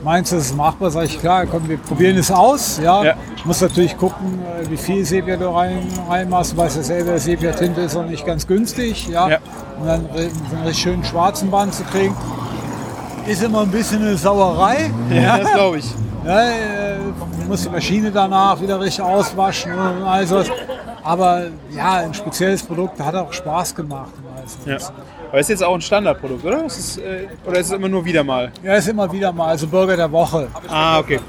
meinst 0.03 0.31
du, 0.31 0.35
das 0.35 0.47
ist 0.47 0.55
machbar? 0.55 0.91
Sag 0.91 1.05
ich, 1.05 1.19
klar, 1.19 1.45
komm, 1.45 1.67
wir 1.67 1.77
probieren 1.77 2.17
es 2.17 2.31
aus. 2.31 2.79
Ja. 2.83 3.03
Ja. 3.03 3.15
Muss 3.45 3.61
natürlich 3.61 3.97
gucken, 3.97 4.39
äh, 4.39 4.69
wie 4.69 4.77
viel 4.77 5.05
Sepia 5.05 5.37
du 5.37 5.53
rein, 5.53 5.87
reinmachst. 6.09 6.53
Du 6.53 6.57
weißt 6.57 6.77
ja 6.77 6.83
selber, 6.83 7.19
Sepia-Tinte 7.19 7.81
ist 7.81 7.95
auch 7.95 8.05
nicht 8.05 8.25
ganz 8.25 8.47
günstig. 8.47 9.07
Ja. 9.07 9.29
Ja. 9.29 9.37
Und 9.79 9.87
dann 9.87 10.09
so 10.13 10.55
einen 10.55 10.65
richtig 10.65 10.83
schönen 10.83 11.03
schwarzen 11.03 11.49
Band 11.51 11.73
zu 11.73 11.83
kriegen, 11.83 12.15
ist 13.27 13.43
immer 13.43 13.61
ein 13.61 13.71
bisschen 13.71 14.01
eine 14.01 14.17
Sauerei. 14.17 14.91
Ja, 15.09 15.37
das 15.37 15.53
glaube 15.53 15.77
ich. 15.77 15.85
Ja, 16.25 16.41
äh, 16.41 16.97
man 17.39 17.47
muss 17.47 17.63
die 17.63 17.69
Maschine 17.69 18.11
danach 18.11 18.59
wieder 18.61 18.79
richtig 18.79 19.03
auswaschen 19.03 19.73
und 19.73 20.03
all 20.03 20.25
sowas. 20.25 20.49
Aber 21.03 21.43
ja, 21.69 21.95
ein 21.95 22.13
spezielles 22.13 22.63
Produkt 22.63 22.99
hat 22.99 23.13
auch 23.15 23.31
Spaß 23.33 23.75
gemacht. 23.75 24.11
Ja. 24.65 24.77
Aber 25.29 25.39
ist 25.39 25.49
jetzt 25.49 25.63
auch 25.63 25.73
ein 25.73 25.81
Standardprodukt, 25.81 26.45
oder? 26.45 26.65
Ist 26.65 26.77
es, 26.77 26.97
äh, 26.97 27.27
oder 27.45 27.59
ist 27.59 27.67
es 27.67 27.71
immer 27.73 27.89
nur 27.89 28.05
wieder 28.05 28.23
mal? 28.23 28.51
Ja, 28.61 28.75
ist 28.75 28.87
immer 28.87 29.11
wieder 29.11 29.31
mal, 29.33 29.49
also 29.49 29.67
Burger 29.67 29.97
der 29.97 30.11
Woche. 30.11 30.47
Ah, 30.69 30.99
okay. 30.99 31.19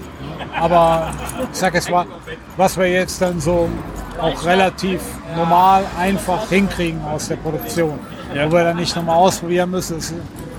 Aber 0.60 1.10
ich 1.52 1.58
sag 1.58 1.74
jetzt 1.74 1.90
mal, 1.90 2.06
was 2.56 2.76
wir 2.76 2.86
jetzt 2.86 3.20
dann 3.20 3.40
so 3.40 3.68
auch 4.20 4.44
relativ 4.44 5.00
normal 5.36 5.84
einfach 5.98 6.48
hinkriegen 6.48 7.00
aus 7.04 7.28
der 7.28 7.36
Produktion. 7.36 7.98
Ja. 8.32 8.46
Wo 8.46 8.56
wir 8.56 8.64
dann 8.64 8.76
nicht 8.76 8.94
nochmal 8.94 9.16
ausprobieren 9.16 9.70
müssen. 9.70 10.00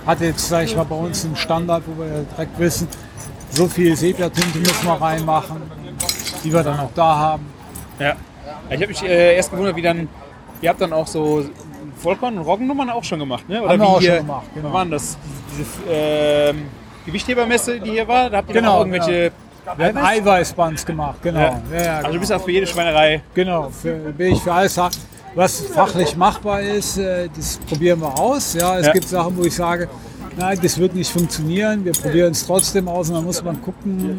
Hat 0.06 0.22
jetzt, 0.22 0.50
sag 0.50 0.64
ich 0.66 0.76
mal, 0.76 0.84
bei 0.84 0.96
uns 0.96 1.26
einen 1.26 1.36
Standard, 1.36 1.84
wo 1.88 2.02
wir 2.04 2.26
direkt 2.36 2.60
wissen, 2.60 2.88
so 3.52 3.68
viel 3.68 3.96
Sepia-Tinte 3.96 4.60
müssen 4.60 4.86
wir 4.86 5.02
reinmachen, 5.02 5.62
die 6.44 6.54
wir 6.54 6.62
dann 6.64 6.80
auch 6.80 6.92
da 6.94 7.16
haben. 7.16 7.46
Ja. 8.00 8.16
Ich 8.70 8.76
habe 8.76 8.88
mich 8.88 9.04
äh, 9.04 9.36
erst 9.36 9.52
gewundert, 9.52 9.76
wie 9.76 9.82
dann, 9.82 10.08
ihr 10.62 10.70
habt 10.70 10.82
dann 10.82 10.94
auch 10.94 11.08
so 11.08 11.46
Vollkorn- 12.04 12.38
und 12.38 12.44
Roggennummern 12.46 12.90
auch 12.90 13.04
schon 13.04 13.20
gemacht, 13.20 13.48
ne? 13.50 13.62
Oder 13.62 13.72
Haben 13.72 13.80
wir 13.80 13.86
wie 13.86 13.90
auch 13.90 13.94
schon 13.96 14.02
hier, 14.02 14.18
gemacht, 14.18 14.46
genau. 14.54 14.74
Waren 14.74 14.92
das? 14.92 15.18
Diese 15.58 15.66
ähm, 15.90 16.66
Gewichthebermesse, 17.06 17.80
die 17.80 17.92
hier 17.92 18.08
war, 18.08 18.30
da 18.30 18.38
habt 18.38 18.50
ihr 18.50 18.56
Genau, 18.56 18.74
auch 18.76 18.80
irgendwelche... 18.86 19.32
Wir 19.78 19.88
haben 19.88 19.98
Eiweißbands 19.98 20.86
gemacht, 20.86 21.18
genau. 21.24 21.40
Ja. 21.40 21.62
Ja. 21.72 21.84
Ja, 21.84 21.92
Also 21.96 22.04
du 22.04 22.08
genau. 22.10 22.20
bist 22.20 22.34
auch 22.34 22.44
für 22.44 22.52
jede 22.52 22.68
Schweinerei. 22.68 23.22
Genau, 23.34 23.70
für, 23.70 23.94
bin 23.96 24.34
ich 24.34 24.42
für 24.42 24.54
alles. 24.54 24.80
Was 25.36 25.60
fachlich 25.60 26.16
machbar 26.16 26.62
ist, 26.62 26.98
äh, 26.98 27.28
das 27.36 27.58
probieren 27.58 28.00
wir 28.00 28.18
aus. 28.18 28.54
Ja, 28.54 28.80
es 28.80 28.88
Ja. 28.88 28.94
gibt 28.94 29.08
Sachen, 29.10 29.36
wo 29.38 29.44
ich 29.44 29.54
sage, 29.54 29.90
nein, 30.38 30.58
das 30.62 30.78
wird 30.78 30.96
nicht 30.96 31.12
funktionieren. 31.12 31.84
Wir 31.84 31.92
probieren 31.92 32.32
es 32.32 32.46
trotzdem 32.46 32.88
aus 32.88 33.10
und 33.10 33.16
dann 33.16 33.26
muss 33.26 33.44
man 33.44 33.62
gucken, 33.62 34.18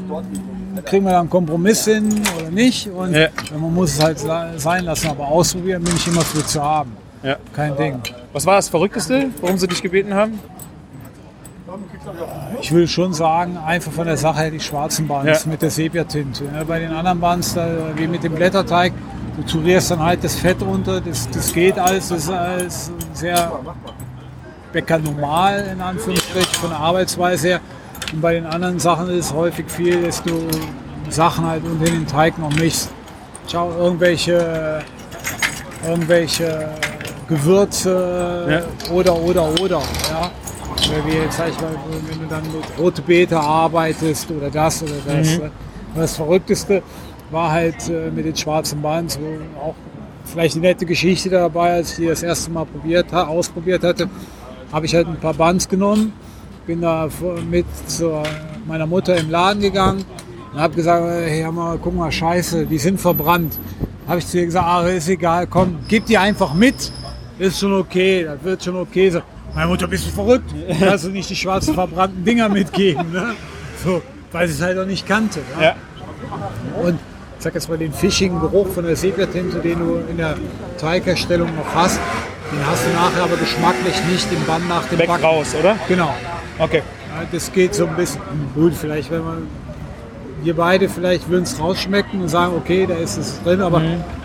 kriegen 0.85 1.05
wir 1.07 1.13
da 1.13 1.21
einen 1.21 1.31
Kompromiss 1.31 1.87
hin 1.87 2.21
oder 2.39 2.51
nicht. 2.51 2.89
Und 2.89 3.15
Ja. 3.15 3.29
man 3.59 3.73
muss 3.73 3.95
es 3.95 4.03
halt 4.03 4.19
sein 4.59 4.85
lassen, 4.85 5.09
aber 5.09 5.27
ausprobieren 5.29 5.83
bin 5.83 5.97
ich 5.97 6.07
immer 6.07 6.21
für 6.21 6.45
zu 6.45 6.63
haben. 6.63 6.93
Ja. 7.23 7.37
Kein 7.55 7.75
Ding. 7.77 7.99
Was 8.35 8.45
war 8.45 8.57
das 8.57 8.69
Verrückteste, 8.69 9.29
warum 9.41 9.57
sie 9.57 9.67
dich 9.69 9.81
gebeten 9.83 10.13
haben? 10.13 10.39
Ich 12.61 12.73
will 12.73 12.87
schon 12.87 13.13
sagen, 13.13 13.57
einfach 13.57 13.91
von 13.91 14.07
der 14.07 14.17
Sache 14.17 14.41
her 14.41 14.51
die 14.51 14.61
schwarzen 14.61 15.09
Bands 15.09 15.45
Ja. 15.45 15.51
mit 15.51 15.63
der 15.63 15.71
Sepia-Tinte. 15.71 16.45
Ja, 16.55 16.63
bei 16.65 16.79
den 16.79 16.93
anderen 16.93 17.21
Bands, 17.21 17.57
wie 17.97 18.07
mit 18.07 18.23
dem 18.23 18.35
Blätterteig, 18.35 18.93
du 19.37 19.43
turierst 19.43 19.91
dann 19.91 20.03
halt 20.03 20.25
das 20.25 20.37
Fett 20.37 20.61
runter, 20.63 21.01
das, 21.01 21.29
das 21.31 21.53
geht 21.53 21.79
alles, 21.79 22.09
das 22.09 22.25
ist 22.25 22.31
alles 22.31 22.91
sehr 23.13 23.53
bäckernormal 24.73 25.71
in 25.73 25.81
Anführungsstrichen 25.81 26.55
von 26.55 26.71
der 26.71 26.79
Arbeitsweise 26.79 27.49
her. 27.49 27.61
Und 28.13 28.21
bei 28.21 28.35
den 28.35 28.47
anderen 28.47 28.79
Sachen 28.79 29.09
ist 29.11 29.27
es 29.27 29.35
häufig 29.35 29.71
viel, 29.71 30.03
dass 30.03 30.23
du 30.23 30.49
Sachen 31.09 31.47
halt 31.47 31.65
unter 31.65 31.85
den 31.85 32.07
Teig 32.07 32.39
noch 32.39 32.53
mischst. 32.55 32.91
Schau, 33.51 33.71
irgendwelche, 33.79 34.83
irgendwelche 35.87 36.69
Gewürze 37.29 38.65
oder, 38.93 39.17
oder, 39.17 39.49
oder. 39.61 39.83
Ja. 40.11 40.31
Oder 40.89 41.07
wie 41.07 41.17
jetzt, 41.17 41.39
wenn 41.39 42.19
du 42.21 42.27
dann 42.29 42.43
mit 42.43 42.79
rote 42.79 43.03
Beete 43.03 43.39
arbeitest 43.39 44.31
oder 44.31 44.51
das 44.51 44.83
oder 44.83 44.93
das. 45.07 45.39
Und 45.39 45.51
das 45.95 46.17
Verrückteste 46.17 46.83
war 47.31 47.51
halt 47.51 47.89
äh, 47.89 48.11
mit 48.11 48.25
den 48.25 48.37
schwarzen 48.37 48.83
Bands, 48.83 49.19
wo 49.21 49.61
auch 49.61 49.75
vielleicht 50.25 50.57
eine 50.57 50.67
nette 50.67 50.87
Geschichte 50.87 51.31
dabei, 51.31 51.75
als 51.75 51.93
ich 51.93 51.97
die 51.97 52.07
das 52.07 52.23
erste 52.23 52.51
Mal 52.51 52.67
probiert, 52.67 53.13
ausprobiert 53.13 53.85
hatte, 53.85 54.09
habe 54.73 54.87
ich 54.87 54.95
halt 54.95 55.07
ein 55.07 55.17
paar 55.17 55.35
Bands 55.35 55.69
genommen, 55.69 56.13
bin 56.67 56.81
da 56.81 57.09
mit 57.49 57.67
zu 57.87 58.23
meiner 58.67 58.87
Mutter 58.87 59.17
im 59.17 59.31
Laden 59.31 59.63
gegangen 59.63 60.05
und 60.53 60.61
habe 60.61 60.75
gesagt, 60.75 61.05
hey, 61.05 61.43
hör 61.43 61.53
mal, 61.53 61.79
guck 61.81 61.95
mal, 61.95 62.11
scheiße, 62.11 62.67
die 62.67 62.79
sind 62.79 63.01
verbrannt. 63.01 63.59
Habe 64.09 64.19
ich 64.19 64.27
zu 64.27 64.39
ihr 64.39 64.47
gesagt, 64.47 64.67
ah, 64.67 64.87
ist 64.87 65.09
egal, 65.09 65.47
komm, 65.47 65.79
gib 65.89 66.07
die 66.07 66.19
einfach 66.19 66.55
mit, 66.55 66.93
ist 67.39 67.61
schon 67.61 67.73
okay, 67.73 68.25
das 68.25 68.43
wird 68.43 68.65
schon 68.65 68.77
okay 68.77 69.11
sein. 69.11 69.23
Meine 69.55 69.69
Mutter, 69.69 69.89
bist 69.89 70.07
du 70.07 70.11
verrückt? 70.11 70.55
Kannst 70.81 71.07
du 71.07 71.11
nicht 71.11 71.31
die 71.31 71.37
schwarzen 71.37 71.75
verbrannten 71.75 72.25
Dinger 72.25 72.49
mitgeben? 72.49 73.11
Ne? 73.13 73.35
So, 73.83 74.03
weil 74.33 74.49
sie 74.49 74.55
es 74.55 74.61
halt 74.61 74.79
auch 74.79 74.87
nicht 74.87 75.07
kannte. 75.07 75.41
Ja? 75.59 75.63
Ja. 75.63 75.75
Und 76.83 76.99
sag 77.47 77.55
jetzt 77.55 77.69
mal, 77.69 77.79
den 77.79 77.93
fischigen 77.93 78.41
Geruch 78.41 78.67
von 78.67 78.85
der 78.85 78.97
Sepia-Tinte, 78.97 79.61
den 79.61 79.79
du 79.79 80.01
in 80.11 80.17
der 80.17 80.35
Teigherstellung 80.79 81.49
noch 81.55 81.75
hast, 81.77 82.01
den 82.51 82.67
hast 82.67 82.85
du 82.85 82.91
nachher 82.91 83.23
aber 83.23 83.37
geschmacklich 83.37 83.95
nicht 84.11 84.27
im 84.33 84.45
Bann 84.47 84.67
nach 84.67 84.85
dem 84.89 84.99
Weg 84.99 85.07
Backen. 85.07 85.25
raus, 85.25 85.55
oder? 85.57 85.77
Genau. 85.87 86.13
Okay. 86.59 86.83
Ja, 87.09 87.23
das 87.31 87.53
geht 87.53 87.73
so 87.77 87.87
ein 87.87 87.95
bisschen. 87.95 88.21
Gut, 88.57 88.75
vielleicht, 88.75 89.13
wenn 89.13 89.23
man. 89.25 89.47
Wir 90.43 90.57
beide 90.57 90.89
vielleicht 90.89 91.29
würden 91.29 91.45
es 91.45 91.61
rausschmecken 91.61 92.21
und 92.21 92.29
sagen, 92.29 92.53
okay, 92.57 92.85
da 92.85 92.95
ist 92.95 93.17
es 93.17 93.41
drin, 93.45 93.61
aber 93.61 93.81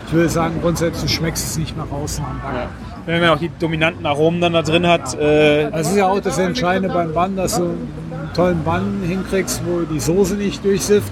ich 0.07 0.13
würde 0.13 0.29
sagen, 0.29 0.55
grundsätzlich 0.59 1.03
du 1.03 1.17
schmeckst 1.17 1.45
es 1.45 1.57
nicht 1.59 1.77
nach 1.77 1.91
außen 1.91 2.25
am 2.25 2.41
Backen. 2.41 2.69
Wenn 3.05 3.21
man 3.21 3.29
auch 3.29 3.39
die 3.39 3.51
dominanten 3.59 4.05
Aromen 4.07 4.41
dann 4.41 4.53
da 4.53 4.63
drin 4.63 4.87
hat, 4.87 5.13
äh, 5.13 5.69
Das 5.69 5.91
ist 5.91 5.95
ja 5.95 6.09
auch 6.09 6.19
das 6.19 6.39
Entscheidende 6.39 6.91
beim 6.91 7.13
Bann, 7.13 7.35
dass 7.35 7.57
du 7.57 7.65
einen 7.65 8.31
tollen 8.33 8.63
Bann 8.63 9.01
hinkriegst, 9.07 9.61
wo 9.65 9.81
die 9.81 9.99
Soße 9.99 10.33
nicht 10.35 10.65
durchsifft 10.65 11.11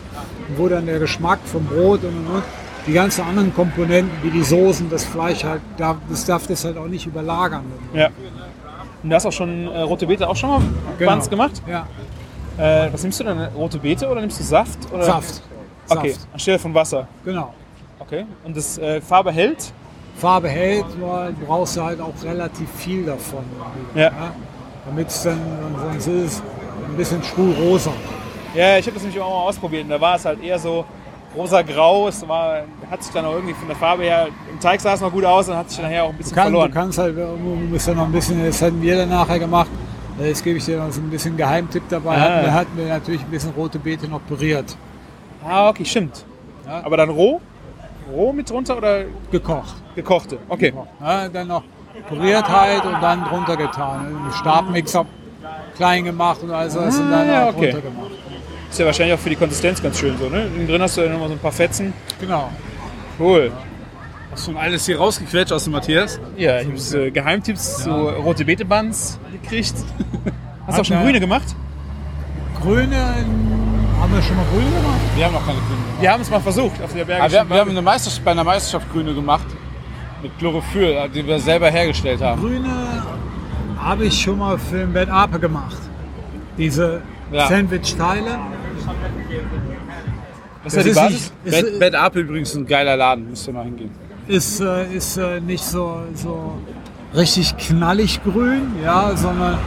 wo 0.57 0.67
dann 0.67 0.85
der 0.85 0.99
Geschmack 0.99 1.39
vom 1.45 1.65
Brot 1.65 2.03
und, 2.03 2.09
und, 2.17 2.27
und 2.35 2.43
die 2.87 2.93
ganzen 2.93 3.23
anderen 3.23 3.53
Komponenten, 3.53 4.11
wie 4.23 4.31
die 4.31 4.43
Soßen, 4.43 4.89
das 4.89 5.05
Fleisch 5.05 5.43
halt, 5.43 5.61
das 5.77 6.25
darf 6.25 6.47
das 6.47 6.63
halt 6.65 6.77
auch 6.77 6.87
nicht 6.87 7.05
überlagern. 7.05 7.63
ja. 7.93 8.09
Und 9.01 9.09
du 9.11 9.15
hast 9.15 9.25
auch 9.25 9.31
schon 9.31 9.67
äh, 9.67 9.79
rote 9.81 10.05
Beete 10.07 10.27
auch 10.27 10.35
schon 10.35 10.49
mal 10.49 10.61
Genau. 10.97 11.11
Buns 11.11 11.29
gemacht? 11.29 11.61
Ja, 11.67 11.87
Äh, 12.57 12.91
was 12.91 13.01
nimmst 13.03 13.17
du 13.21 13.23
denn? 13.23 13.39
Rote 13.55 13.77
Beete 13.79 14.09
oder 14.09 14.19
nimmst 14.19 14.39
du 14.41 14.43
Saft? 14.43 14.77
Oder? 14.91 15.03
Saft. 15.03 15.41
Okay, 15.87 16.09
Saft. 16.11 16.27
anstelle 16.33 16.59
von 16.59 16.73
Wasser. 16.73 17.07
Genau. 17.23 17.53
Okay. 17.99 18.25
Und 18.43 18.57
das 18.57 18.77
äh, 18.77 18.99
Farbe 18.99 19.31
hält? 19.31 19.71
Farbe 20.17 20.49
hält, 20.49 20.83
nur 20.99 21.31
brauchst 21.47 21.77
du 21.77 21.81
halt 21.83 22.01
auch 22.01 22.11
relativ 22.25 22.69
viel 22.75 23.05
davon. 23.05 23.43
Ja. 23.95 24.11
Damit 24.85 25.07
es 25.07 25.23
dann, 25.23 25.39
sonst 25.81 26.07
ist 26.07 26.33
es 26.33 26.43
ein 26.89 26.97
bisschen 26.97 27.23
sprührosa. 27.23 27.91
Ja, 28.55 28.77
ich 28.77 28.85
habe 28.85 28.95
das 28.95 29.03
nämlich 29.03 29.19
auch 29.21 29.29
mal 29.29 29.47
ausprobiert 29.49 29.83
und 29.83 29.89
da 29.89 30.01
war 30.01 30.15
es 30.15 30.25
halt 30.25 30.43
eher 30.43 30.57
so 30.57 30.83
rosa-grau. 31.35 32.07
Es 32.07 32.27
war, 32.27 32.63
hat 32.89 33.03
sich 33.03 33.13
dann 33.13 33.25
auch 33.25 33.33
irgendwie 33.33 33.53
von 33.53 33.67
der 33.67 33.77
Farbe 33.77 34.03
her, 34.03 34.27
im 34.51 34.59
Teig 34.59 34.81
sah 34.81 34.93
es 34.93 35.01
noch 35.01 35.11
gut 35.11 35.23
aus 35.25 35.47
und 35.49 35.55
hat 35.55 35.69
sich 35.69 35.79
nachher 35.81 36.03
auch 36.03 36.09
ein 36.09 36.17
bisschen 36.17 36.31
Du, 36.35 36.41
kann, 36.41 36.51
du 36.51 36.57
verloren. 36.59 36.73
kannst 36.73 36.97
halt, 36.97 37.15
du 37.17 37.25
musst 37.69 37.87
ja 37.87 37.93
noch 37.93 38.05
ein 38.05 38.11
bisschen, 38.11 38.43
das 38.43 38.61
hatten 38.61 38.81
wir 38.81 38.97
dann 38.97 39.09
nachher 39.09 39.37
gemacht, 39.39 39.69
jetzt 40.19 40.43
gebe 40.43 40.57
ich 40.57 40.65
dir 40.65 40.79
noch 40.83 40.91
so 40.91 40.99
ein 41.01 41.09
bisschen 41.09 41.37
Geheimtipp 41.37 41.83
dabei, 41.89 42.15
Ah. 42.17 42.19
hatten, 42.21 42.43
wir, 42.45 42.53
hatten 42.53 42.77
wir 42.77 42.85
natürlich 42.87 43.21
ein 43.21 43.29
bisschen 43.31 43.51
rote 43.51 43.77
Beete 43.79 44.07
noch 44.07 44.21
püriert, 44.27 44.75
Ah, 45.47 45.69
okay, 45.69 45.85
stimmt. 45.85 46.25
Ja. 46.67 46.81
Aber 46.83 46.97
dann 46.97 47.09
roh? 47.09 47.39
Roh 48.11 48.33
mit 48.33 48.49
drunter 48.49 48.75
oder 48.77 49.03
gekocht. 49.31 49.75
gekochte? 49.95 50.37
Okay. 50.49 50.73
Ja, 50.99 51.29
dann 51.29 51.47
noch 51.47 51.63
püriert 52.09 52.49
halt 52.49 52.83
und 52.83 52.99
dann 53.01 53.23
drunter 53.23 53.55
getan. 53.55 54.07
Einen 54.07 54.33
Stabmixer 54.33 55.05
klein 55.77 56.03
gemacht 56.03 56.43
und 56.43 56.51
alles 56.51 56.73
das 56.73 56.97
und 56.99 57.09
dann 57.09 57.29
Ah, 57.29 57.35
halt 57.45 57.55
okay. 57.55 57.71
drunter 57.71 57.87
gemacht. 57.89 58.11
Ist 58.69 58.79
ja 58.79 58.85
wahrscheinlich 58.85 59.15
auch 59.15 59.19
für 59.19 59.29
die 59.29 59.35
Konsistenz 59.35 59.81
ganz 59.81 59.99
schön 59.99 60.17
so, 60.17 60.29
ne? 60.29 60.45
Innen 60.45 60.67
drin 60.67 60.81
hast 60.81 60.97
du 60.97 61.01
ja 61.01 61.09
nochmal 61.09 61.29
so 61.29 61.33
ein 61.33 61.39
paar 61.39 61.51
Fetzen. 61.51 61.93
Genau. 62.19 62.51
Cool. 63.19 63.51
Hast 64.31 64.47
du 64.47 64.55
alles 64.55 64.85
hier 64.85 64.97
rausgequetscht 64.97 65.51
aus 65.51 65.63
dem 65.63 65.73
Matthias? 65.73 66.19
Ja, 66.37 66.61
ich 66.61 66.67
habe 66.67 67.05
äh, 67.05 67.11
Geheimtipps 67.11 67.83
zu 67.83 67.89
rote 67.89 68.45
Beete 68.45 68.63
Buns 68.63 69.19
gekriegt. 69.31 69.73
Hast 70.67 70.77
du 70.77 70.81
auch 70.81 70.85
schon 70.85 70.97
ja. 70.97 71.03
grüne 71.03 71.19
gemacht? 71.19 71.55
Grüne 72.61 72.95
Haben 72.95 74.13
wir 74.13 74.21
schon 74.21 74.35
mal 74.35 74.45
grün 74.53 74.71
gemacht? 74.71 74.99
Wir 75.15 75.25
haben 75.25 75.33
noch 75.33 75.45
keine 75.45 75.59
Grüne 75.59 75.81
gemacht. 75.81 76.01
Wir 76.01 76.11
haben 76.11 76.21
es 76.21 76.29
mal 76.29 76.39
versucht 76.39 76.81
auf 76.83 76.93
der 76.93 77.05
Bergischen 77.05 77.31
wir, 77.31 77.49
wir 77.49 77.59
haben 77.59 77.69
eine 77.71 77.81
Meisterschaft, 77.81 78.23
bei 78.23 78.31
einer 78.31 78.43
Meisterschaft 78.43 78.91
Grüne 78.93 79.15
gemacht. 79.15 79.47
Mit 80.21 80.37
Chlorophyll, 80.37 81.09
die 81.15 81.25
wir 81.25 81.39
selber 81.39 81.71
hergestellt 81.71 82.21
haben. 82.21 82.41
Grüne 82.41 83.03
habe 83.79 84.05
ich 84.05 84.21
schon 84.21 84.37
mal 84.37 84.59
für 84.59 84.79
den 84.79 84.93
Bad 84.93 85.09
Ape 85.09 85.39
gemacht. 85.39 85.77
Diese 86.57 87.01
Ja. 87.31 87.47
Sandwich-Teile. 87.47 88.37
Was 90.63 90.73
ist 90.73 90.77
ja 90.77 90.83
die 90.83 90.95
Basis? 90.95 91.33
Nicht, 91.45 91.79
Bad, 91.79 91.93
Bad 91.93 92.07
Apple 92.07 92.21
übrigens 92.21 92.55
ein 92.55 92.65
geiler 92.65 92.97
Laden, 92.97 93.29
müsst 93.29 93.47
ihr 93.47 93.53
mal 93.53 93.65
hingehen. 93.65 93.91
ist, 94.27 94.59
äh, 94.59 94.93
ist 94.93 95.17
äh, 95.17 95.39
nicht 95.39 95.63
so, 95.63 96.01
so 96.13 96.53
richtig 97.15 97.55
knallig 97.57 98.21
grün, 98.23 98.73
ja, 98.83 99.15
sondern 99.15 99.57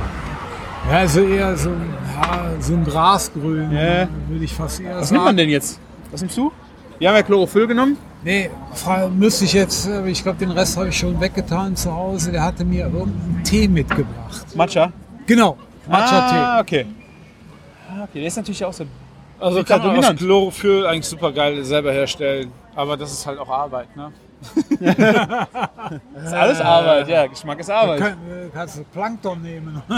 ja, 0.90 0.98
also 0.98 1.20
eher 1.22 1.56
so 1.56 1.70
ein, 1.70 1.94
ja, 2.20 2.42
so 2.60 2.74
ein 2.74 2.84
Grasgrün, 2.84 3.72
Ja. 3.72 4.08
würde 4.28 4.44
ich 4.44 4.52
fast 4.52 4.80
eher 4.80 4.96
Was 4.96 5.08
sagen. 5.08 5.14
nimmt 5.14 5.24
man 5.24 5.36
denn 5.36 5.48
jetzt? 5.48 5.78
Was 6.10 6.20
nimmst 6.20 6.36
du? 6.36 6.52
Wir 6.98 7.08
haben 7.08 7.16
ja 7.16 7.22
Chlorophyll 7.22 7.66
genommen. 7.66 7.96
Nee, 8.24 8.50
müsste 9.16 9.44
ich 9.46 9.52
jetzt, 9.54 9.88
äh, 9.88 10.06
ich 10.08 10.22
glaube, 10.22 10.38
den 10.38 10.50
Rest 10.52 10.76
habe 10.76 10.88
ich 10.88 10.96
schon 10.98 11.20
weggetan 11.20 11.74
zu 11.74 11.92
Hause. 11.92 12.30
Der 12.30 12.42
hatte 12.44 12.64
mir 12.64 12.84
irgendeinen 12.84 13.40
Tee 13.42 13.66
mitgebracht. 13.66 14.46
Matcha. 14.54 14.92
Genau, 15.26 15.56
Matcha-Tee. 15.88 16.36
Ah, 16.36 16.60
okay. 16.60 16.86
Okay, 18.02 18.18
der 18.18 18.26
ist 18.26 18.36
natürlich 18.36 18.64
auch 18.64 18.72
so. 18.72 18.84
Also 19.38 19.64
kann 19.64 19.84
man 19.84 19.98
aus. 19.98 20.16
Chlorophyll 20.16 20.86
eigentlich 20.86 21.06
super 21.06 21.32
geil 21.32 21.64
selber 21.64 21.92
herstellen. 21.92 22.52
Aber 22.74 22.96
das 22.96 23.12
ist 23.12 23.26
halt 23.26 23.38
auch 23.38 23.48
Arbeit, 23.48 23.94
ne? 23.96 24.12
Das 26.14 26.24
ist 26.26 26.32
alles 26.32 26.60
Arbeit, 26.60 27.08
ja. 27.08 27.26
Geschmack 27.26 27.60
ist 27.60 27.70
Arbeit. 27.70 28.00
Kann, 28.00 28.12
äh, 28.12 28.48
kannst 28.52 28.78
du 28.78 28.84
Plankton 28.84 29.42
nehmen. 29.42 29.82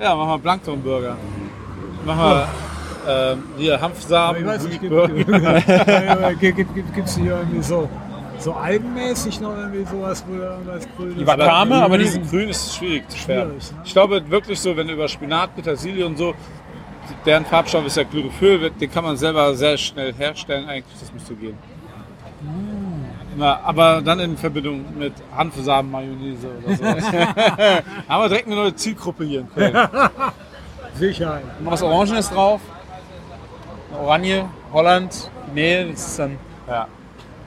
Ja, 0.00 0.14
machen 0.14 0.30
wir 0.30 0.38
Planktonburger. 0.38 1.14
Machen 2.06 2.20
wir 2.20 2.48
ähm, 3.06 3.42
hier 3.58 3.74
Aber 3.74 3.82
Hanfsamen, 3.82 4.40
ich 4.40 4.46
weiß 4.46 4.62
nicht, 4.64 4.80
gibt 4.80 4.92
Burger. 4.94 5.14
es 7.04 7.16
hier 7.16 7.36
irgendwie 7.36 7.62
so, 7.62 7.86
so 8.38 8.54
algenmäßig 8.54 9.42
noch 9.42 9.54
irgendwie 9.54 9.84
sowas, 9.84 10.24
wo 10.26 10.38
da 10.38 10.52
irgendwas 10.52 10.88
grün 10.96 11.14
Die 11.16 11.20
ist? 11.20 11.26
Wakame, 11.26 11.82
aber 11.82 11.98
die 11.98 12.04
diesen 12.04 12.26
grün 12.26 12.48
ist 12.48 12.74
schwierig 12.74 13.10
zu 13.10 13.18
färben. 13.18 13.50
Schwierig, 13.60 13.72
ne? 13.72 13.78
Ich 13.84 13.92
glaube 13.92 14.30
wirklich 14.30 14.58
so, 14.58 14.74
wenn 14.74 14.86
du 14.86 14.94
über 14.94 15.06
Spinat, 15.06 15.54
Petersilie 15.54 16.06
und 16.06 16.16
so, 16.16 16.34
deren 17.26 17.44
Farbstoff 17.44 17.86
ist 17.86 17.96
ja 17.96 18.04
Chlorophyll, 18.04 18.70
den 18.70 18.90
kann 18.90 19.04
man 19.04 19.16
selber 19.16 19.54
sehr 19.54 19.76
schnell 19.76 20.12
herstellen 20.14 20.68
eigentlich, 20.68 20.98
das 21.00 21.12
müsste 21.12 21.34
gehen. 21.34 21.56
Na, 23.36 23.60
aber 23.62 24.00
dann 24.02 24.18
in 24.20 24.36
Verbindung 24.36 24.84
mit 24.98 25.12
Hanfsamen, 25.36 25.90
Mayonnaise 25.90 26.48
oder 26.64 26.76
so. 26.76 26.84
Haben 28.08 28.22
wir 28.24 28.28
direkt 28.28 28.46
eine 28.46 28.56
neue 28.56 28.74
Zielgruppe 28.74 29.24
hier 29.24 29.40
in 29.40 29.50
Köln. 29.54 29.74
Sicherheit. 30.94 31.42
Noch 31.62 31.72
was 31.72 31.82
Orangenes 31.82 32.28
drauf. 32.30 32.60
Eine 33.92 34.00
Oranje, 34.00 34.44
Holland, 34.72 35.30
Mehl, 35.54 35.90
das 35.92 36.06
ist 36.08 36.18
dann 36.18 36.38
Ja. 36.68 36.88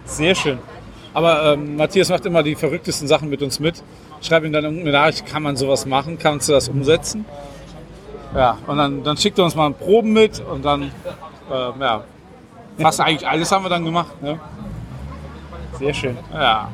sehr 0.05 0.35
schön. 0.35 0.59
Aber 1.13 1.53
ähm, 1.53 1.75
Matthias 1.75 2.09
macht 2.09 2.25
immer 2.25 2.41
die 2.43 2.55
verrücktesten 2.55 3.07
Sachen 3.07 3.29
mit 3.29 3.41
uns 3.43 3.59
mit. 3.59 3.83
Ich 4.21 4.27
schreibe 4.27 4.47
ihm 4.47 4.53
dann 4.53 4.63
irgendeine 4.63 4.93
Nachricht, 4.93 5.25
kann 5.25 5.43
man 5.43 5.55
sowas 5.57 5.85
machen? 5.85 6.17
Kannst 6.17 6.47
du 6.49 6.53
das 6.53 6.69
umsetzen? 6.69 7.25
Ja, 8.35 8.57
und 8.67 8.77
dann, 8.77 9.03
dann 9.03 9.17
schickt 9.17 9.37
er 9.37 9.45
uns 9.45 9.55
mal 9.55 9.71
Proben 9.71 10.13
mit 10.13 10.39
und 10.39 10.63
dann, 10.65 10.83
ähm, 10.83 11.73
ja, 11.79 12.03
fast 12.79 12.99
eigentlich 13.01 13.27
alles 13.27 13.51
haben 13.51 13.63
wir 13.65 13.69
dann 13.69 13.85
gemacht. 13.85 14.21
Ne? 14.21 14.39
Sehr 15.77 15.93
schön. 15.93 16.17
Ja, 16.33 16.69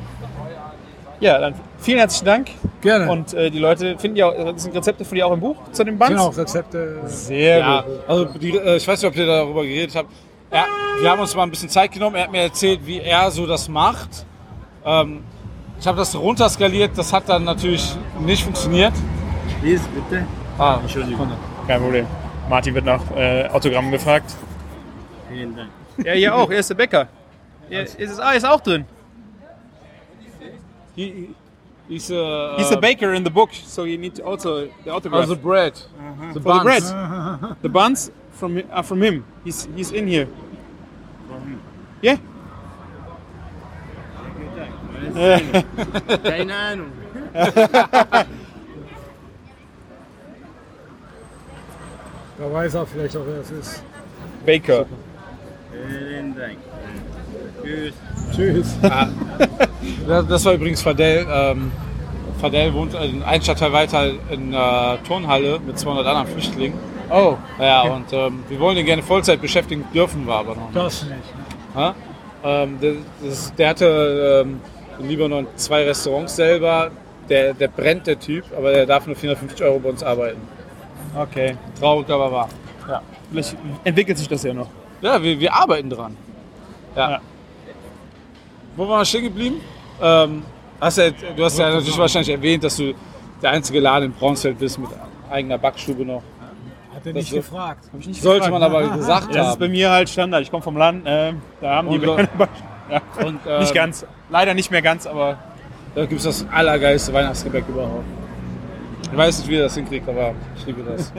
Ja, 1.20 1.38
dann 1.38 1.54
vielen 1.78 1.98
herzlichen 1.98 2.24
Dank. 2.24 2.50
Gerne. 2.80 3.10
Und 3.10 3.34
äh, 3.34 3.50
die 3.50 3.58
Leute 3.58 3.98
finden 3.98 4.16
ja, 4.16 4.26
auch- 4.28 4.52
das 4.52 4.62
sind 4.62 4.74
Rezepte 4.74 5.04
von 5.04 5.14
dir 5.14 5.26
auch 5.26 5.32
im 5.32 5.40
Buch 5.40 5.56
zu 5.72 5.84
dem 5.84 5.98
Band? 5.98 6.18
auch 6.18 6.34
Rezepte. 6.34 7.00
Sehr 7.04 7.58
ja 7.58 7.80
gut. 7.82 7.90
also 8.08 8.24
die, 8.38 8.56
äh, 8.56 8.76
ich 8.76 8.88
weiß 8.88 9.02
nicht, 9.02 9.10
ob 9.10 9.16
ihr 9.16 9.26
darüber 9.26 9.62
geredet 9.62 9.94
habt. 9.96 10.08
Ja, 10.50 10.64
wir 11.00 11.10
haben 11.10 11.20
uns 11.20 11.36
mal 11.36 11.42
ein 11.42 11.50
bisschen 11.50 11.68
Zeit 11.68 11.92
genommen. 11.92 12.16
Er 12.16 12.24
hat 12.24 12.32
mir 12.32 12.40
erzählt, 12.42 12.80
wie 12.86 13.00
er 13.00 13.30
so 13.30 13.46
das 13.46 13.68
macht. 13.68 14.24
Ähm, 14.84 15.22
ich 15.78 15.86
habe 15.86 15.98
das 15.98 16.16
runterskaliert, 16.16 16.96
das 16.96 17.12
hat 17.12 17.28
dann 17.28 17.44
natürlich 17.44 17.94
nicht 18.18 18.42
funktioniert. 18.42 18.92
Lies, 19.62 19.82
bitte. 19.88 20.26
Ah, 20.58 20.78
Entschuldigung. 20.82 21.28
Kein 21.70 21.82
Problem. 21.82 22.06
Martin 22.48 22.74
wird 22.74 22.84
nach 22.84 23.00
äh, 23.14 23.46
Autogrammen 23.46 23.92
gefragt. 23.92 24.34
Vielen 25.28 25.54
Dank. 25.54 25.70
Ja, 26.04 26.14
hier 26.14 26.34
auch. 26.34 26.50
Er 26.50 26.58
ist 26.58 26.68
der 26.68 26.74
Bäcker. 26.74 27.06
Ja, 27.68 27.82
ist 27.82 27.96
es, 27.96 28.18
ah, 28.18 28.32
ist 28.32 28.44
auch 28.44 28.60
drin. 28.60 28.84
He, 30.96 31.28
he's 31.88 32.10
a, 32.10 32.56
He's 32.56 32.72
a 32.72 32.76
baker 32.76 33.14
in 33.14 33.24
the 33.24 33.30
book, 33.30 33.50
so 33.54 33.84
you 33.84 33.96
need 33.96 34.16
to 34.16 34.24
also 34.24 34.66
the 34.84 34.90
autograph. 34.90 35.20
Also 35.20 35.36
bread. 35.36 35.74
The 35.74 35.82
For 35.82 36.34
the 36.34 36.40
buns. 36.40 36.64
bread. 36.64 36.82
the 37.62 37.68
buns 37.68 38.10
from 38.32 38.60
are 38.72 38.82
from 38.82 39.00
him. 39.00 39.24
He's 39.44 39.68
he's 39.76 39.92
in 39.92 40.08
here. 40.08 40.26
Yeah. 42.02 42.16
Keine 46.24 46.52
Ahnung. 46.52 46.90
Da 52.40 52.50
weiß 52.50 52.74
er 52.74 52.86
vielleicht 52.86 53.14
auch, 53.18 53.26
wer 53.26 53.40
es 53.40 53.50
ist. 53.50 53.84
Baker. 54.46 54.86
Vielen 55.70 56.34
Dank. 56.34 56.56
Tschüss. 57.62 57.94
Tschüss. 58.34 58.76
Das, 60.06 60.26
das 60.26 60.44
war 60.44 60.52
übrigens 60.52 60.82
Fadel. 60.82 61.26
Ähm, 61.30 61.72
Fadel 62.38 62.74
wohnt 62.74 62.92
in 62.94 63.22
ein 63.22 63.40
Stadtteil 63.40 63.72
weiter 63.72 64.10
in 64.30 64.54
einer 64.54 64.98
Turnhalle 65.04 65.58
mit 65.58 65.78
200 65.78 66.06
anderen 66.06 66.26
Flüchtlingen. 66.26 66.78
Oh. 67.10 67.36
Ja, 67.58 67.82
und 67.82 68.12
ähm, 68.12 68.44
wir 68.48 68.60
wollen 68.60 68.76
ihn 68.76 68.84
gerne 68.84 69.02
Vollzeit 69.02 69.40
beschäftigen, 69.40 69.84
dürfen 69.94 70.26
wir 70.26 70.34
aber 70.34 70.54
noch 70.54 70.66
nicht. 70.66 70.76
Das 70.76 71.04
nicht. 71.04 71.16
Ja? 71.74 71.94
Ähm, 72.44 72.78
der, 72.80 72.92
das, 73.24 73.54
der 73.54 73.68
hatte 73.70 74.44
ähm, 74.44 74.60
in 74.98 75.08
Libanon 75.08 75.46
zwei 75.56 75.84
Restaurants 75.84 76.36
selber. 76.36 76.90
Der, 77.30 77.54
der 77.54 77.68
brennt, 77.68 78.06
der 78.06 78.18
Typ, 78.18 78.44
aber 78.56 78.72
der 78.72 78.84
darf 78.84 79.06
nur 79.06 79.16
450 79.16 79.64
Euro 79.64 79.78
bei 79.78 79.88
uns 79.88 80.02
arbeiten. 80.02 80.40
Okay. 81.16 81.56
Traurig, 81.78 82.08
aber 82.10 82.30
wahr. 82.32 82.48
Vielleicht 83.30 83.56
entwickelt 83.84 84.18
sich 84.18 84.28
das 84.28 84.42
ja 84.42 84.52
noch. 84.54 84.68
Ja, 85.00 85.22
wir, 85.22 85.38
wir 85.38 85.52
arbeiten 85.54 85.88
dran. 85.90 86.16
Ja. 86.96 87.10
Ja. 87.12 87.20
Wo 88.76 88.88
waren 88.88 89.00
wir 89.00 89.04
stehen 89.04 89.24
geblieben? 89.24 89.60
Ähm, 90.02 90.42
hast 90.80 90.98
ja, 90.98 91.10
du 91.10 91.44
hast 91.44 91.58
ja 91.58 91.70
natürlich 91.70 91.98
wahrscheinlich 91.98 92.30
erwähnt, 92.30 92.64
dass 92.64 92.76
du 92.76 92.94
der 93.42 93.50
einzige 93.50 93.80
Laden 93.80 94.06
in 94.06 94.12
Braunsfeld 94.12 94.58
bist 94.58 94.78
mit 94.78 94.90
eigener 95.30 95.58
Backstube 95.58 96.04
noch. 96.04 96.22
Hat 96.94 97.06
er 97.06 97.12
nicht 97.12 97.30
so- 97.30 97.36
gefragt. 97.36 97.92
Nicht 97.94 98.20
Sollte 98.22 98.46
gefragt. 98.50 98.52
man 98.52 98.62
aber 98.62 98.96
gesagt 98.96 99.34
Das 99.34 99.50
ist 99.50 99.58
bei 99.58 99.66
haben. 99.66 99.72
mir 99.72 99.90
halt 99.90 100.08
Standard. 100.08 100.42
Ich 100.42 100.50
komme 100.50 100.62
vom 100.62 100.76
Land. 100.76 101.06
Äh, 101.06 101.32
da 101.60 101.76
haben 101.76 101.90
die 101.90 101.98
Und, 101.98 102.28
ja. 102.90 103.00
Und, 103.24 103.40
ähm, 103.46 103.60
Nicht 103.60 103.74
ganz. 103.74 104.04
Leider 104.28 104.54
nicht 104.54 104.70
mehr 104.70 104.82
ganz, 104.82 105.06
aber 105.06 105.38
Da 105.94 106.02
gibt 106.06 106.18
es 106.20 106.24
das 106.24 106.46
allergeilste 106.52 107.12
Weihnachtsgebäck 107.12 107.64
überhaupt. 107.68 108.04
Ich 109.12 109.16
weiß 109.18 109.38
nicht, 109.38 109.48
wie 109.48 109.54
ihr 109.54 109.62
das 109.62 109.74
hinkriegt, 109.74 110.08
aber 110.08 110.34
ich 110.56 110.66
liebe 110.66 110.82
das. 110.82 111.12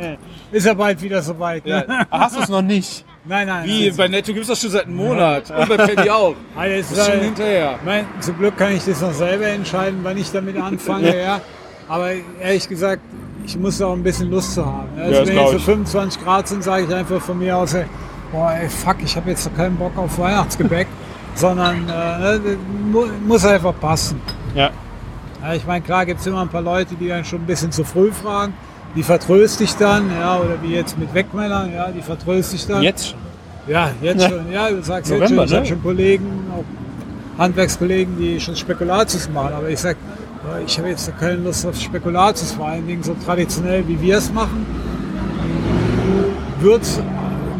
Ist 0.52 0.66
ja 0.66 0.74
bald 0.74 1.00
wieder 1.00 1.22
soweit. 1.22 1.64
Ne? 1.64 1.84
Ja. 1.88 2.06
hast 2.10 2.36
du 2.36 2.40
es 2.40 2.48
noch 2.48 2.62
nicht? 2.62 3.04
Nein, 3.24 3.46
nein. 3.46 3.66
Wie, 3.66 3.88
nein. 3.88 3.96
bei 3.96 4.08
Netto 4.08 4.32
gibt 4.32 4.42
es 4.42 4.48
das 4.48 4.60
schon 4.60 4.70
seit 4.70 4.84
einem 4.86 4.96
Monat. 4.96 5.50
Und 5.50 5.68
bei 5.68 5.76
Penny 5.76 6.10
auch. 6.10 6.34
Das 6.56 6.90
ist 6.90 7.06
schon 7.06 7.20
äh, 7.20 7.24
hinterher. 7.24 7.78
mein, 7.84 8.06
zum 8.20 8.36
Glück 8.38 8.56
kann 8.56 8.72
ich 8.74 8.84
das 8.84 9.00
noch 9.00 9.12
selber 9.12 9.46
entscheiden, 9.46 10.00
wann 10.02 10.16
ich 10.18 10.30
damit 10.30 10.56
anfange. 10.60 11.16
ja. 11.22 11.40
Aber 11.88 12.10
ehrlich 12.40 12.68
gesagt, 12.68 13.00
ich 13.46 13.56
muss 13.58 13.80
auch 13.80 13.94
ein 13.94 14.02
bisschen 14.02 14.30
Lust 14.30 14.54
zu 14.54 14.64
haben. 14.66 14.94
ne? 14.94 15.04
Also 15.04 15.20
Ja, 15.22 15.26
wenn 15.26 15.36
jetzt 15.36 15.50
so 15.50 15.56
ich. 15.56 15.64
25 15.64 16.22
Grad 16.22 16.48
sind, 16.48 16.62
sage 16.62 16.84
ich 16.84 16.94
einfach 16.94 17.20
von 17.20 17.38
mir 17.38 17.56
aus, 17.56 17.72
ey, 17.72 17.86
boah, 18.30 18.52
ey, 18.52 18.68
fuck, 18.68 18.96
ich 19.02 19.16
habe 19.16 19.30
jetzt 19.30 19.46
doch 19.46 19.54
keinen 19.54 19.76
Bock 19.76 19.96
auf 19.96 20.18
Weihnachtsgebäck, 20.18 20.86
sondern 21.34 21.88
äh, 21.88 22.38
ne, 22.38 22.58
muss 23.26 23.44
einfach 23.46 23.72
passen. 23.80 24.20
Ja. 24.54 24.70
Ja, 25.42 25.54
ich 25.54 25.66
meine, 25.66 25.82
klar 25.84 26.04
gibt 26.06 26.20
es 26.20 26.26
immer 26.26 26.42
ein 26.42 26.48
paar 26.48 26.62
Leute, 26.62 26.94
die 26.94 27.08
dann 27.08 27.24
schon 27.24 27.40
ein 27.40 27.46
bisschen 27.46 27.70
zu 27.70 27.84
früh 27.84 28.10
fragen. 28.10 28.54
Die 28.96 29.02
vertröste 29.02 29.64
ich 29.64 29.74
dann, 29.76 30.10
ja, 30.18 30.38
oder 30.38 30.60
wie 30.62 30.74
jetzt 30.74 30.98
mit 30.98 31.12
Wegmännern, 31.14 31.72
ja, 31.72 31.90
die 31.90 32.02
vertröste 32.02 32.56
ich 32.56 32.66
dann. 32.66 32.82
Jetzt 32.82 33.10
schon. 33.10 33.18
Ja, 33.68 33.90
jetzt 34.00 34.28
schon. 34.28 34.50
Ja, 34.50 34.70
du 34.70 34.82
sagst 34.82 35.10
jetzt 35.10 35.20
November, 35.20 35.42
schon. 35.42 35.46
Ich 35.46 35.52
habe 35.52 35.62
ne? 35.62 35.66
schon 35.66 35.82
Kollegen, 35.82 36.26
auch 36.56 37.40
Handwerkskollegen, 37.40 38.18
die 38.18 38.40
schon 38.40 38.56
Spekulatius 38.56 39.28
machen. 39.28 39.52
Aber 39.54 39.68
ich 39.68 39.78
sag, 39.78 39.96
ich 40.66 40.78
habe 40.78 40.88
jetzt 40.88 41.12
keine 41.18 41.36
Lust 41.36 41.66
auf 41.66 41.78
Spekulatius, 41.78 42.52
vor 42.52 42.68
allen 42.68 42.86
Dingen 42.86 43.02
so 43.02 43.14
traditionell, 43.24 43.86
wie 43.86 44.00
wir 44.00 44.16
es 44.16 44.32
machen. 44.32 44.66
Wird's, 46.60 47.00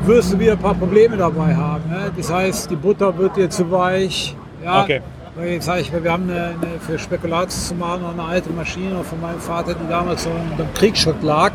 wirst 0.06 0.32
du 0.32 0.38
wieder 0.38 0.52
ein 0.52 0.58
paar 0.58 0.74
Probleme 0.74 1.16
dabei 1.16 1.54
haben. 1.54 1.88
Ne? 1.88 2.10
Das 2.16 2.32
heißt, 2.32 2.70
die 2.70 2.76
Butter 2.76 3.16
wird 3.16 3.36
dir 3.36 3.50
zu 3.50 3.70
weich. 3.70 4.34
Ja, 4.64 4.82
Okay. 4.82 5.02
Weil 5.38 5.52
Jetzt 5.52 5.66
sage 5.66 5.82
ich, 5.82 5.92
wir 5.92 6.10
haben 6.10 6.24
eine, 6.24 6.46
eine, 6.46 6.80
für 6.80 6.98
Spekulatius 6.98 7.68
zu 7.68 7.74
machen 7.76 8.02
noch 8.02 8.12
eine 8.12 8.24
alte 8.24 8.50
Maschine 8.50 9.04
von 9.04 9.20
meinem 9.20 9.38
Vater, 9.38 9.74
die 9.74 9.88
damals 9.88 10.24
so 10.24 10.30
im 10.30 10.74
Kriegsschutt 10.74 11.22
lag. 11.22 11.52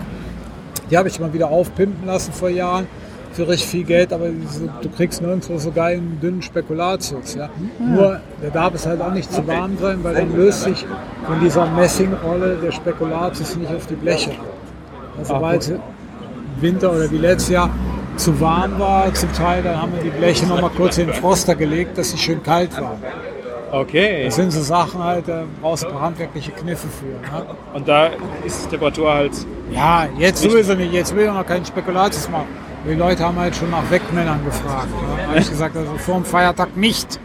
Die 0.89 0.97
habe 0.97 1.09
ich 1.09 1.19
mal 1.19 1.33
wieder 1.33 1.49
aufpimpen 1.49 2.07
lassen 2.07 2.31
vor 2.31 2.47
Jahren 2.47 2.87
für 3.33 3.45
richtig 3.47 3.67
viel 3.67 3.83
Geld, 3.83 4.13
aber 4.13 4.27
du 4.27 4.89
kriegst 4.89 5.21
nirgendwo 5.21 5.57
so 5.57 5.71
geilen 5.71 6.17
dünnen 6.21 6.41
Spekulatius. 6.41 7.35
Ja. 7.35 7.49
Nur, 7.77 8.21
der 8.41 8.51
darf 8.51 8.73
es 8.73 8.85
halt 8.85 9.01
auch 9.01 9.11
nicht 9.11 9.33
zu 9.33 9.45
warm 9.47 9.77
sein, 9.77 9.99
weil 10.01 10.15
dann 10.15 10.33
löst 10.33 10.61
sich 10.61 10.85
von 11.25 11.39
dieser 11.41 11.65
Messingrolle 11.71 12.57
der 12.63 12.71
Spekulatius 12.71 13.57
nicht 13.57 13.73
auf 13.73 13.85
die 13.87 13.95
Bleche. 13.95 14.31
Also 15.17 15.33
sobald 15.33 15.73
Winter 16.61 16.91
oder 16.91 17.11
wie 17.11 17.17
letztes 17.17 17.49
Jahr 17.49 17.69
zu 18.15 18.39
warm 18.39 18.79
war 18.79 19.13
zum 19.13 19.33
Teil, 19.33 19.61
dann 19.61 19.81
haben 19.81 19.91
wir 19.93 20.03
die 20.03 20.17
Bleche 20.17 20.45
noch 20.45 20.61
mal 20.61 20.69
kurz 20.69 20.99
in 20.99 21.07
den 21.07 21.15
Froster 21.15 21.55
gelegt, 21.55 21.97
dass 21.97 22.11
sie 22.11 22.17
schön 22.17 22.41
kalt 22.43 22.79
waren. 22.79 23.01
Okay. 23.73 24.25
Das 24.25 24.35
sind 24.35 24.51
so 24.51 24.61
Sachen 24.61 25.03
halt, 25.03 25.27
da 25.27 25.43
brauchst 25.61 25.83
du 25.83 25.99
handwerkliche 25.99 26.51
Kniffe 26.51 26.87
für. 26.87 27.05
Ne? 27.05 27.45
Und 27.73 27.87
da 27.87 28.09
ist 28.45 28.65
die 28.65 28.69
Temperatur 28.69 29.11
halt. 29.13 29.31
Ja, 29.71 30.07
jetzt 30.19 30.41
sowieso 30.43 30.75
nicht. 30.75 30.93
Jetzt 30.93 31.15
will 31.15 31.25
ich 31.25 31.31
noch 31.31 31.45
keinen 31.45 31.65
Spekulatius 31.65 32.29
machen. 32.29 32.47
Die 32.87 32.93
Leute 32.93 33.23
haben 33.23 33.37
halt 33.39 33.55
schon 33.55 33.71
nach 33.71 33.89
Wegmännern 33.89 34.43
gefragt. 34.45 34.89
Ne? 34.89 35.17
Da 35.23 35.27
habe 35.29 35.39
ich 35.39 35.49
gesagt, 35.49 35.75
also 35.75 35.91
vor 35.97 36.15
dem 36.15 36.25
Feiertag 36.25 36.75
nicht. 36.77 37.19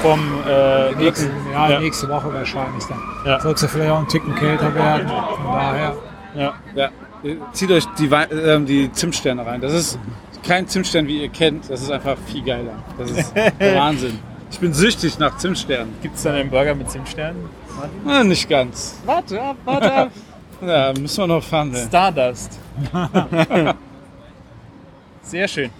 vom 0.00 0.20
äh, 0.48 0.94
nächsten. 0.94 1.30
Ja, 1.52 1.70
Ja. 1.70 1.80
nächste 1.80 2.08
Woche 2.08 2.32
wahrscheinlich 2.32 2.84
dann. 2.86 3.00
Ja. 3.26 3.40
Soll 3.40 3.52
es 3.54 3.62
ja 3.62 3.68
vielleicht 3.68 3.90
auch 3.90 3.98
ein 3.98 4.08
Ticken 4.08 4.34
kälter 4.36 4.74
werden. 4.74 5.08
Von 5.08 5.52
daher. 5.52 5.96
Ja. 6.36 6.54
Ja. 6.74 6.88
Zieht 7.52 7.70
euch 7.72 7.84
die, 7.98 8.10
Wei- 8.10 8.28
ähm, 8.30 8.64
die 8.64 8.90
Zimtsterne 8.92 9.44
rein. 9.44 9.60
Das 9.60 9.72
ist 9.72 9.98
kein 10.46 10.68
Zimtstern, 10.68 11.06
wie 11.08 11.22
ihr 11.22 11.28
kennt. 11.28 11.68
Das 11.68 11.82
ist 11.82 11.90
einfach 11.90 12.16
viel 12.26 12.42
geiler. 12.44 12.74
Das 12.96 13.10
ist 13.10 13.34
der 13.60 13.74
Wahnsinn. 13.76 14.20
Ich 14.50 14.58
bin 14.58 14.72
süchtig 14.72 15.18
nach 15.18 15.36
Zimtsternen. 15.36 15.94
Gibt 16.02 16.16
es 16.16 16.22
dann 16.22 16.34
einen 16.34 16.50
Burger 16.50 16.74
mit 16.74 16.90
Zimtsternen? 16.90 17.42
Na, 18.04 18.24
nicht 18.24 18.48
ganz. 18.48 18.98
Warte 19.04 19.40
ab, 19.40 19.56
warte 19.64 19.92
ab. 19.92 20.10
Ja, 20.60 20.92
müssen 20.92 21.18
wir 21.18 21.26
noch 21.28 21.42
verhandeln. 21.44 21.86
Stardust. 21.86 22.58
Sehr 25.22 25.46
schön. 25.46 25.70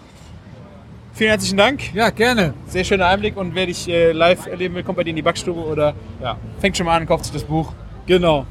Vielen 1.14 1.30
herzlichen 1.30 1.56
Dank. 1.56 1.92
Ja, 1.94 2.10
gerne. 2.10 2.54
Sehr 2.68 2.84
schöner 2.84 3.06
Einblick 3.08 3.36
und 3.36 3.52
wer 3.56 3.66
dich 3.66 3.88
äh, 3.88 4.12
live 4.12 4.46
erleben 4.46 4.76
will, 4.76 4.84
kommt 4.84 4.96
bei 4.98 5.02
dir 5.02 5.10
in 5.10 5.16
die 5.16 5.22
Backstube 5.22 5.58
oder 5.58 5.94
Ja. 6.22 6.36
fängt 6.60 6.76
schon 6.76 6.86
mal 6.86 6.96
an, 6.96 7.06
kauft 7.08 7.24
sich 7.24 7.32
das 7.32 7.42
Buch. 7.42 7.72
Genau. 8.06 8.46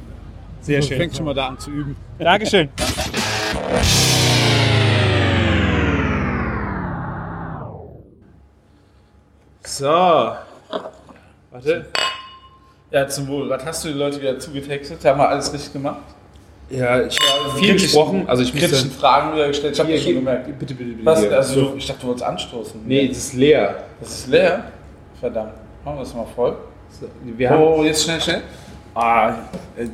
Sehr 0.59 0.81
So 0.81 0.89
schön. 0.89 0.97
fängt 0.97 1.15
schon 1.15 1.23
mal 1.23 1.33
da 1.33 1.47
an 1.47 1.59
zu 1.59 1.71
üben. 1.71 1.95
Dankeschön. 2.19 2.67
So. 9.77 9.85
Warte. 11.51 11.85
Ja, 12.89 13.07
zum 13.07 13.27
Wohl. 13.27 13.47
Was 13.49 13.63
hast 13.63 13.83
du 13.85 13.89
die 13.89 13.93
Leute 13.93 14.19
wieder 14.19 14.39
zugetextet? 14.39 15.05
Haben 15.05 15.19
wir 15.19 15.29
alles 15.29 15.53
richtig 15.53 15.71
gemacht? 15.73 15.99
Ja, 16.69 17.01
ich 17.01 17.17
habe 17.19 17.59
viel 17.59 17.73
gesprochen. 17.73 18.27
Also 18.27 18.41
ich 18.41 18.51
Kritischen. 18.51 18.89
Fragen 18.89 19.35
wieder 19.35 19.47
gestellt. 19.49 19.75
Ich 19.75 19.79
habe 19.79 19.91
ja 19.91 19.99
schon 20.01 20.15
gemerkt. 20.15 20.45
Bitte, 20.57 20.73
bitte, 20.73 20.91
bitte. 20.91 21.05
Was? 21.05 21.23
Also, 21.31 21.75
ich 21.77 21.85
dachte, 21.85 22.01
du 22.01 22.07
wolltest 22.07 22.25
anstoßen. 22.25 22.81
Nee, 22.87 23.07
das 23.07 23.17
ist 23.17 23.33
leer. 23.33 23.75
Das 23.99 24.09
ist 24.09 24.27
leer. 24.27 24.63
Verdammt. 25.19 25.53
Machen 25.85 25.97
wir 25.97 26.03
das 26.03 26.13
mal 26.15 26.25
voll. 26.35 26.57
So. 26.99 27.07
Oh, 27.55 27.83
jetzt 27.83 28.03
schnell, 28.03 28.19
schnell. 28.19 28.41
Ah, 28.95 29.29
äh, 29.77 29.85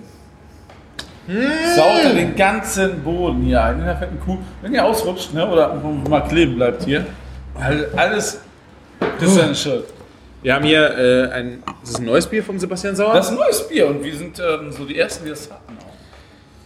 Saugt 1.76 2.04
er 2.06 2.14
den 2.14 2.36
ganzen 2.36 3.04
Boden 3.04 3.42
hier 3.44 3.62
ein 3.64 3.80
in 3.80 3.86
der 3.86 3.98
fetten 3.98 4.20
Kuh. 4.22 4.38
Wenn 4.62 4.74
ihr 4.74 4.84
ausrutscht, 4.86 5.34
ne, 5.34 5.46
oder 5.50 5.74
mal 6.10 6.22
kleben 6.22 6.56
bleibt 6.56 6.84
hier, 6.84 7.06
all- 7.60 7.90
alles 7.96 8.40
das 9.24 9.32
ist 9.32 9.42
deine 9.42 9.56
Schuld. 9.56 9.86
Wir 10.42 10.56
haben 10.56 10.66
hier 10.66 10.98
äh, 10.98 11.32
ein... 11.32 11.64
Das 11.82 11.92
ist 11.92 12.00
ein 12.00 12.06
neues 12.06 12.28
Bier 12.28 12.44
vom 12.44 12.60
Sebastian 12.60 12.96
Sauer. 12.96 13.14
Das 13.14 13.28
ist 13.28 13.32
ein 13.32 13.38
neues 13.38 13.68
Bier 13.68 13.88
und 13.88 14.04
wir 14.04 14.16
sind 14.16 14.40
ähm, 14.40 14.72
so 14.72 14.86
die 14.86 14.98
Ersten, 14.98 15.24
die 15.24 15.30
das 15.30 15.50
hatten. 15.50 15.78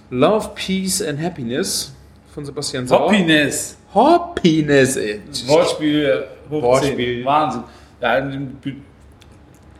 Love, 0.09 0.49
Peace 0.55 1.01
and 1.01 1.21
Happiness 1.21 1.93
von 2.33 2.45
Sebastian 2.45 2.87
Sauer. 2.87 3.11
Happiness. 3.11 3.77
Happiness, 3.93 4.95
ey. 4.95 5.21
Wortspiel, 5.47 6.23
Wortspiel. 6.49 7.17
10. 7.17 7.25
Wahnsinn. 7.25 7.63
Ja, 8.01 8.17
in 8.17 8.31
dem 8.31 8.57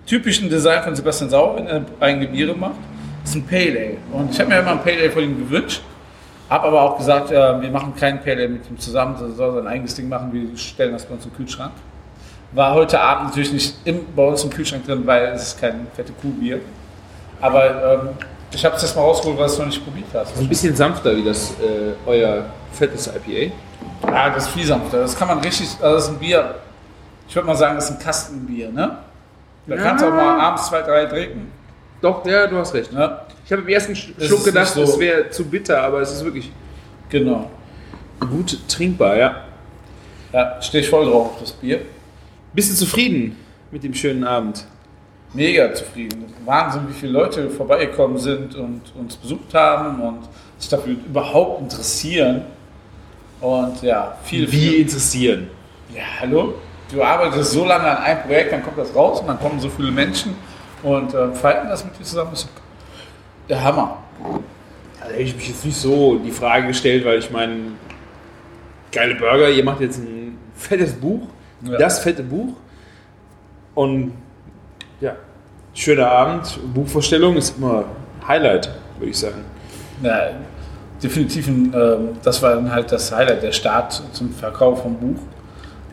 typischen 0.05 0.49
Design 0.49 0.83
von 0.83 0.95
Sebastian 0.95 1.29
Sauer, 1.29 1.57
wenn 1.57 1.67
er 1.67 1.85
eigene 1.99 2.27
Biere 2.27 2.55
macht, 2.55 2.75
ist 3.23 3.35
ein 3.35 3.45
Pale 3.45 3.79
Ale. 3.79 3.97
Und 4.13 4.31
ich 4.31 4.39
habe 4.39 4.49
mir 4.49 4.59
immer 4.59 4.71
ein 4.71 4.83
Pale 4.83 4.97
Ale 4.97 5.11
von 5.11 5.23
ihm 5.23 5.37
gewünscht, 5.37 5.81
habe 6.49 6.67
aber 6.67 6.81
auch 6.81 6.97
gesagt, 6.97 7.29
ja, 7.29 7.61
wir 7.61 7.69
machen 7.69 7.93
keinen 7.95 8.19
Pale 8.21 8.37
Ale 8.37 8.49
mit 8.49 8.69
ihm 8.69 8.79
zusammen, 8.79 9.15
er 9.19 9.29
soll 9.31 9.55
sein 9.55 9.67
eigenes 9.67 9.95
Ding 9.95 10.09
machen, 10.09 10.31
wir 10.31 10.57
stellen 10.57 10.93
das 10.93 11.05
bei 11.05 11.13
uns 11.13 11.25
im 11.25 11.33
Kühlschrank. 11.33 11.73
War 12.53 12.73
heute 12.73 12.99
Abend 12.99 13.29
natürlich 13.29 13.51
nicht 13.51 13.75
im, 13.85 14.05
bei 14.15 14.23
uns 14.23 14.43
im 14.43 14.49
Kühlschrank 14.49 14.85
drin, 14.85 15.05
weil 15.05 15.27
es 15.35 15.49
ist 15.49 15.59
kein 15.61 15.87
fette 15.95 16.13
Kuhbier. 16.13 16.59
Aber 17.41 17.93
ähm, 17.93 18.09
ich 18.51 18.63
habe 18.65 18.75
es 18.75 18.81
jetzt 18.81 18.95
mal 18.95 19.01
rausgeholt, 19.03 19.37
weil 19.37 19.45
du 19.47 19.51
es 19.53 19.59
noch 19.59 19.65
nicht 19.65 19.83
probiert 19.83 20.07
hast. 20.13 20.37
Ein 20.37 20.47
bisschen 20.47 20.75
sanfter 20.75 21.15
wie 21.15 21.23
das 21.23 21.51
äh, 21.59 21.93
euer 22.05 22.45
fettes 22.71 23.07
IPA. 23.07 23.53
Ja, 24.09 24.29
das 24.29 24.45
ist 24.47 24.53
viel 24.53 24.65
sanfter. 24.65 24.99
Das 25.01 25.15
kann 25.17 25.27
man 25.27 25.39
richtig, 25.39 25.67
also 25.81 25.95
das 25.95 26.03
ist 26.05 26.09
ein 26.11 26.19
Bier, 26.19 26.55
ich 27.27 27.35
würde 27.35 27.47
mal 27.47 27.55
sagen, 27.55 27.75
das 27.75 27.89
ist 27.89 27.97
ein 27.97 28.03
Kastenbier, 28.03 28.69
ne? 28.71 28.97
Da 29.67 29.75
Ja. 29.75 29.81
kannst 29.83 30.03
du 30.03 30.07
auch 30.07 30.13
mal 30.13 30.39
abends 30.39 30.67
zwei, 30.67 30.81
drei 30.81 31.05
trinken. 31.05 31.51
Doch, 32.01 32.25
ja, 32.25 32.47
du 32.47 32.57
hast 32.57 32.73
recht. 32.73 32.93
Ne? 32.93 33.19
Ich 33.45 33.51
habe 33.51 33.63
im 33.63 33.67
ersten 33.67 33.95
Schluck 33.95 34.45
gedacht, 34.45 34.67
so- 34.67 34.83
es 34.83 34.97
wäre 34.97 35.29
zu 35.29 35.43
bitter, 35.45 35.81
aber 35.83 35.99
es 35.99 36.11
ist 36.13 36.23
wirklich 36.23 36.51
Genau. 37.09 37.49
gut 38.19 38.57
trinkbar, 38.69 39.17
ja. 39.17 39.35
Ja, 40.31 40.61
stehe 40.61 40.83
ich 40.83 40.89
voll 40.89 41.05
drauf 41.05 41.31
auf 41.33 41.39
das 41.41 41.51
Bier. 41.51 41.81
Bist 42.57 42.71
du 42.71 42.75
zufrieden 42.75 43.35
mit 43.69 43.83
dem 43.83 43.93
schönen 43.93 44.23
Abend? 44.23 44.65
Mega 45.31 45.71
zufrieden. 45.75 46.25
Wahnsinn, 46.43 46.89
wie 46.89 46.93
viele 46.93 47.11
Leute 47.11 47.51
vorbeigekommen 47.51 48.17
sind 48.17 48.55
und 48.55 48.81
uns 48.99 49.15
besucht 49.15 49.53
haben 49.53 50.01
und 50.01 50.21
sich 50.57 50.67
dafür 50.67 50.95
überhaupt 51.05 51.61
interessieren. 51.61 52.41
Und 53.41 53.83
ja, 53.83 54.17
viel, 54.23 54.51
Wie 54.51 54.69
viel. 54.69 54.81
interessieren? 54.81 55.51
Ja, 55.93 56.01
hallo? 56.19 56.55
Du 56.91 57.03
arbeitest 57.03 57.51
so 57.51 57.63
lange 57.63 57.95
an 57.95 57.97
einem 57.97 58.21
Projekt, 58.23 58.51
dann 58.51 58.63
kommt 58.63 58.79
das 58.79 58.95
raus 58.95 59.21
und 59.21 59.27
dann 59.27 59.37
kommen 59.37 59.59
so 59.59 59.69
viele 59.69 59.91
Menschen 59.91 60.33
und 60.81 61.13
äh, 61.13 61.31
falten 61.35 61.69
das 61.69 61.85
mit 61.85 61.99
dir 61.99 62.05
zusammen. 62.05 62.31
Das 62.31 62.39
ist 62.39 62.49
der 63.47 63.63
Hammer. 63.63 64.01
Da 64.99 65.09
hätte 65.09 65.21
ich 65.21 65.35
mich 65.35 65.47
jetzt 65.49 65.63
nicht 65.63 65.77
so 65.77 66.17
die 66.17 66.31
Frage 66.31 66.65
gestellt, 66.65 67.05
weil 67.05 67.19
ich 67.19 67.29
meine, 67.29 67.73
geile 68.91 69.13
Burger, 69.13 69.47
ihr 69.47 69.63
macht 69.63 69.79
jetzt 69.79 69.99
ein 69.99 70.39
fettes 70.55 70.93
Buch, 70.93 71.27
Ja. 71.63 71.77
das 71.77 71.99
fette 71.99 72.23
Buch 72.23 72.53
und 73.75 74.13
ja, 75.01 75.15
schöner 75.73 76.09
Abend, 76.09 76.59
Buchvorstellung 76.73 77.35
ist 77.35 77.57
immer 77.57 77.85
Highlight, 78.27 78.69
würde 78.97 79.11
ich 79.11 79.17
sagen. 79.17 79.43
Ja, 80.03 80.29
definitiv, 81.01 81.47
ein, 81.47 81.73
ähm, 81.73 82.09
das 82.23 82.41
war 82.41 82.55
dann 82.55 82.71
halt 82.71 82.91
das 82.91 83.11
Highlight, 83.11 83.43
der 83.43 83.51
Start 83.51 84.01
zum 84.11 84.31
Verkauf 84.31 84.81
vom 84.81 84.95
Buch. 84.95 85.19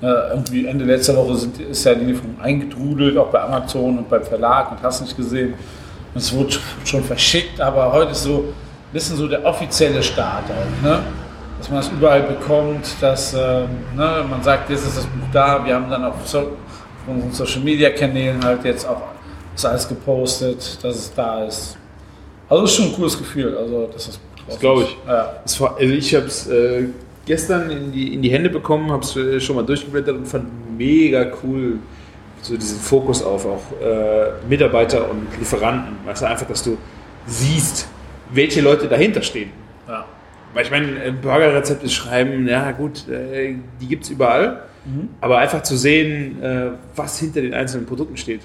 Irgendwie 0.03 0.67
Ende 0.67 0.85
letzter 0.85 1.17
Woche 1.17 1.35
sind, 1.37 1.59
ist 1.61 1.83
ja 1.85 1.95
die 1.95 2.05
Lieferung 2.05 2.37
eingedrudelt, 2.43 3.17
auch 3.17 3.29
bei 3.29 3.41
Amazon 3.41 3.97
und 3.97 4.11
beim 4.11 4.23
Verlag 4.23 4.73
und 4.73 4.83
hast 4.83 5.01
nicht 5.01 5.17
gesehen. 5.17 5.55
Es 6.15 6.31
wurde 6.35 6.57
schon 6.85 7.03
verschickt, 7.03 7.59
aber 7.59 7.91
heute 7.91 8.11
ist 8.11 8.25
so 8.25 8.41
ein 8.41 8.93
bisschen 8.93 9.17
so 9.17 9.27
der 9.27 9.43
offizielle 9.47 10.03
Start 10.03 10.45
halt, 10.49 10.83
ne? 10.83 11.01
Dass 11.59 11.71
man 11.71 11.79
das 11.79 11.91
überall 11.91 12.23
bekommt, 12.23 12.87
dass 13.01 13.33
ähm, 13.33 13.69
ne, 13.97 14.25
man 14.29 14.43
sagt, 14.43 14.69
jetzt 14.71 14.87
ist 14.87 14.99
das 14.99 15.07
Buch 15.07 15.27
da, 15.33 15.65
wir 15.65 15.75
haben 15.75 15.89
dann 15.89 16.05
auf, 16.05 16.15
so, 16.27 16.39
auf 16.39 16.49
unseren 17.07 17.33
Social 17.33 17.63
Media 17.63 17.91
Kanälen 17.91 18.45
halt 18.45 18.65
jetzt 18.65 18.87
auch 18.87 19.03
das 19.55 19.65
alles 19.65 19.89
gepostet, 19.89 20.79
dass 20.83 20.97
es 20.97 21.15
da 21.15 21.45
ist. 21.45 21.77
Also 22.49 22.65
ist 22.65 22.75
schon 22.75 22.87
ein 22.87 22.95
cooles 22.95 23.17
Gefühl, 23.17 23.57
also 23.57 23.87
dass 23.87 24.07
das 24.07 24.19
Buch 24.19 24.45
draußen 24.45 24.61
glaube 24.61 24.83
ich. 24.83 24.97
Ja. 25.07 25.43
War, 25.61 25.77
also 25.77 25.95
ich 25.95 26.15
habe 26.15 26.27
es 26.27 26.47
äh, 26.49 26.89
gestern 27.25 27.71
in 27.71 27.93
die, 27.93 28.15
in 28.15 28.23
die 28.23 28.31
Hände 28.31 28.51
bekommen, 28.51 28.91
habe 28.91 29.03
es 29.03 29.17
äh, 29.17 29.41
schon 29.41 29.57
mal 29.57 29.65
durchgeblättert 29.65 30.17
und 30.17 30.27
fand 30.27 30.47
mega 30.77 31.27
cool, 31.43 31.79
so 32.43 32.57
diesen 32.57 32.79
Fokus 32.79 33.23
auf 33.23 33.47
auch 33.47 33.63
äh, 33.83 34.33
Mitarbeiter 34.49 35.11
und 35.11 35.27
Lieferanten. 35.39 35.97
Weißt 36.05 36.23
du, 36.23 36.27
einfach, 36.27 36.47
dass 36.47 36.63
du 36.63 36.77
siehst, 37.27 37.89
welche 38.31 38.61
Leute 38.61 38.87
dahinter 38.87 39.23
stehen. 39.23 39.51
Weil 40.55 40.65
ich 40.65 40.71
meine, 40.71 41.13
Burgerrezepte 41.21 41.89
schreiben, 41.89 42.47
ja 42.49 42.71
gut, 42.73 43.09
äh, 43.09 43.57
die 43.81 43.87
gibt 43.89 44.05
es 44.05 44.11
überall, 44.11 44.63
aber 45.21 45.39
einfach 45.39 45.63
zu 45.63 45.77
sehen, 45.77 46.43
äh, 46.43 46.67
was 46.95 47.19
hinter 47.19 47.41
den 47.41 47.55
einzelnen 47.55 47.87
Produkten 47.87 48.17
steht, 48.17 48.43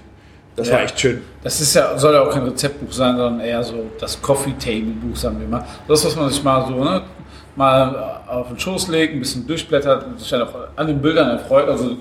das 0.56 0.68
Ja. 0.70 0.76
war 0.76 0.84
echt 0.84 1.00
schön. 1.00 1.22
Das 1.44 1.62
ist 1.62 1.74
ja, 1.76 1.98
soll 1.98 2.14
ja 2.14 2.22
auch 2.22 2.32
kein 2.34 2.44
Rezeptbuch 2.44 2.92
sein, 2.92 3.16
sondern 3.16 3.40
eher 3.42 3.62
so 3.64 3.86
das 4.00 4.22
Coffee 4.22 4.54
Table 4.60 4.94
Buch, 5.02 5.16
sagen 5.16 5.40
wir 5.40 5.48
mal. 5.48 5.64
Das, 5.88 6.04
was 6.06 6.16
man 6.16 6.30
sich 6.30 6.44
mal 6.44 6.66
so 6.68 6.84
ne, 6.84 7.02
mal 7.56 8.22
auf 8.28 8.48
den 8.48 8.60
Schoß 8.60 8.88
legt, 8.88 9.14
ein 9.14 9.20
bisschen 9.20 9.46
durchblättert 9.46 10.06
und 10.06 10.20
sich 10.20 10.30
dann 10.30 10.42
auch 10.44 10.54
an 10.76 10.88
den 10.88 11.00
Bildern 11.02 11.30
erfreut. 11.30 11.68
Also 11.70 11.98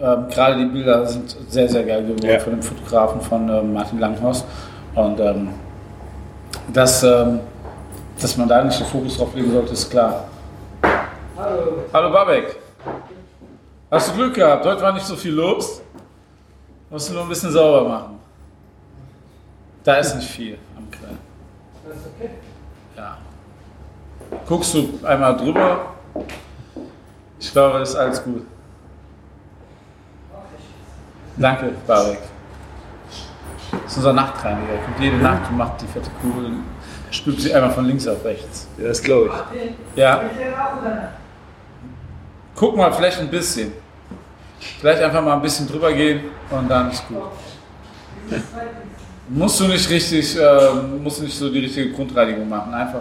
ähm, 0.00 0.26
gerade 0.30 0.56
die 0.58 0.64
Bilder 0.66 1.06
sind 1.06 1.36
sehr, 1.48 1.68
sehr 1.68 1.84
geil 1.84 2.02
geworden 2.02 2.26
Ja. 2.26 2.38
von 2.40 2.52
dem 2.54 2.62
Fotografen 2.62 3.20
von 3.20 3.48
ähm, 3.48 3.72
Martin 3.72 3.98
Langhorst. 4.00 4.44
Und 4.94 5.20
ähm, 5.20 5.48
dass, 6.72 7.02
ähm, 7.02 7.40
dass 8.20 8.36
man 8.36 8.48
da 8.48 8.64
nicht 8.64 8.78
den 8.78 8.86
Fokus 8.86 9.16
drauf 9.16 9.34
legen 9.34 9.52
sollte, 9.52 9.72
ist 9.72 9.90
klar. 9.90 10.24
Hallo. 11.36 11.84
Hallo 11.92 12.12
Babek. 12.12 12.56
Hast 13.90 14.10
du 14.10 14.14
Glück 14.14 14.34
gehabt? 14.34 14.64
Heute 14.64 14.82
war 14.82 14.92
nicht 14.92 15.06
so 15.06 15.16
viel 15.16 15.32
los. 15.32 15.80
Musst 16.90 17.08
du 17.08 17.14
nur 17.14 17.22
ein 17.22 17.28
bisschen 17.28 17.50
sauber 17.50 17.88
machen. 17.88 18.18
Da 19.82 19.96
ist 19.96 20.14
nicht 20.16 20.28
viel 20.28 20.58
am 20.76 20.90
Grill. 20.90 21.18
Ja. 22.96 23.18
Guckst 24.46 24.74
du 24.74 24.98
einmal 25.04 25.36
drüber? 25.36 25.86
Ich 27.38 27.52
glaube, 27.52 27.80
ist 27.80 27.94
alles 27.94 28.22
gut. 28.22 28.46
Danke, 31.36 31.72
Barek. 31.86 32.18
Das 33.70 33.92
ist 33.92 33.96
unser 33.98 34.12
Nachtreiniger. 34.12 34.72
Er 34.72 34.84
kommt 34.84 35.00
jede 35.00 35.16
Nacht 35.16 35.50
und 35.50 35.58
macht 35.58 35.82
die 35.82 35.86
fette 35.86 36.10
Kugel 36.22 36.52
spült 37.14 37.40
sie 37.40 37.54
einmal 37.54 37.70
von 37.70 37.84
links 37.86 38.06
auf 38.06 38.24
rechts. 38.24 38.66
Ja, 38.78 38.88
das 38.88 39.02
glaube 39.02 39.30
ich. 39.54 39.98
Ja? 39.98 40.22
Guck 42.54 42.76
mal, 42.76 42.92
vielleicht 42.92 43.20
ein 43.20 43.28
bisschen. 43.30 43.72
Vielleicht 44.80 45.02
einfach 45.02 45.22
mal 45.22 45.34
ein 45.34 45.42
bisschen 45.42 45.66
drüber 45.68 45.92
gehen 45.92 46.20
und 46.50 46.68
dann 46.68 46.90
ist 46.90 47.06
gut. 47.08 47.18
Musst 49.28 49.60
du 49.60 49.64
nicht 49.68 49.88
richtig, 49.90 50.38
äh, 50.38 50.72
musst 51.02 51.18
du 51.20 51.24
nicht 51.24 51.36
so 51.36 51.50
die 51.50 51.60
richtige 51.60 51.92
Grundreinigung 51.92 52.48
machen. 52.48 52.72
Einfach 52.72 53.00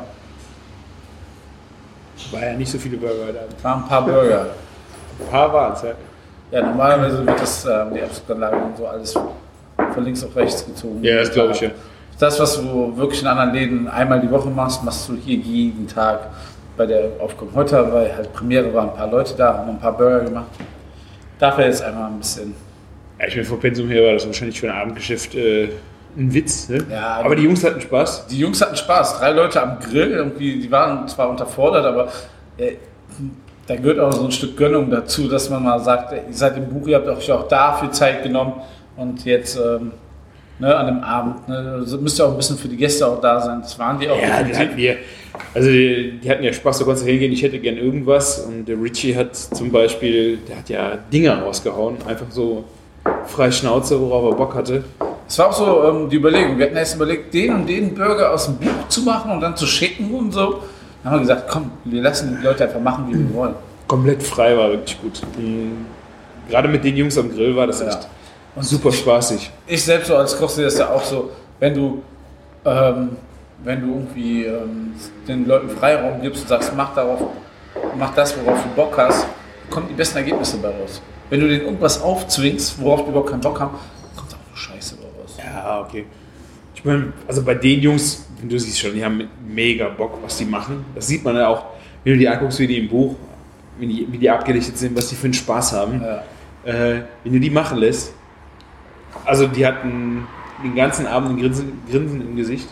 War 2.32 2.42
ja 2.46 2.54
nicht 2.54 2.72
so 2.72 2.78
viele 2.78 2.98
Burger 2.98 3.32
da. 3.34 3.64
waren 3.64 3.84
ein 3.84 3.88
paar 3.90 4.06
Burger. 4.06 4.48
Ein 5.20 5.28
paar 5.30 5.54
waren 5.54 5.74
es, 5.74 5.82
ja. 5.84 5.92
Ja, 6.52 6.62
normalerweise 6.62 7.26
wird 7.26 7.40
das, 7.42 7.66
ähm, 7.66 7.94
die 7.94 8.02
Abzuganlage 8.02 8.58
und 8.58 8.78
so 8.78 8.88
alles 8.88 9.14
von 9.14 10.04
links 10.04 10.24
auf 10.24 10.36
rechts 10.36 10.66
gezogen. 10.66 11.04
Ja, 11.04 11.18
das 11.18 11.32
glaube 11.32 11.52
ich, 11.54 11.62
ja. 11.62 11.72
Das, 12.20 12.40
was 12.40 12.56
du 12.56 12.96
wirklich 12.96 13.22
in 13.22 13.28
anderen 13.28 13.54
Läden 13.54 13.88
einmal 13.88 14.22
die 14.22 14.30
Woche 14.30 14.50
machst, 14.50 14.84
machst 14.84 15.10
du 15.10 15.16
hier 15.16 15.38
jeden 15.38 15.88
Tag 15.88 16.30
bei 16.78 16.86
der 16.86 17.10
Aufkommen. 17.20 17.52
Heute 17.54 17.76
war 17.92 18.02
halt 18.02 18.34
Premiere, 18.34 18.74
waren 18.74 18.90
ein 18.90 18.96
paar 18.96 19.10
Leute 19.10 19.34
da, 19.36 19.58
haben 19.58 19.70
ein 19.70 19.80
paar 19.80 19.96
Burger 19.96 20.22
gemacht. 20.22 20.48
Dafür 21.40 21.66
jetzt 21.66 21.84
einmal 21.84 22.10
ein 22.10 22.18
bisschen. 22.18 22.56
Ja, 23.20 23.28
ich 23.28 23.36
meine, 23.36 23.46
vom 23.46 23.60
Pensum 23.60 23.90
her 23.90 24.06
war 24.06 24.14
das 24.14 24.26
wahrscheinlich 24.26 24.60
für 24.60 24.72
ein 24.72 24.78
Abendgeschäft 24.78 25.36
äh, 25.36 25.70
ein 26.18 26.34
Witz. 26.34 26.70
Ne? 26.70 26.86
Ja, 26.90 27.22
Aber 27.24 27.36
die 27.36 27.44
Jungs 27.44 27.64
hatten 27.64 27.82
Spaß. 27.82 28.28
Die 28.28 28.40
Jungs 28.40 28.62
hatten 28.62 28.76
Spaß. 28.76 29.20
Drei 29.20 29.32
Leute 29.32 29.62
am 29.62 29.80
Grill, 29.80 30.12
irgendwie, 30.12 30.60
die 30.60 30.72
waren 30.72 31.08
zwar 31.08 31.30
unterfordert, 31.30 31.86
aber 31.86 32.10
äh, 32.58 32.74
da 33.68 33.76
gehört 33.76 34.00
auch 34.00 34.12
so 34.12 34.26
ein 34.26 34.32
Stück 34.32 34.58
Gönnung 34.58 34.90
dazu, 34.90 35.28
dass 35.28 35.50
man 35.50 35.64
mal 35.64 35.80
sagt, 35.80 36.12
ihr 36.12 36.24
seid 36.32 36.58
im 36.58 36.68
Buch, 36.68 36.88
ihr 36.88 36.98
habt 36.98 37.08
euch 37.08 37.32
auch 37.32 37.48
dafür 37.48 37.92
Zeit 37.92 38.24
genommen 38.24 38.54
und 38.98 39.24
jetzt 39.26 39.58
ähm, 39.58 39.92
ne, 40.64 40.76
an 40.76 40.88
dem 40.88 41.04
Abend 41.04 41.48
ne, 41.50 41.82
so 41.86 41.98
müsst 41.98 42.20
ihr 42.20 42.26
auch 42.26 42.32
ein 42.32 42.38
bisschen 42.38 42.58
für 42.58 42.68
die 42.70 42.78
Gäste 42.78 43.06
auch 43.06 43.20
da 43.22 43.40
sein. 43.42 43.62
Das 43.62 43.78
waren 43.78 44.00
die 44.00 44.10
auch. 44.10 44.20
Ja, 44.20 44.42
die 44.44 44.56
hatten 44.56 44.78
wir. 44.78 44.96
Also 45.54 45.70
die, 45.70 46.20
die 46.24 46.30
hatten 46.30 46.44
ja 46.44 46.54
Spaß, 46.54 46.80
du 46.80 46.86
konntest 46.86 47.06
hingehen, 47.06 47.32
ich 47.32 47.44
hätte 47.44 47.60
gern 47.60 47.78
irgendwas. 47.78 48.40
Und 48.40 48.66
der 48.66 48.82
Richie 48.82 49.16
hat 49.16 49.36
zum 49.36 49.72
Beispiel, 49.72 50.38
der 50.48 50.58
hat 50.58 50.70
ja 50.70 50.98
Dinger 51.12 51.42
rausgehauen, 51.42 51.98
einfach 52.08 52.28
so 52.30 52.64
frei 53.26 53.52
Schnauze, 53.52 54.00
worauf 54.00 54.32
er 54.32 54.38
Bock 54.38 54.56
hatte. 54.56 54.84
Es 55.28 55.38
war 55.40 55.50
auch 55.50 55.54
so 55.54 55.84
ähm, 55.84 56.10
die 56.10 56.18
Überlegung. 56.18 56.58
Wir 56.58 56.68
hatten 56.68 56.78
erst 56.78 56.96
überlegt, 56.96 57.34
den 57.34 57.54
und 57.54 57.68
den 57.68 57.94
Burger 57.96 58.32
aus 58.34 58.46
dem 58.46 58.58
Buch 58.58 58.88
zu 58.88 59.02
machen 59.02 59.32
und 59.32 59.42
dann 59.42 59.56
zu 59.56 59.66
schicken 59.66 60.14
und 60.14 60.32
so. 60.32 60.62
Dann 61.04 61.12
haben 61.12 61.20
wir 61.20 61.22
gesagt, 61.22 61.50
komm, 61.50 61.72
wir 61.86 62.02
lassen 62.02 62.38
die 62.40 62.46
Leute 62.46 62.64
einfach 62.66 62.80
machen, 62.80 63.06
wie 63.10 63.18
wir 63.18 63.34
wollen. 63.34 63.56
Komplett 63.88 64.24
frei 64.24 64.56
war 64.58 64.70
wirklich 64.70 65.00
gut. 65.02 65.22
Mhm. 65.38 65.86
Gerade 66.50 66.68
mit 66.68 66.84
den 66.84 66.96
Jungs 66.96 67.18
am 67.18 67.34
Grill 67.34 67.56
war 67.56 67.68
das 67.68 67.80
Ja. 67.82 67.88
echt 67.88 68.08
super 68.62 68.92
spaßig. 68.92 69.52
ich 69.68 69.84
selbst 69.84 70.08
so 70.08 70.16
als 70.16 70.38
Koch 70.38 70.50
sehe 70.50 70.66
das 70.66 70.78
ja 70.78 70.90
auch 70.90 71.04
so, 71.04 71.32
wenn 71.60 71.74
du, 71.74 72.04
ähm, 72.66 73.18
wenn 73.64 73.82
du 73.82 73.88
irgendwie 73.94 74.46
ähm, 74.46 74.94
den 75.28 75.48
Leuten 75.48 75.70
Freiraum 75.70 76.22
gibst 76.22 76.44
und 76.44 76.50
sagst, 76.50 76.72
mach 76.76 76.94
darauf, 76.94 77.22
mach 77.98 78.14
das, 78.14 78.36
worauf 78.38 78.62
du 78.62 78.70
Bock 78.76 78.98
hast, 78.98 79.26
kommen 79.70 79.88
die 79.90 79.94
besten 79.94 80.18
Ergebnisse 80.18 80.58
bei 80.58 80.70
raus. 80.70 81.02
Wenn 81.30 81.40
du 81.40 81.48
denen 81.48 81.62
irgendwas 81.62 82.02
aufzwingst, 82.02 82.80
worauf 82.80 83.04
die 83.04 83.10
überhaupt 83.10 83.30
keinen 83.30 83.42
Bock 83.42 83.60
haben, 83.60 83.76
kommt 84.16 84.34
auch 84.34 84.50
nur 84.50 84.58
Scheiße 84.58 84.98
bei 84.98 85.22
raus. 85.22 85.38
Ja, 85.38 85.82
okay. 85.82 86.06
Ich 86.76 86.84
meine, 86.86 87.14
also 87.28 87.42
bei 87.44 87.56
den 87.56 87.82
Jungs, 87.82 88.26
du 88.42 88.60
siehst 88.60 88.80
schon, 88.80 88.94
die 88.94 89.04
haben 89.04 89.30
mega 89.48 89.88
Bock, 89.90 90.20
was 90.22 90.38
die 90.38 90.46
machen. 90.46 90.86
Das 90.96 91.08
sieht 91.08 91.24
man 91.24 91.36
ja 91.36 91.48
auch, 91.48 91.66
wenn 92.04 92.14
du 92.14 92.20
die 92.20 92.28
anguckst, 92.28 92.60
wie 92.60 92.68
die 92.68 92.78
im 92.78 92.90
Buch, 92.90 93.16
wie 93.80 93.88
die, 93.88 94.08
wie 94.12 94.18
die 94.18 94.30
abgedichtet 94.30 94.78
sind, 94.78 94.96
was 94.96 95.10
die 95.10 95.16
für 95.16 95.26
einen 95.26 95.34
Spaß 95.34 95.74
haben. 95.74 96.02
Ja. 96.02 96.24
Äh, 96.66 97.04
wenn 97.24 97.34
du 97.34 97.40
die 97.40 97.50
machen 97.50 97.78
lässt, 97.78 98.14
also 99.26 99.48
die 99.48 99.66
hatten 99.66 100.28
den 100.64 100.76
ganzen 100.76 101.08
Abend 101.08 101.32
ein 101.32 101.38
Grinsen, 101.38 101.82
Grinsen 101.90 102.22
im 102.22 102.36
Gesicht. 102.36 102.70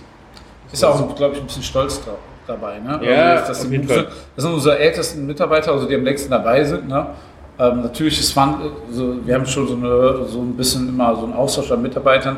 Ist 0.72 0.84
auch, 0.86 1.16
glaube 1.16 1.36
ich, 1.36 1.42
ein 1.42 1.48
bisschen 1.48 1.64
stolz 1.64 2.02
da, 2.06 2.12
dabei. 2.48 2.80
Ne? 2.80 3.00
Ja, 3.04 3.36
Also, 3.44 3.54
Fall. 3.54 3.66
sind. 3.66 3.90
Das 4.36 4.46
sind 4.46 4.54
unsere 4.54 4.80
ältesten 4.80 5.26
Mitarbeiter, 5.26 5.74
also 5.74 5.88
die 5.88 5.96
am 5.96 6.04
längsten 6.04 6.32
dabei 6.32 6.64
sind. 6.64 6.88
Ne? 6.88 7.08
Ähm, 7.60 7.82
natürlich, 7.82 8.20
es 8.20 8.36
waren, 8.36 8.72
so, 8.90 9.26
wir 9.26 9.36
haben 9.36 9.46
schon 9.46 9.68
so, 9.68 9.76
eine, 9.76 10.26
so 10.28 10.40
ein 10.40 10.56
bisschen 10.56 10.88
immer 10.88 11.16
so 11.16 11.26
einen 11.26 11.34
Austausch 11.34 11.72
an 11.72 11.82
Mitarbeitern. 11.82 12.38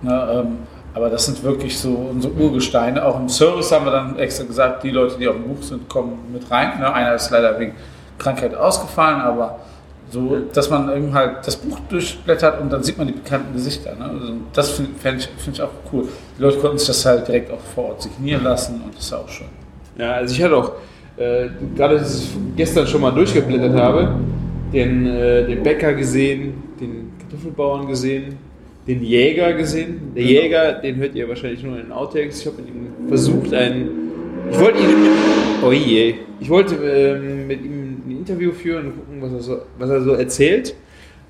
Ne? 0.00 0.28
Ähm, 0.44 0.58
aber 0.94 1.08
das 1.08 1.24
sind 1.24 1.42
wirklich 1.42 1.78
so 1.78 1.90
unsere 2.10 2.34
Urgesteine. 2.34 3.04
Auch 3.04 3.18
im 3.18 3.28
Service 3.28 3.70
haben 3.72 3.84
wir 3.86 3.92
dann 3.92 4.18
extra 4.18 4.44
gesagt, 4.44 4.82
die 4.82 4.90
Leute, 4.90 5.16
die 5.18 5.26
auf 5.28 5.36
dem 5.36 5.44
Buch 5.44 5.62
sind, 5.62 5.88
kommen 5.88 6.18
mit 6.32 6.50
rein. 6.50 6.80
Ne? 6.80 6.92
Einer 6.92 7.14
ist 7.14 7.30
leider 7.30 7.58
wegen 7.58 7.74
Krankheit 8.18 8.54
ausgefallen, 8.54 9.20
aber 9.20 9.60
so, 10.12 10.36
dass 10.52 10.68
man 10.68 10.94
eben 10.94 11.14
halt 11.14 11.46
das 11.46 11.56
Buch 11.56 11.80
durchblättert 11.88 12.60
und 12.60 12.70
dann 12.70 12.82
sieht 12.82 12.98
man 12.98 13.06
die 13.06 13.14
bekannten 13.14 13.54
Gesichter. 13.54 13.94
Ne? 13.96 14.04
Also 14.04 14.34
das 14.52 14.70
finde 14.72 14.90
find 14.98 15.20
ich, 15.20 15.42
find 15.42 15.56
ich 15.56 15.62
auch 15.62 15.70
cool. 15.90 16.04
Die 16.36 16.42
Leute 16.42 16.58
konnten 16.58 16.76
sich 16.76 16.88
das 16.88 17.06
halt 17.06 17.26
direkt 17.26 17.50
auch 17.50 17.60
vor 17.74 17.86
Ort 17.86 18.02
signieren 18.02 18.44
lassen 18.44 18.82
und 18.84 18.94
das 18.94 19.06
ist 19.06 19.12
auch 19.14 19.28
schön. 19.28 19.46
Ja, 19.98 20.12
also 20.12 20.34
ich 20.34 20.42
hatte 20.42 20.56
auch, 20.56 20.72
äh, 21.16 21.48
gerade 21.74 21.98
als 21.98 22.24
ich 22.24 22.30
gestern 22.56 22.86
schon 22.86 23.00
mal 23.00 23.10
durchgeblättert 23.10 23.74
habe, 23.74 24.14
den, 24.70 25.06
äh, 25.06 25.46
den 25.46 25.62
Bäcker 25.62 25.94
gesehen, 25.94 26.62
den 26.78 27.12
Kartoffelbauern 27.18 27.86
gesehen, 27.86 28.36
den 28.86 29.02
Jäger 29.02 29.54
gesehen. 29.54 30.12
Der 30.14 30.24
Jäger, 30.24 30.72
den 30.74 30.96
hört 30.96 31.14
ihr 31.14 31.26
wahrscheinlich 31.28 31.62
nur 31.62 31.76
in 31.76 31.84
den 31.84 31.92
Outtakes. 31.92 32.40
Ich 32.40 32.46
habe 32.46 32.56
mit 32.60 32.68
ihm 32.68 33.08
versucht, 33.08 33.54
ein. 33.54 33.88
Ich 34.50 34.58
wollte 34.58 34.78
ihn. 34.78 34.88
Oh 35.64 35.72
je. 35.72 36.14
Ich 36.40 36.50
wollte 36.50 36.74
ähm, 36.74 37.46
mit 37.46 37.64
ihm 37.64 37.81
Interview 38.22 38.52
führen 38.52 38.86
und 38.86 38.96
gucken, 38.96 39.22
was 39.22 39.32
er 39.32 39.40
so, 39.40 39.62
was 39.78 39.90
er 39.90 40.02
so 40.02 40.12
erzählt. 40.14 40.74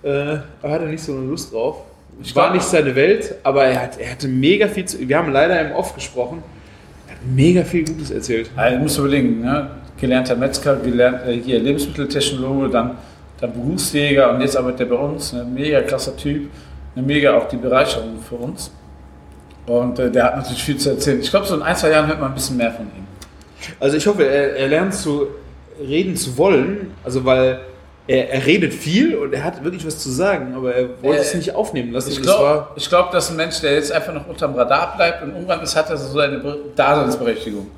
Äh, 0.03 0.39
aber 0.63 0.73
hatte 0.73 0.85
nicht 0.87 1.03
so 1.03 1.13
eine 1.13 1.27
Lust 1.27 1.53
drauf. 1.53 1.85
Es 2.21 2.37
war 2.37 2.53
nicht 2.53 2.65
seine 2.65 2.95
Welt, 2.95 3.35
aber 3.43 3.65
er, 3.65 3.83
hat, 3.83 3.99
er 3.99 4.13
hatte 4.13 4.29
mega 4.29 4.69
viel 4.69 4.85
zu. 4.85 5.09
Wir 5.09 5.17
haben 5.17 5.33
leider 5.33 5.61
im 5.61 5.73
Off 5.73 5.95
gesprochen. 5.95 6.43
Er 7.09 7.15
hat 7.15 7.21
mega 7.35 7.65
viel 7.65 7.85
Gutes 7.85 8.11
erzählt. 8.11 8.51
Also, 8.57 8.77
du 8.77 8.83
musst 8.83 8.99
überlegen, 8.99 9.41
ne? 9.41 9.71
gelernter 9.99 10.37
Metzger, 10.37 10.77
gelernt, 10.77 11.27
äh, 11.27 11.41
hier 11.41 11.61
Lebensmitteltechnologe, 11.61 12.69
dann, 12.69 12.99
dann 13.41 13.53
Berufsjäger 13.53 14.35
und 14.35 14.41
jetzt 14.41 14.57
arbeitet 14.57 14.81
er 14.81 14.87
bei 14.87 14.97
uns. 14.97 15.33
Ein 15.33 15.55
mega 15.55 15.81
krasser 15.83 16.17
Typ, 16.17 16.51
eine 16.95 17.07
mega 17.07 17.35
auch 17.35 17.49
die 17.49 17.57
Bereicherung 17.57 18.19
für 18.21 18.35
uns. 18.35 18.71
Und 19.67 19.99
äh, 19.99 20.11
der 20.11 20.25
hat 20.25 20.37
natürlich 20.37 20.63
viel 20.63 20.77
zu 20.77 20.91
erzählen. 20.91 21.21
Ich 21.21 21.31
glaube, 21.31 21.47
so 21.47 21.55
in 21.55 21.63
ein, 21.63 21.77
zwei 21.77 21.91
Jahren 21.91 22.09
hört 22.09 22.21
man 22.21 22.33
ein 22.33 22.35
bisschen 22.35 22.57
mehr 22.57 22.73
von 22.73 22.87
ihm. 22.87 23.07
Also 23.79 23.97
ich 23.97 24.07
hoffe, 24.07 24.25
er, 24.27 24.57
er 24.57 24.69
lernt 24.69 24.93
zu 24.93 25.29
reden 25.83 26.17
zu 26.17 26.37
wollen, 26.39 26.93
also 27.05 27.25
weil 27.25 27.61
er, 28.07 28.31
er 28.31 28.47
redet 28.47 28.75
viel 28.75 29.15
und 29.17 29.33
er 29.33 29.45
hat 29.45 29.63
wirklich 29.63 29.87
was 29.87 29.99
zu 29.99 30.11
sagen, 30.11 30.55
aber 30.57 30.75
er 30.75 30.89
wollte 31.03 31.19
Äh, 31.19 31.23
es 31.23 31.35
nicht 31.35 31.55
aufnehmen 31.55 31.93
lassen. 31.93 32.11
Ich 32.11 32.17
das 32.17 32.25
glaube, 32.27 32.43
war, 32.43 32.69
glaub, 32.89 33.11
das 33.13 33.25
ist 33.27 33.31
ein 33.31 33.37
Mensch, 33.37 33.61
der 33.61 33.75
jetzt 33.75 33.93
einfach 33.93 34.13
noch 34.13 34.27
unterm 34.27 34.55
Radar 34.55 34.97
bleibt 34.97 35.23
und 35.23 35.31
irgendwann 35.35 35.61
ist, 35.63 35.77
hat 35.77 35.89
er 35.91 35.97
so 35.97 36.13
seine 36.19 36.39
Be- 36.39 36.59
Daseinsberechtigung. 36.75 37.69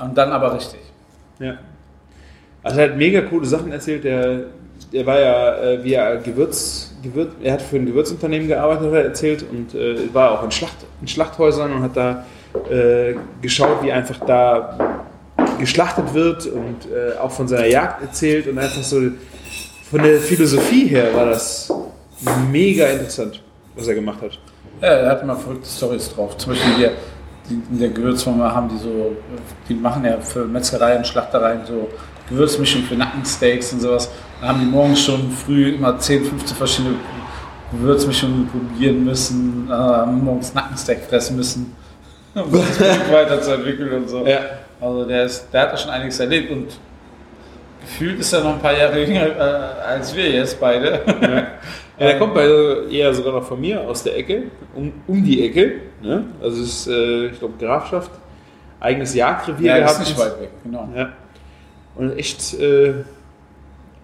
Und 0.00 0.16
dann 0.18 0.30
aber 0.32 0.54
richtig. 0.54 0.80
ja. 1.38 1.58
Also 2.62 2.80
er 2.80 2.88
hat 2.90 2.96
mega 2.96 3.20
coole 3.22 3.46
Sachen 3.46 3.70
erzählt. 3.70 4.02
Der, 4.02 4.40
der 4.92 5.06
war 5.06 5.18
ja, 5.20 5.56
äh, 5.62 5.84
wie 5.84 5.94
er 5.94 6.16
Gewürz, 6.16 6.92
Gewürz, 7.02 7.30
er 7.42 7.52
hat 7.54 7.62
für 7.62 7.76
ein 7.76 7.86
Gewürzunternehmen 7.86 8.48
gearbeitet, 8.48 8.86
hat 8.86 8.92
er 8.94 9.04
erzählt 9.04 9.44
und 9.48 9.74
äh, 9.74 10.12
war 10.12 10.32
auch 10.32 10.42
in, 10.44 10.50
Schlacht, 10.50 10.76
in 11.00 11.06
Schlachthäusern 11.08 11.72
und 11.72 11.82
hat 11.82 11.96
da 11.96 12.24
äh, 12.68 13.14
geschaut, 13.40 13.82
wie 13.82 13.92
einfach 13.92 14.18
da 14.26 14.97
geschlachtet 15.58 16.14
wird 16.14 16.46
und 16.46 16.86
äh, 16.86 17.18
auch 17.18 17.30
von 17.30 17.48
seiner 17.48 17.66
Jagd 17.66 18.02
erzählt 18.02 18.46
und 18.46 18.58
einfach 18.58 18.82
so 18.82 19.00
von 19.90 20.02
der 20.02 20.20
Philosophie 20.20 20.86
her 20.86 21.14
war 21.14 21.26
das 21.26 21.72
mega 22.50 22.86
interessant, 22.86 23.42
was 23.74 23.88
er 23.88 23.94
gemacht 23.94 24.20
hat. 24.20 24.38
Ja, 24.82 24.88
er 24.88 25.10
hat 25.10 25.22
immer 25.22 25.36
verrückte 25.36 25.68
Stories 25.68 26.14
drauf. 26.14 26.36
Zum 26.36 26.52
Beispiel 26.52 26.74
hier, 26.74 26.92
in 27.48 27.78
der 27.78 27.88
Gewürzfirma 27.88 28.54
haben 28.54 28.68
die 28.68 28.76
so, 28.76 29.16
die 29.68 29.74
machen 29.74 30.04
ja 30.04 30.20
für 30.20 30.44
Metzgereien, 30.44 31.04
Schlachtereien 31.04 31.60
so 31.66 31.88
Gewürzmischung 32.28 32.82
für 32.82 32.94
Nackensteaks 32.94 33.72
und 33.72 33.80
sowas. 33.80 34.10
Da 34.40 34.48
haben 34.48 34.60
die 34.60 34.66
morgens 34.66 35.00
schon 35.00 35.30
früh 35.30 35.70
immer 35.70 35.98
10, 35.98 36.24
15 36.24 36.56
verschiedene 36.56 36.94
Gewürzmischungen 37.72 38.48
probieren 38.48 39.04
müssen, 39.04 39.68
äh, 39.70 40.06
morgens 40.06 40.54
Nackensteak 40.54 41.00
fressen 41.08 41.36
müssen, 41.36 41.74
um 42.34 42.52
das 42.52 42.78
weiterzuentwickeln 43.10 44.02
und 44.02 44.08
so. 44.08 44.26
Ja. 44.26 44.40
Also 44.80 45.04
der, 45.04 45.24
ist, 45.24 45.48
der 45.52 45.62
hat 45.62 45.72
da 45.72 45.76
schon 45.76 45.90
einiges 45.90 46.20
erlebt 46.20 46.50
und 46.50 46.66
gefühlt 47.80 48.20
ist 48.20 48.32
er 48.32 48.44
noch 48.44 48.54
ein 48.54 48.60
paar 48.60 48.76
Jahre 48.76 49.02
jünger 49.02 49.26
äh, 49.26 49.40
als 49.88 50.14
wir 50.14 50.30
jetzt 50.30 50.60
beide. 50.60 51.00
Ja, 51.20 51.46
der 52.06 52.18
kommt 52.18 52.34
bei, 52.34 52.46
eher 52.90 53.12
sogar 53.12 53.32
noch 53.32 53.44
von 53.44 53.60
mir 53.60 53.80
aus 53.80 54.02
der 54.04 54.16
Ecke, 54.16 54.44
um, 54.74 54.92
um 55.06 55.24
die 55.24 55.44
Ecke. 55.44 55.72
Ne? 56.02 56.24
Also 56.40 56.62
es 56.62 56.86
ist, 56.86 56.88
äh, 56.88 57.26
ich 57.26 57.38
glaube, 57.38 57.54
Grafschaft, 57.58 58.10
eigenes 58.80 59.14
Jagdrevier 59.14 59.66
Ja, 59.72 59.78
gehabt. 59.78 59.92
ist 60.00 60.08
nicht 60.08 60.18
weit 60.18 60.40
weg, 60.40 60.50
genau. 60.62 60.88
Ja. 60.94 61.08
Und 61.96 62.16
echt, 62.16 62.54
äh, 62.60 62.94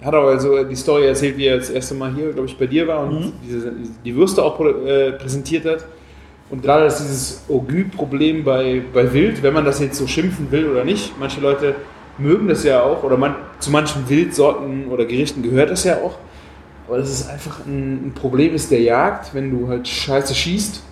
hat 0.04 0.12
auch 0.14 0.26
also 0.26 0.64
die 0.64 0.74
Story 0.74 1.06
erzählt, 1.06 1.36
wie 1.36 1.46
er 1.46 1.56
das 1.58 1.70
erste 1.70 1.94
Mal 1.94 2.12
hier, 2.14 2.32
glaube 2.32 2.48
ich, 2.48 2.58
bei 2.58 2.66
dir 2.66 2.86
war 2.88 3.00
und 3.04 3.20
Mhm. 3.26 3.32
diese, 3.44 3.72
die 4.04 4.14
Würste 4.16 4.42
auch 4.42 4.58
äh, 4.60 5.12
präsentiert 5.12 5.64
hat. 5.64 5.84
Und 6.50 6.62
gerade 6.62 6.84
das 6.84 6.98
dieses 6.98 7.44
Ogü-Problem 7.48 8.44
bei, 8.44 8.82
bei 8.92 9.12
Wild, 9.12 9.42
wenn 9.42 9.54
man 9.54 9.64
das 9.64 9.80
jetzt 9.80 9.98
so 9.98 10.06
schimpfen 10.06 10.50
will 10.50 10.68
oder 10.68 10.84
nicht, 10.84 11.18
manche 11.18 11.40
Leute 11.40 11.74
mögen 12.18 12.48
das 12.48 12.64
ja 12.64 12.82
auch, 12.82 13.02
oder 13.02 13.16
man, 13.16 13.34
zu 13.58 13.70
manchen 13.70 14.08
Wildsorten 14.08 14.88
oder 14.88 15.04
Gerichten 15.04 15.42
gehört 15.42 15.70
das 15.70 15.84
ja 15.84 15.96
auch. 15.98 16.16
Aber 16.86 16.98
das 16.98 17.10
ist 17.10 17.30
einfach 17.30 17.64
ein, 17.66 18.08
ein 18.08 18.12
Problem 18.14 18.54
ist 18.54 18.70
der 18.70 18.82
Jagd, 18.82 19.34
wenn 19.34 19.50
du 19.50 19.68
halt 19.68 19.88
scheiße 19.88 20.34
schießt, 20.34 20.82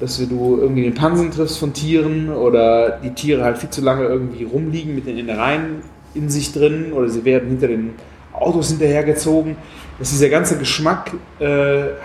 dass 0.00 0.18
du 0.28 0.58
irgendwie 0.60 0.82
den 0.82 0.94
Pansen 0.94 1.30
triffst 1.30 1.58
von 1.58 1.72
Tieren 1.72 2.30
oder 2.30 2.98
die 3.02 3.10
Tiere 3.10 3.44
halt 3.44 3.58
viel 3.58 3.70
zu 3.70 3.82
lange 3.82 4.04
irgendwie 4.04 4.44
rumliegen 4.44 4.94
mit 4.94 5.06
den 5.06 5.18
Innereien 5.18 5.82
in 6.14 6.30
sich 6.30 6.52
drin 6.52 6.92
oder 6.92 7.08
sie 7.08 7.24
werden 7.24 7.50
hinter 7.50 7.68
den 7.68 7.94
Autos 8.40 8.68
hinterhergezogen, 8.68 9.56
dass 9.98 10.10
dieser 10.10 10.28
ganze 10.28 10.58
Geschmack 10.58 11.12
äh, 11.38 11.46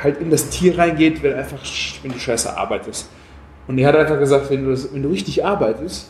halt 0.03 0.19
in 0.19 0.29
das 0.29 0.49
Tier 0.49 0.77
reingeht, 0.77 1.23
wenn 1.23 1.33
einfach, 1.33 1.59
wenn 2.03 2.11
du 2.11 2.19
scheiße 2.19 2.55
arbeitest. 2.55 3.09
Und 3.67 3.77
er 3.79 3.88
hat 3.88 3.95
einfach 3.95 4.19
gesagt, 4.19 4.49
wenn 4.49 4.65
du, 4.65 4.71
das, 4.71 4.93
wenn 4.93 5.01
du 5.01 5.09
richtig 5.09 5.43
arbeitest, 5.43 6.09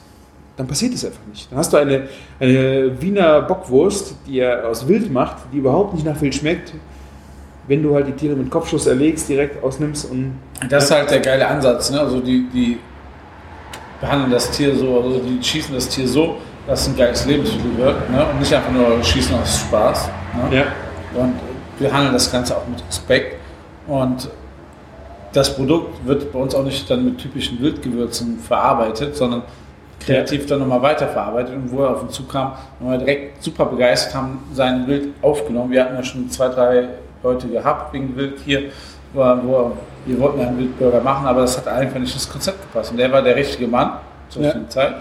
dann 0.58 0.68
passiert 0.68 0.94
es 0.94 1.06
einfach 1.06 1.26
nicht. 1.30 1.52
Dann 1.52 1.60
hast 1.60 1.72
du 1.74 1.78
eine, 1.78 2.08
eine 2.40 3.02
Wiener 3.02 3.42
Bockwurst, 3.42 4.16
die 4.26 4.40
er 4.40 4.68
aus 4.68 4.88
Wild 4.88 5.12
macht, 5.12 5.38
die 5.54 5.58
überhaupt 5.58 5.94
nicht 5.94 6.06
nach 6.06 6.20
Wild 6.22 6.34
schmeckt, 6.34 6.74
wenn 7.68 7.84
du 7.84 7.96
halt 7.96 8.08
die 8.08 8.14
Tiere 8.14 8.36
mit 8.36 8.50
Kopfschuss 8.50 8.88
erlegst, 8.88 9.28
direkt 9.28 9.64
ausnimmst 9.64 10.10
und 10.10 10.38
Das 10.70 10.86
ist 10.86 10.92
halt 10.92 11.12
der 11.12 11.20
geile 11.20 11.48
Ansatz. 11.48 11.92
Ne? 11.92 12.00
Also 12.00 12.20
die, 12.20 12.48
die 12.54 12.78
behandeln 14.00 14.32
das 14.32 14.52
Tier 14.52 14.76
so, 14.76 15.02
also 15.02 15.20
die 15.20 15.44
schießen 15.44 15.74
das 15.74 15.90
Tier 15.90 16.08
so, 16.08 16.38
dass 16.68 16.82
es 16.82 16.88
ein 16.90 16.98
geiles 16.98 17.26
Lebensmittel 17.26 17.78
wird. 17.78 18.10
Ne? 18.10 18.26
Und 18.26 18.40
nicht 18.40 18.54
einfach 18.54 18.72
nur 18.72 19.04
schießen 19.04 19.36
aus 19.40 19.60
Spaß. 19.60 20.10
Ne? 20.50 20.58
ja. 20.58 20.64
Und 21.20 21.36
wir 21.80 21.92
handeln 21.92 22.14
das 22.14 22.32
Ganze 22.32 22.56
auch 22.58 22.68
mit 22.68 22.84
Respekt. 22.88 23.40
Und 23.88 24.30
das 25.34 25.56
Produkt 25.56 26.06
wird 26.06 26.32
bei 26.32 26.40
uns 26.40 26.56
auch 26.56 26.64
nicht 26.64 26.90
dann 26.90 27.06
mit 27.06 27.18
typischen 27.18 27.60
Wildgewürzen 27.60 28.40
verarbeitet, 28.40 29.16
sondern 29.16 29.44
kreativ 30.00 30.46
dann 30.48 30.60
nochmal 30.60 30.82
weiterverarbeitet. 30.82 31.56
Und 31.56 31.72
wo 31.72 31.84
er 31.84 31.92
auf 31.92 32.04
uns 32.04 32.14
zukam, 32.14 32.54
wir 32.80 32.98
direkt 32.98 33.44
super 33.44 33.66
begeistert, 33.66 34.16
haben 34.16 34.44
sein 34.54 34.88
Wild 34.88 35.10
aufgenommen. 35.22 35.72
Wir 35.72 35.84
hatten 35.84 35.96
ja 35.96 36.04
schon 36.04 36.30
zwei, 36.30 36.48
drei 36.50 36.88
Leute 37.22 37.48
gehabt 37.48 37.94
wegen 37.94 38.16
Wild 38.16 38.40
hier, 38.46 38.72
wo, 39.14 39.22
wo 39.22 39.72
wir 40.06 40.20
wollten 40.20 40.40
einen 40.42 40.58
Wildburger 40.58 41.02
machen, 41.02 41.26
aber 41.26 41.42
das 41.42 41.58
hat 41.58 41.68
einfach 41.68 42.00
nicht 42.00 42.14
ins 42.14 42.30
Konzept 42.30 42.62
gepasst. 42.62 42.92
Und 42.92 42.98
der 42.98 43.12
war 43.12 43.22
der 43.22 43.36
richtige 43.36 43.68
Mann 43.68 43.94
zur 44.30 44.44
Ja. 44.44 44.54
Zeit. 44.70 44.96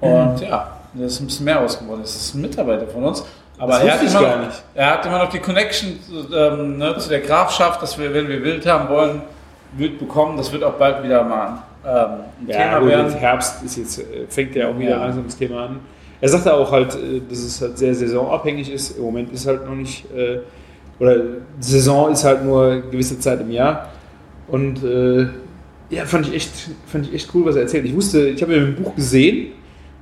Und 0.00 0.40
ja, 0.40 0.77
da 0.94 1.04
ist 1.04 1.20
ein 1.20 1.26
bisschen 1.26 1.44
mehr 1.44 1.56
rausgeworden. 1.56 2.02
Das 2.02 2.14
ist 2.16 2.34
ein 2.34 2.40
Mitarbeiter 2.40 2.86
von 2.86 3.04
uns. 3.04 3.24
Aber 3.58 3.72
Das 3.72 3.82
er 3.84 3.92
hat, 3.94 4.02
immer 4.02 4.20
gar 4.20 4.36
noch, 4.38 4.46
nicht. 4.46 4.62
er 4.74 4.90
hat 4.92 5.06
immer 5.06 5.18
noch 5.18 5.30
die 5.30 5.38
Connection 5.40 5.98
ähm, 6.34 6.78
ne, 6.78 6.96
zu 6.98 7.08
der 7.08 7.20
Grafschaft, 7.20 7.82
dass 7.82 7.98
wir, 7.98 8.14
wenn 8.14 8.28
wir 8.28 8.42
Wild 8.44 8.64
haben 8.66 8.88
wollen, 8.88 9.22
Wild 9.76 9.98
bekommen. 9.98 10.36
Das 10.36 10.52
wird 10.52 10.62
auch 10.62 10.74
bald 10.74 11.02
wieder 11.02 11.24
mal 11.24 11.62
ähm, 11.84 12.20
ein 12.42 12.48
Ja, 12.48 12.56
Thema 12.56 12.78
gut, 12.80 12.88
werden. 12.90 13.06
jetzt 13.06 13.16
Herbst 13.20 13.62
ist 13.64 13.76
jetzt, 13.76 13.98
äh, 13.98 14.26
fängt 14.28 14.54
ja 14.54 14.68
auch 14.68 14.78
wieder 14.78 14.90
Ja. 14.90 14.98
langsam 14.98 15.24
das 15.24 15.36
Thema 15.36 15.64
an. 15.66 15.80
Er 16.20 16.28
sagte 16.28 16.54
auch 16.54 16.70
halt, 16.70 16.94
äh, 16.94 17.20
dass 17.28 17.38
es 17.38 17.60
halt 17.60 17.76
sehr 17.78 17.94
saisonabhängig 17.94 18.70
ist. 18.72 18.96
Im 18.96 19.02
Moment 19.04 19.32
ist 19.32 19.46
halt 19.46 19.66
noch 19.66 19.74
nicht, 19.74 20.04
äh, 20.12 20.38
oder 21.00 21.16
Saison 21.60 22.12
ist 22.12 22.24
halt 22.24 22.44
nur 22.44 22.64
eine 22.64 22.80
gewisse 22.82 23.18
Zeit 23.18 23.40
im 23.40 23.50
Jahr. 23.50 23.88
Und 24.46 24.82
äh, 24.84 25.26
ja, 25.90 26.04
fand 26.04 26.28
ich, 26.28 26.34
echt, 26.34 26.50
fand 26.86 27.06
ich 27.08 27.14
echt 27.14 27.34
cool, 27.34 27.44
was 27.46 27.56
er 27.56 27.62
erzählt. 27.62 27.84
Ich 27.86 27.94
wusste, 27.94 28.28
ich 28.28 28.40
habe 28.42 28.54
ihn 28.54 28.62
im 28.62 28.76
Buch 28.76 28.94
gesehen, 28.94 29.52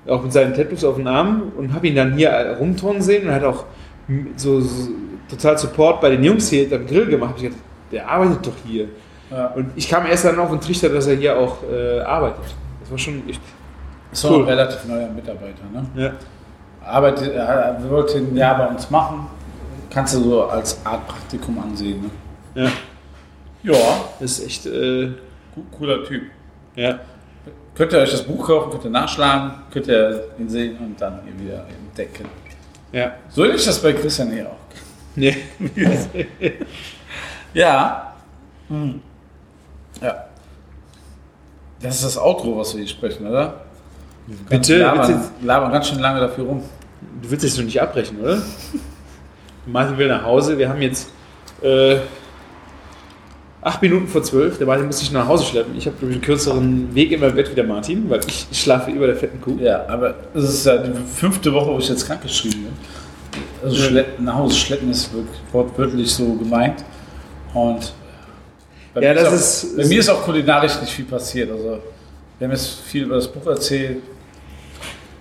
auch 0.09 0.23
mit 0.23 0.33
seinen 0.33 0.55
Tattoos 0.55 0.85
auf 0.85 0.97
dem 0.97 1.07
Arm 1.07 1.53
und 1.57 1.73
habe 1.75 1.87
ihn 1.89 1.97
dann 1.97 2.15
hier 2.15 2.57
rumturnen 2.59 3.03
sehen 3.03 3.25
und 3.25 3.29
er 3.31 3.35
hat 3.37 3.45
auch 3.45 3.65
so, 4.37 4.61
so 4.61 4.89
total 5.29 5.59
Support 5.59 6.01
bei 6.01 6.11
den 6.11 6.23
Jungs 6.23 6.49
hier 6.49 6.73
am 6.73 6.87
Grill 6.87 7.07
gemacht. 7.07 7.35
Ich 7.39 7.45
dachte, 7.45 7.57
der 7.93 8.09
arbeitet 8.09 8.47
doch 8.47 8.53
hier. 8.65 8.89
Ja. 9.31 9.49
Und 9.49 9.71
ich 9.75 9.89
kam 9.89 10.07
erst 10.07 10.25
dann 10.25 10.39
auf 10.39 10.51
den 10.51 10.61
Trichter, 10.61 10.89
dass 10.89 11.07
er 11.09 11.17
hier 11.17 11.37
auch 11.37 11.59
äh, 11.71 12.01
arbeitet. 12.01 12.45
Das 12.81 12.91
war 12.91 12.99
schon 12.99 13.29
echt 13.29 13.41
auch 14.25 14.31
Cool. 14.31 14.43
ein 14.43 14.49
relativ 14.49 14.85
neuer 14.87 15.09
Mitarbeiter. 15.11 15.63
Ne? 15.73 15.85
Ja. 15.97 16.13
Arbeitet, 16.89 17.33
er 17.35 17.77
wir 17.83 17.91
wollten 17.91 18.19
ein 18.33 18.37
Jahr 18.37 18.57
bei 18.59 18.67
uns 18.69 18.89
machen. 18.91 19.27
Kannst 19.91 20.15
du 20.15 20.21
so 20.23 20.45
als 20.45 20.79
Art 20.85 21.07
Praktikum 21.09 21.59
ansehen. 21.59 22.09
Ne? 22.55 22.65
Ja. 23.65 23.73
Ja, 23.73 23.79
Das 24.21 24.39
ist 24.39 24.47
echt, 24.47 24.67
äh, 24.67 25.09
co- 25.55 25.65
cooler 25.77 26.05
Typ. 26.05 26.23
ja. 26.77 27.01
Könnt 27.77 27.93
ihr 27.93 27.99
euch 27.99 28.11
das 28.11 28.23
Buch 28.23 28.47
kaufen, 28.47 28.71
könnt 28.71 28.85
ihr 28.85 28.91
nachschlagen, 28.91 29.51
könnt 29.71 29.87
ihr 29.87 30.29
ihn 30.39 30.49
sehen 30.49 30.79
und 30.79 31.01
dann 31.01 31.21
hier 31.25 31.47
wieder 31.47 31.67
entdecken. 31.69 32.25
Ja. 32.93 33.13
So 33.29 33.45
ist 33.45 33.67
das 33.67 33.81
bei 33.83 33.93
Christian 33.93 34.31
hier 34.33 34.47
auch. 34.49 34.57
Nee. 35.15 35.37
Ja. 37.55 38.13
Hm. 38.69 39.01
Ja. 40.03 40.27
Das 41.81 41.95
ist 41.95 42.05
das 42.05 42.19
Outro, 42.19 42.59
was 42.59 42.75
wir 42.75 42.81
hier 42.81 42.89
sprechen, 42.89 43.27
oder? 43.27 43.63
Bitte, 44.49 44.75
Wir 44.75 44.79
labern, 44.85 45.25
labern 45.43 45.73
ganz 45.73 45.89
schön 45.89 46.01
lange 46.01 46.21
dafür 46.21 46.45
rum. 46.45 46.63
du 47.23 47.31
willst 47.31 47.45
jetzt 47.45 47.57
noch 47.57 47.65
nicht 47.65 47.81
abbrechen, 47.81 48.21
oder? 48.21 48.43
Martin 49.65 49.97
will 49.97 50.09
nach 50.09 50.23
Hause. 50.23 50.59
Wir 50.59 50.69
haben 50.69 50.83
jetzt 50.83 51.09
äh, 51.63 51.97
acht 53.67 53.83
Minuten 53.83 54.07
vor 54.07 54.23
zwölf. 54.23 54.59
Der 54.59 54.67
Martin 54.67 54.87
muss 54.87 55.01
sich 55.01 55.11
nach 55.11 55.27
Hause 55.27 55.45
schleppen. 55.45 55.77
Ich 55.77 55.87
habe, 55.87 55.97
einen 56.03 56.21
kürzeren 56.21 56.95
Weg 56.95 57.11
in 57.11 57.21
mein 57.21 57.35
Bett 57.35 57.51
wie 57.51 57.55
der 57.55 57.65
Martin, 57.65 58.09
weil 58.09 58.21
ich 58.27 58.47
schlafe 58.53 58.91
über 58.93 59.07
der 59.09 59.17
fetten 59.17 59.41
Kuh. 59.41 59.59
Ja, 59.61 59.85
aber 59.89 60.15
es 60.35 60.45
ist 60.45 60.67
ja 60.67 60.77
die 60.79 60.93
fünfte 61.15 61.53
Woche, 61.53 61.73
wo 61.75 61.79
ich 61.79 61.89
jetzt 61.89 62.07
krankgeschrieben 62.07 62.63
bin. 62.65 62.73
Also 63.65 63.77
schleppen, 63.77 64.25
nach 64.25 64.35
Hause 64.37 64.57
schleppen 64.57 64.91
ist 64.91 65.13
wirklich 65.13 65.39
wortwörtlich 65.53 66.11
so 66.13 66.35
gemeint. 66.35 66.85
Und 67.53 67.93
bei, 68.95 69.03
Ja, 69.03 69.09
mir, 69.13 69.15
das 69.21 69.33
ist 69.33 69.65
auch, 69.65 69.69
ist- 69.71 69.77
bei 69.77 69.85
mir 69.87 69.99
ist 70.01 70.09
auch 70.11 70.23
kulinarisch 70.23 70.81
nicht 70.81 70.93
viel 70.93 71.05
passiert. 71.05 71.51
Also 71.51 71.81
wir 72.39 72.47
haben 72.47 72.53
jetzt 72.53 72.81
viel 72.81 73.03
über 73.03 73.17
das 73.17 73.27
Buch 73.29 73.47
erzählt. 73.47 73.99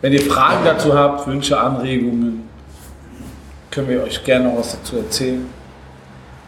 Wenn 0.02 0.14
ihr 0.14 0.22
Fragen 0.22 0.64
dazu 0.64 0.93
habt, 0.93 1.26
Wünsche, 1.28 1.60
Anregungen, 1.60 2.43
können 3.72 3.89
wir 3.89 4.04
euch 4.04 4.24
gerne 4.24 4.50
noch 4.50 4.60
was 4.60 4.74
dazu 4.74 4.98
erzählen. 4.98 5.46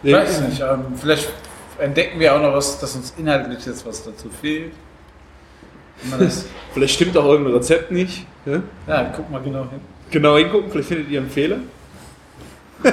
Ich 0.04 0.14
weiß 0.14 0.42
nicht, 0.42 0.62
ähm, 0.62 0.84
vielleicht 0.96 1.28
entdecken 1.80 2.20
wir 2.20 2.36
auch 2.36 2.42
noch 2.42 2.54
was, 2.54 2.80
dass 2.80 2.96
uns 2.96 3.14
inhaltlich 3.18 3.66
jetzt 3.66 3.86
was 3.86 4.04
dazu 4.04 4.30
fehlt. 4.30 4.74
Vielleicht 6.74 6.94
stimmt 6.94 7.18
auch 7.18 7.26
irgendein 7.26 7.56
Rezept 7.56 7.92
nicht. 7.92 8.26
Ja? 8.46 8.62
ja, 8.88 9.14
guck 9.16 9.30
mal 9.30 9.42
genau 9.42 9.62
hin. 9.70 9.80
Genau 10.10 10.38
hingucken, 10.38 10.72
vielleicht 10.72 10.88
findet 10.88 11.10
ihr 11.10 11.20
einen 11.20 11.30
Fehler. 11.30 11.58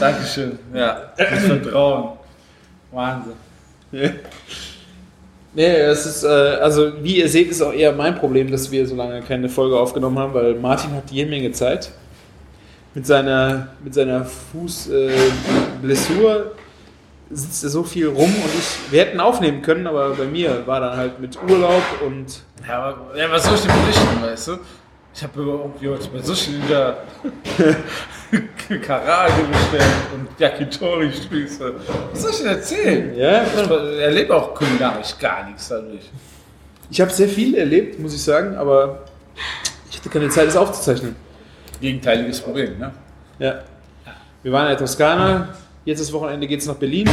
Dankeschön. 0.00 0.58
Ja, 0.72 1.12
das 1.16 1.40
Vertrauen. 1.40 2.16
Wahnsinn. 2.90 3.34
Nee, 5.54 5.66
es 5.66 6.06
ist, 6.06 6.24
äh, 6.24 6.28
also 6.28 6.92
wie 7.02 7.18
ihr 7.18 7.28
seht, 7.28 7.50
ist 7.50 7.60
auch 7.60 7.74
eher 7.74 7.92
mein 7.92 8.14
Problem, 8.14 8.50
dass 8.50 8.70
wir 8.70 8.86
so 8.86 8.96
lange 8.96 9.20
keine 9.20 9.50
Folge 9.50 9.78
aufgenommen 9.78 10.18
haben, 10.18 10.32
weil 10.32 10.54
Martin 10.54 10.92
hat 10.92 11.10
jede 11.10 11.28
Menge 11.28 11.52
Zeit. 11.52 11.90
Mit 12.94 13.06
seiner, 13.06 13.68
mit 13.82 13.92
seiner 13.92 14.24
Fußblessur 14.24 14.96
äh, 15.82 16.44
sitzt 17.32 17.64
er 17.64 17.70
so 17.70 17.82
viel 17.82 18.08
rum 18.08 18.32
und 18.34 18.54
ich, 18.58 18.92
wir 18.92 19.00
hätten 19.04 19.20
aufnehmen 19.20 19.62
können, 19.62 19.86
aber 19.86 20.10
bei 20.10 20.24
mir 20.24 20.66
war 20.66 20.80
dann 20.80 20.96
halt 20.96 21.18
mit 21.20 21.38
Urlaub 21.48 21.82
und 22.04 22.40
Ja, 22.68 22.82
aber, 22.82 23.16
ja, 23.18 23.30
was 23.30 23.44
soll 23.44 23.54
ich 23.54 23.60
dir 23.62 23.68
berichten, 23.72 24.22
weißt 24.22 24.48
du? 24.48 24.58
Ich 25.14 25.22
habe 25.22 25.40
irgendwie 25.42 25.88
heute 25.88 26.08
bei 26.08 26.20
Sushi 26.22 26.62
wieder 26.62 26.98
Karage 28.82 29.42
bestellt 29.50 29.92
und 30.14 30.40
Yakitori-Spieße. 30.40 31.74
Was 32.12 32.22
soll 32.22 32.30
ich 32.30 32.38
dir 32.38 32.48
erzählen? 32.48 33.14
ja, 33.16 33.42
Ich 33.44 34.00
erlebe 34.00 34.34
auch 34.34 34.54
kulinarisch 34.54 35.18
gar 35.18 35.44
nichts 35.44 35.68
dadurch. 35.68 36.10
ich 36.90 37.00
habe 37.00 37.10
sehr 37.10 37.28
viel 37.28 37.54
erlebt, 37.56 37.98
muss 37.98 38.14
ich 38.14 38.22
sagen, 38.22 38.56
aber 38.56 39.00
ich 39.90 39.98
hatte 39.98 40.08
keine 40.08 40.30
Zeit, 40.30 40.48
es 40.48 40.56
aufzuzeichnen. 40.56 41.14
Gegenteiliges 41.80 42.40
Problem, 42.40 42.78
ne? 42.78 42.92
Ja. 43.38 43.60
Wir 44.42 44.52
waren 44.52 44.62
in 44.62 44.68
der 44.70 44.78
Toskana. 44.78 45.48
Jetzt 45.84 46.00
das 46.00 46.12
Wochenende 46.12 46.46
geht 46.46 46.60
es 46.60 46.66
nach 46.66 46.76
Berlin. 46.76 47.08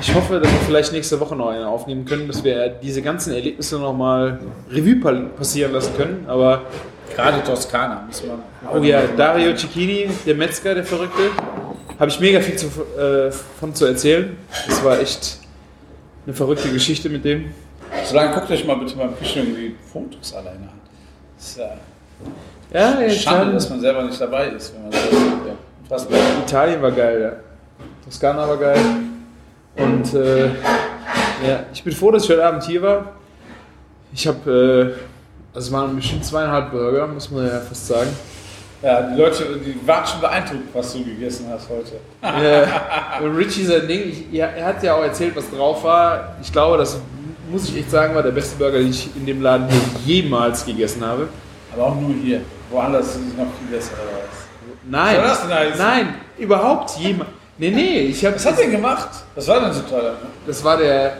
Ich 0.00 0.14
hoffe, 0.14 0.40
dass 0.40 0.50
wir 0.50 0.58
vielleicht 0.60 0.92
nächste 0.92 1.20
Woche 1.20 1.36
noch 1.36 1.48
eine 1.48 1.68
aufnehmen 1.68 2.06
können, 2.06 2.26
dass 2.28 2.42
wir 2.42 2.68
diese 2.70 3.02
ganzen 3.02 3.34
Erlebnisse 3.34 3.78
nochmal 3.78 4.38
Revue 4.70 4.96
pa- 4.96 5.12
passieren 5.36 5.72
lassen 5.72 5.94
können. 5.96 6.24
Aber, 6.26 6.62
Gerade 7.14 7.42
Toskana 7.44 8.04
muss 8.06 8.22
man. 8.24 8.38
oh 8.74 8.82
ja, 8.82 9.02
Dario 9.16 9.54
Cicchini, 9.54 10.08
der 10.24 10.34
Metzger, 10.34 10.74
der 10.74 10.84
Verrückte, 10.84 11.24
habe 11.98 12.10
ich 12.10 12.18
mega 12.20 12.40
viel 12.40 12.56
zu, 12.56 12.66
äh, 12.98 13.30
von 13.30 13.74
zu 13.74 13.84
erzählen. 13.84 14.34
Das 14.66 14.82
war 14.82 14.98
echt 14.98 15.38
eine 16.24 16.34
verrückte 16.34 16.70
Geschichte 16.72 17.10
mit 17.10 17.24
dem. 17.26 17.52
Solange 18.04 18.32
guckt 18.32 18.50
euch 18.50 18.64
mal 18.64 18.76
bitte 18.76 18.96
beim 18.96 19.14
Küchen 19.18 19.54
die 19.54 19.74
Fotos 19.92 20.32
alleine 20.32 20.60
an. 20.60 20.80
Das 21.36 21.48
ist 21.48 21.58
ja 21.58 21.70
Ja, 22.72 22.92
schade, 22.92 23.06
Italien, 23.12 23.52
dass 23.54 23.68
man 23.68 23.80
selber 23.80 24.02
nicht 24.04 24.18
dabei 24.20 24.46
ist, 24.48 24.72
wenn 24.74 24.82
man 24.84 24.92
so. 24.92 26.06
Ja, 26.06 26.42
Italien 26.46 26.80
war 26.80 26.92
geil, 26.92 27.20
ja. 27.20 27.49
Toskana 28.04 28.46
war 28.48 28.56
geil. 28.56 28.78
Und 29.76 30.14
äh, 30.14 30.46
ja, 31.46 31.64
ich 31.72 31.82
bin 31.82 31.92
froh, 31.92 32.10
dass 32.10 32.24
ich 32.24 32.30
heute 32.30 32.44
Abend 32.46 32.62
hier 32.64 32.82
war. 32.82 33.04
Ich 34.12 34.26
habe, 34.26 34.96
äh, 35.00 35.54
also 35.54 35.68
es 35.68 35.72
waren 35.72 35.94
bestimmt 35.96 36.24
zweieinhalb 36.24 36.70
Burger, 36.70 37.06
muss 37.06 37.30
man 37.30 37.46
ja 37.46 37.60
fast 37.60 37.86
sagen. 37.86 38.10
Ja, 38.82 39.02
die 39.02 39.20
Leute, 39.20 39.44
die 39.64 39.86
waren 39.86 40.06
schon 40.06 40.20
beeindruckt, 40.20 40.74
was 40.74 40.92
du 40.94 41.04
gegessen 41.04 41.46
hast 41.50 41.68
heute. 41.68 41.96
äh, 42.22 43.22
und 43.22 43.36
Richie 43.36 43.64
sein 43.64 43.86
Ding, 43.86 44.08
ich, 44.08 44.32
ja, 44.32 44.46
er 44.46 44.66
hat 44.66 44.82
ja 44.82 44.94
auch 44.94 45.02
erzählt, 45.02 45.36
was 45.36 45.50
drauf 45.50 45.84
war. 45.84 46.36
Ich 46.42 46.50
glaube, 46.50 46.78
das 46.78 46.98
muss 47.50 47.68
ich 47.68 47.78
echt 47.78 47.90
sagen, 47.90 48.14
war 48.14 48.22
der 48.22 48.30
beste 48.30 48.56
Burger, 48.56 48.78
den 48.78 48.88
ich 48.90 49.14
in 49.14 49.26
dem 49.26 49.42
Laden 49.42 49.66
hier 50.04 50.22
jemals 50.22 50.64
gegessen 50.64 51.04
habe. 51.04 51.28
Aber 51.74 51.86
auch 51.86 51.94
nur 52.00 52.14
hier. 52.14 52.40
Woanders 52.70 53.08
ist 53.08 53.16
es 53.16 53.36
noch 53.36 53.46
viel 53.58 53.76
besser. 53.76 53.92
oder 53.94 54.22
was? 54.22 54.46
Nein, 54.88 55.18
Was 55.22 55.78
nein, 55.78 56.14
überhaupt 56.38 56.98
jemals. 56.98 57.30
Nee, 57.60 57.70
nee, 57.70 57.98
ich 58.00 58.24
habe 58.24 58.36
Was 58.36 58.46
hat 58.46 58.58
der 58.58 58.68
gemacht? 58.68 59.10
Was 59.34 59.46
war 59.46 59.60
denn 59.60 59.72
so 59.74 59.82
toll? 59.82 60.00
daran? 60.00 60.16
Das 60.46 60.64
war 60.64 60.78
der, 60.78 61.18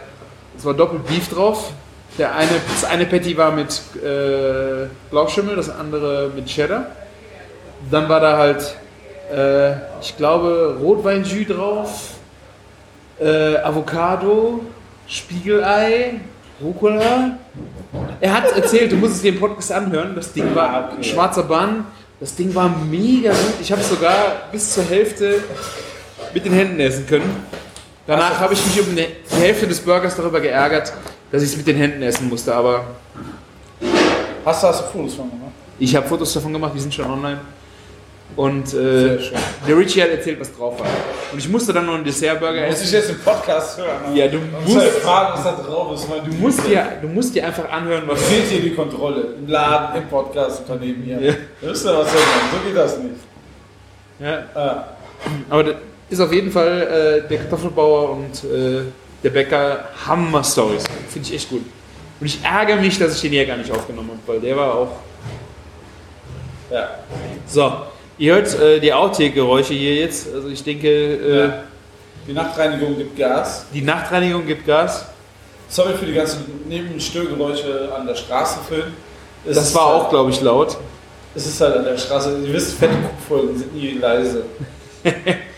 das 0.55 0.65
war 0.65 0.73
doppelt 0.73 1.05
Beef 1.05 1.29
drauf. 1.29 1.71
Der 2.17 2.35
eine, 2.35 2.49
das 2.67 2.83
eine 2.83 3.05
Patty 3.05 3.37
war 3.37 3.51
mit 3.51 3.79
äh, 4.03 4.87
Blauschimmel, 5.11 5.55
das 5.55 5.69
andere 5.69 6.31
mit 6.35 6.47
Cheddar. 6.47 6.87
Dann 7.91 8.09
war 8.09 8.19
da 8.19 8.37
halt 8.37 8.75
äh, 9.31 9.73
ich 10.01 10.17
glaube, 10.17 10.77
Rotweinjus 10.81 11.47
drauf, 11.47 12.13
äh, 13.19 13.57
Avocado, 13.57 14.61
Spiegelei, 15.07 16.21
Rucola. 16.59 17.37
Er 18.19 18.33
hat 18.33 18.51
erzählt, 18.55 18.91
du 18.91 18.95
musst 18.95 19.15
es 19.15 19.21
dir 19.21 19.33
im 19.33 19.39
Podcast 19.39 19.71
anhören, 19.71 20.15
das 20.15 20.33
Ding 20.33 20.55
war 20.55 20.89
ein 20.91 21.03
schwarzer 21.03 21.43
Bann, 21.43 21.85
das 22.19 22.35
Ding 22.35 22.53
war 22.55 22.67
mega 22.89 23.31
gut. 23.31 23.53
Ich 23.61 23.71
habe 23.71 23.81
es 23.81 23.89
sogar 23.89 24.15
bis 24.51 24.73
zur 24.73 24.83
Hälfte 24.85 25.43
mit 26.33 26.45
den 26.45 26.53
Händen 26.53 26.79
essen 26.79 27.05
können. 27.07 27.43
Danach 28.07 28.39
habe 28.39 28.53
ich 28.53 28.65
mich 28.65 28.79
um 28.87 28.95
die 28.95 29.05
Hälfte 29.39 29.67
des 29.67 29.79
Burgers 29.79 30.15
darüber 30.15 30.39
geärgert, 30.41 30.91
dass 31.31 31.43
ich 31.43 31.49
es 31.51 31.57
mit 31.57 31.67
den 31.67 31.77
Händen 31.77 32.01
essen 32.01 32.27
musste, 32.29 32.53
aber 32.53 32.83
Hast 34.43 34.63
du, 34.63 34.67
hast 34.67 34.81
du 34.81 34.85
Fotos 34.85 35.13
von 35.15 35.29
gemacht? 35.29 35.51
ich 35.77 35.95
habe 35.95 36.07
Fotos 36.07 36.33
davon 36.33 36.51
gemacht, 36.53 36.71
die 36.75 36.79
sind 36.79 36.93
schon 36.93 37.05
online. 37.09 37.39
Und 38.35 38.73
äh, 38.73 39.19
schön. 39.21 39.37
der 39.67 39.77
Richie 39.77 40.01
hat 40.01 40.09
erzählt, 40.09 40.39
was 40.39 40.55
drauf 40.55 40.79
war. 40.79 40.87
Und 41.33 41.37
ich 41.37 41.49
musste 41.49 41.73
dann 41.73 41.85
noch 41.85 41.95
einen 41.95 42.05
Dessertburger 42.05 42.65
Muss 42.67 42.77
ich 42.81 42.83
essen. 42.85 42.95
jetzt 42.95 43.09
im 43.09 43.19
Podcast 43.19 43.77
hören? 43.77 44.15
Ja, 44.15 44.27
du 44.29 44.37
musst 44.37 44.73
musst, 44.75 44.87
fragen, 44.99 45.33
was 45.33 45.43
da 45.43 45.51
drauf 45.61 45.93
ist. 45.93 46.09
weil 46.09 46.21
du, 46.21 46.31
musst 46.37 46.65
dir, 46.65 46.87
du 47.01 47.07
musst 47.09 47.35
dir 47.35 47.45
einfach 47.45 47.69
anhören, 47.69 48.03
was. 48.07 48.21
Fehlt 48.23 48.49
dir 48.49 48.61
die 48.61 48.73
Kontrolle 48.73 49.35
im 49.37 49.47
Laden, 49.47 50.01
im 50.01 50.07
Podcast-Unternehmen 50.07 51.03
hier. 51.03 51.19
Ja. 51.19 51.31
Ihr, 51.61 51.71
was 51.71 51.83
man? 51.83 52.05
So 52.05 52.67
geht 52.67 52.75
das 52.77 52.97
nicht. 52.99 53.15
Ja, 54.19 54.43
Ah. 54.55 54.85
aber 55.49 55.75
ist 56.11 56.19
auf 56.19 56.31
jeden 56.33 56.51
Fall 56.51 57.23
äh, 57.25 57.27
der 57.27 57.37
Kartoffelbauer 57.39 58.11
und 58.11 58.43
äh, 58.43 58.81
der 59.23 59.29
Bäcker 59.29 59.85
Hammer-Stories. 60.05 60.83
Finde 61.09 61.27
ich 61.29 61.35
echt 61.35 61.49
gut. 61.49 61.61
Und 62.19 62.27
ich 62.27 62.39
ärgere 62.43 62.75
mich, 62.75 62.99
dass 62.99 63.15
ich 63.15 63.21
den 63.21 63.31
hier 63.31 63.45
gar 63.45 63.57
nicht 63.57 63.71
aufgenommen 63.71 64.09
habe, 64.11 64.19
weil 64.33 64.39
der 64.39 64.55
war 64.57 64.75
auch. 64.75 64.91
Ja. 66.69 66.89
So, 67.47 67.71
ihr 68.17 68.35
hört 68.35 68.53
äh, 68.59 68.79
die 68.79 68.93
Outtake-Geräusche 68.93 69.73
hier 69.73 69.95
jetzt. 69.95 70.27
Also 70.33 70.49
ich 70.49 70.63
denke, 70.63 70.87
äh, 70.87 71.39
Ja. 71.47 71.63
Die 72.27 72.33
Nachtreinigung 72.33 72.95
gibt 72.97 73.17
Gas. 73.17 73.65
die 73.73 73.81
Nachtreinigung 73.81 74.45
gibt 74.45 74.67
Gas. 74.67 75.05
Sorry 75.67 75.93
für 75.95 76.05
die 76.05 76.13
ganzen 76.13 76.45
Nebenstörgeräusche 76.67 77.89
an 77.97 78.05
der 78.05 78.13
Straße. 78.13 78.59
Es 79.47 79.55
Das 79.55 79.73
war 79.73 79.85
halt, 79.87 79.95
auch, 80.03 80.09
glaube 80.09 80.29
ich, 80.29 80.39
laut. 80.41 80.77
Es 81.33 81.47
ist 81.47 81.59
halt 81.59 81.77
an 81.77 81.85
der 81.85 81.97
Straße. 81.97 82.37
Ihr 82.45 82.53
wisst, 82.53 82.77
fette 82.77 82.93
Folgen 83.27 83.57
sind 83.57 83.73
nie 83.73 83.93
leise. 83.93 84.43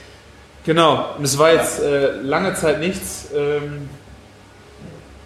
Genau, 0.66 1.16
und 1.18 1.24
es 1.26 1.38
war 1.38 1.52
jetzt 1.54 1.82
äh, 1.82 2.12
lange 2.22 2.54
Zeit 2.54 2.80
nichts. 2.80 3.30
Ähm, 3.36 3.90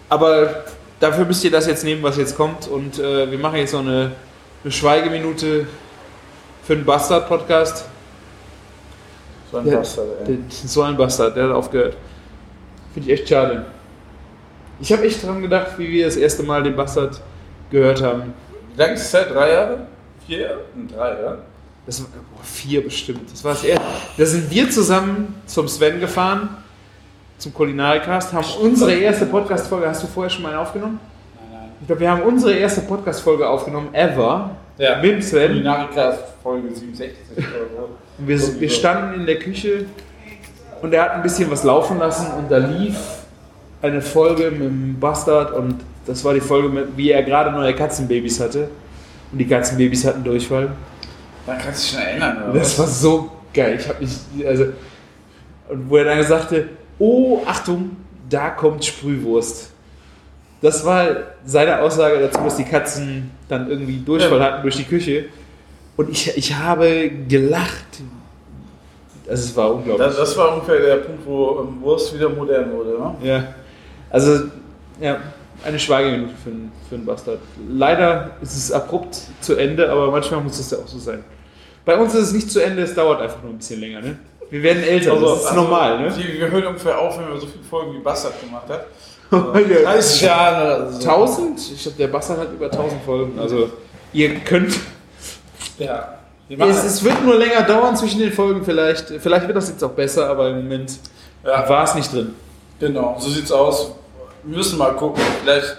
aber 0.08 0.64
dafür 1.00 1.24
müsst 1.24 1.44
ihr 1.44 1.50
das 1.50 1.66
jetzt 1.66 1.84
nehmen, 1.84 2.02
was 2.02 2.16
jetzt 2.16 2.36
kommt. 2.36 2.66
Und 2.66 2.98
äh, 2.98 3.30
wir 3.30 3.38
machen 3.38 3.56
jetzt 3.58 3.72
noch 3.72 3.80
eine, 3.80 4.12
eine 4.64 4.72
Schweigeminute 4.72 5.66
für 6.64 6.74
den 6.76 6.84
Bastard-Podcast. 6.84 7.84
So 9.52 9.58
ein 9.58 9.66
Ja. 9.66 9.76
Bastard, 9.78 10.06
ey. 10.26 10.36
Der- 10.36 10.38
So 10.68 10.82
ein 10.82 10.96
Bastard, 10.96 11.36
der 11.36 11.44
hat 11.44 11.52
aufgehört. 11.52 11.96
Finde 12.94 13.12
ich 13.12 13.20
echt 13.20 13.28
schade. 13.28 13.64
Ich 14.80 14.92
habe 14.92 15.04
echt 15.06 15.24
dran 15.24 15.40
gedacht, 15.42 15.72
wie 15.78 15.88
wir 15.88 16.06
das 16.06 16.16
erste 16.16 16.42
Mal 16.42 16.62
den 16.62 16.74
Bastard 16.76 17.20
gehört 17.70 18.02
haben. 18.02 18.34
Wie 18.74 18.80
lange 18.80 18.94
ist 18.94 19.02
es 19.06 19.12
her? 19.12 19.24
Drei 19.32 19.52
Jahre? 19.52 19.78
Vier 20.26 20.40
Jahre? 20.40 20.58
Drei, 20.94 21.22
ja? 21.22 21.38
Das 21.88 22.00
war 22.02 22.08
boah, 22.10 22.44
vier 22.44 22.84
bestimmt. 22.84 23.32
Das 23.32 23.42
war 23.42 23.52
das 23.54 23.64
erste. 23.64 23.82
Da 24.18 24.26
sind 24.26 24.50
wir 24.50 24.68
zusammen 24.70 25.34
zum 25.46 25.66
Sven 25.68 26.00
gefahren, 26.00 26.50
zum 27.38 27.54
Kulinarikast, 27.54 28.30
haben 28.34 28.44
unsere 28.60 28.92
erste 28.92 29.24
Podcast-Folge. 29.24 29.88
Hast 29.88 30.02
du 30.02 30.06
vorher 30.06 30.28
schon 30.28 30.42
mal 30.42 30.54
aufgenommen? 30.54 31.00
Nein, 31.36 31.48
nein. 31.50 31.68
Ich 31.80 31.86
glaube, 31.86 32.00
wir 32.02 32.10
haben 32.10 32.22
unsere 32.24 32.52
erste 32.52 32.82
Podcast-Folge 32.82 33.48
aufgenommen, 33.48 33.88
ever, 33.94 34.50
Ja. 34.76 35.00
mit 35.00 35.12
dem 35.12 35.22
Sven. 35.22 35.48
Kulinarika 35.52 36.18
Folge 36.42 36.68
67 36.74 37.16
oder 37.38 37.46
so. 37.74 37.88
Und 38.18 38.28
wir, 38.28 38.60
wir 38.60 38.68
standen 38.70 39.20
in 39.20 39.26
der 39.26 39.38
Küche 39.38 39.86
und 40.82 40.92
er 40.92 41.04
hat 41.04 41.10
ein 41.12 41.22
bisschen 41.22 41.50
was 41.50 41.64
laufen 41.64 41.98
lassen 41.98 42.26
und 42.36 42.50
da 42.50 42.58
lief 42.58 42.96
eine 43.80 44.02
Folge 44.02 44.50
mit 44.50 44.60
dem 44.60 45.00
Bastard 45.00 45.54
und 45.54 45.76
das 46.04 46.22
war 46.22 46.34
die 46.34 46.40
Folge, 46.42 46.68
mit, 46.68 46.96
wie 46.98 47.12
er 47.12 47.22
gerade 47.22 47.50
neue 47.50 47.74
Katzenbabys 47.74 48.40
hatte. 48.40 48.68
Und 49.32 49.38
die 49.38 49.46
Katzenbabys 49.46 50.04
hatten 50.04 50.22
Durchfall. 50.22 50.68
Da 51.48 51.54
kannst 51.54 51.92
du 51.92 51.96
dich 51.96 51.98
schon 51.98 52.08
erinnern, 52.08 52.50
oder? 52.50 52.58
Das 52.58 52.78
war 52.78 52.86
so 52.86 53.30
geil. 53.54 53.78
Ich 53.80 53.88
habe 53.88 53.98
mich, 54.00 54.46
also, 54.46 54.64
und 55.68 55.90
wo 55.90 55.96
er 55.96 56.04
dann 56.04 56.22
sagte, 56.22 56.68
oh, 56.98 57.40
Achtung, 57.46 57.96
da 58.28 58.50
kommt 58.50 58.84
Sprühwurst. 58.84 59.70
Das 60.60 60.84
war 60.84 61.06
seine 61.44 61.80
Aussage 61.80 62.18
dazu, 62.20 62.40
dass 62.44 62.56
die 62.56 62.64
Katzen 62.64 63.30
dann 63.48 63.70
irgendwie 63.70 63.98
Durchfall 63.98 64.42
hatten 64.42 64.62
durch 64.62 64.76
die 64.76 64.84
Küche. 64.84 65.26
Und 65.96 66.10
ich, 66.10 66.36
ich 66.36 66.54
habe 66.54 67.10
gelacht. 67.28 68.02
Also 69.28 69.44
es 69.44 69.56
war 69.56 69.74
unglaublich. 69.74 70.06
Das, 70.06 70.16
das 70.16 70.36
war 70.36 70.54
ungefähr 70.54 70.80
der 70.80 70.96
Punkt, 70.96 71.24
wo 71.26 71.60
ähm, 71.60 71.80
Wurst 71.82 72.14
wieder 72.14 72.28
modern 72.28 72.72
wurde, 72.72 72.90
ne? 72.90 73.14
ja. 73.22 73.44
Also, 74.10 74.44
ja, 75.00 75.18
eine 75.64 75.78
Schweigeminute 75.78 76.32
für, 76.42 76.50
einen- 76.50 76.72
für 76.88 76.94
einen 76.94 77.04
Bastard. 77.04 77.38
Leider 77.68 78.30
ist 78.40 78.56
es 78.56 78.72
abrupt 78.72 79.18
zu 79.40 79.54
Ende, 79.56 79.90
aber 79.90 80.10
manchmal 80.10 80.40
muss 80.40 80.58
es 80.58 80.70
ja 80.70 80.78
auch 80.78 80.88
so 80.88 80.98
sein. 80.98 81.22
Bei 81.88 81.96
uns 81.96 82.14
ist 82.14 82.26
es 82.26 82.32
nicht 82.34 82.50
zu 82.50 82.60
Ende, 82.60 82.82
es 82.82 82.94
dauert 82.94 83.22
einfach 83.22 83.42
nur 83.42 83.50
ein 83.50 83.56
bisschen 83.56 83.80
länger. 83.80 84.02
Ne? 84.02 84.18
Wir 84.50 84.62
werden 84.62 84.82
älter, 84.82 85.18
das 85.18 85.38
ist 85.38 85.46
also, 85.46 85.62
normal. 85.62 85.98
Ne? 85.98 86.12
Die, 86.18 86.38
wir 86.38 86.50
hören 86.50 86.66
ungefähr 86.66 86.98
auf, 86.98 87.18
wenn 87.18 87.32
wir 87.32 87.40
so 87.40 87.46
viele 87.46 87.64
Folgen 87.64 87.94
wie 87.94 88.00
Bastard 88.00 88.38
gemacht 88.42 88.68
hat. 88.68 88.84
Ja. 89.30 89.92
30 89.92 90.20
Jahre 90.20 90.76
oder 90.76 90.92
so. 90.92 90.98
1000? 90.98 91.60
Ich 91.72 91.82
glaube, 91.82 91.96
der 91.96 92.08
Bastard 92.08 92.40
hat 92.40 92.52
über 92.52 92.66
1000 92.66 93.02
Folgen. 93.02 93.38
Also, 93.38 93.70
ihr 94.12 94.34
könnt. 94.40 94.78
Ja. 95.78 96.18
Wir 96.46 96.60
Es, 96.66 96.84
es 96.84 97.02
wird 97.02 97.24
nur 97.24 97.36
länger 97.36 97.62
dauern 97.62 97.96
zwischen 97.96 98.20
den 98.20 98.32
Folgen, 98.32 98.62
vielleicht. 98.62 99.06
Vielleicht 99.06 99.46
wird 99.46 99.56
das 99.56 99.70
jetzt 99.70 99.82
auch 99.82 99.92
besser, 99.92 100.28
aber 100.28 100.50
im 100.50 100.56
Moment 100.56 100.92
ja, 101.42 101.66
war 101.70 101.84
es 101.84 101.94
nicht 101.94 102.12
drin. 102.12 102.34
genau, 102.78 103.16
so 103.18 103.30
sieht's 103.30 103.50
aus. 103.50 103.92
Wir 104.44 104.58
müssen 104.58 104.76
mal 104.76 104.92
gucken. 104.92 105.22
Vielleicht 105.42 105.76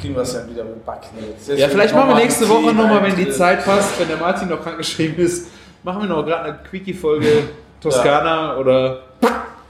kriegen 0.00 0.14
wir 0.14 0.22
es 0.22 0.32
ja 0.34 0.48
wieder 0.48 0.64
mit 0.64 0.84
Backen 0.84 1.16
jetzt. 1.28 1.48
Jetzt 1.48 1.58
Ja, 1.58 1.68
vielleicht 1.68 1.94
machen 1.94 2.08
wir 2.08 2.14
nächste 2.16 2.48
Woche 2.48 2.72
nochmal, 2.72 3.02
wenn 3.02 3.16
die 3.16 3.30
Zeit 3.30 3.64
passt, 3.64 3.98
wenn 4.00 4.08
der 4.08 4.16
Martin 4.16 4.48
noch 4.48 4.62
krankgeschrieben 4.62 5.18
ist, 5.24 5.48
machen 5.82 6.02
wir 6.02 6.08
noch 6.08 6.24
gerade 6.24 6.44
eine 6.44 6.58
Quickie-Folge 6.68 7.44
Toskana 7.80 8.56
oder. 8.56 9.00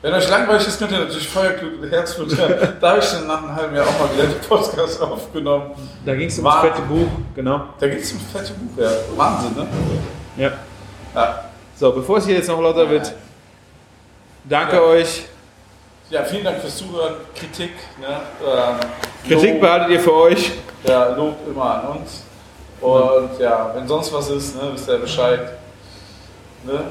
Wenn 0.02 0.14
euch 0.14 0.30
langweilig 0.30 0.66
ist, 0.66 0.78
könnt 0.78 0.92
ihr 0.92 0.98
natürlich 1.00 1.28
Feuerglück 1.28 1.82
und 1.82 1.90
Herzblut 1.90 2.34
hören. 2.38 2.54
Da 2.80 2.90
habe 2.90 3.00
ich 3.00 3.10
dann 3.10 3.26
nach 3.26 3.42
einem 3.42 3.54
halben 3.54 3.76
Jahr 3.76 3.86
auch 3.86 3.98
mal 4.00 4.08
wieder 4.14 4.28
die 4.28 4.46
Podcast 4.48 5.02
aufgenommen. 5.02 5.72
Da 6.06 6.14
ging 6.14 6.28
es 6.28 6.38
um 6.38 6.44
War- 6.46 6.62
das 6.62 6.70
fette 6.76 6.88
Buch, 6.88 7.08
genau. 7.34 7.64
Da 7.78 7.86
geht 7.86 8.00
es 8.02 8.12
um 8.12 8.18
fette 8.20 8.52
Buch, 8.54 8.82
ja. 8.82 8.90
Wahnsinn, 9.14 9.52
ne? 9.56 9.66
Ja. 10.38 10.52
Ja. 11.14 11.44
So, 11.76 11.92
bevor 11.92 12.16
es 12.16 12.24
hier 12.26 12.36
jetzt 12.36 12.48
noch 12.48 12.60
lauter 12.62 12.88
wird, 12.88 13.12
danke 14.44 14.76
Ja. 14.76 14.82
euch. 14.82 15.24
Ja, 16.10 16.24
vielen 16.24 16.44
Dank 16.44 16.60
fürs 16.60 16.76
Zuhören. 16.76 17.14
Kritik, 17.34 17.72
ne? 18.00 18.20
Ähm, 18.44 18.76
Kritik 19.26 19.52
Lob, 19.52 19.60
behaltet 19.60 19.90
ihr 19.90 20.00
für 20.00 20.14
euch. 20.14 20.52
ja, 20.84 21.08
Lob 21.14 21.36
immer 21.48 21.64
an 21.74 21.98
uns. 21.98 22.22
Und 22.80 23.38
ja, 23.38 23.72
wenn 23.74 23.86
sonst 23.86 24.12
was 24.12 24.30
ist, 24.30 24.56
ne, 24.56 24.70
wisst 24.72 24.88
ihr 24.88 24.98
Bescheid. 24.98 25.40
Ne? 26.64 26.84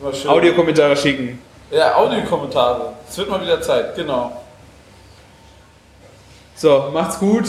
Immer 0.00 0.12
schön. 0.12 0.30
Audiokommentare 0.30 0.96
schicken. 0.96 1.40
Ja, 1.70 1.94
Audiokommentare. 1.96 2.92
Es 3.08 3.16
wird 3.18 3.30
mal 3.30 3.40
wieder 3.40 3.60
Zeit, 3.60 3.94
genau. 3.96 4.42
So, 6.54 6.90
macht's 6.92 7.18
gut. 7.18 7.44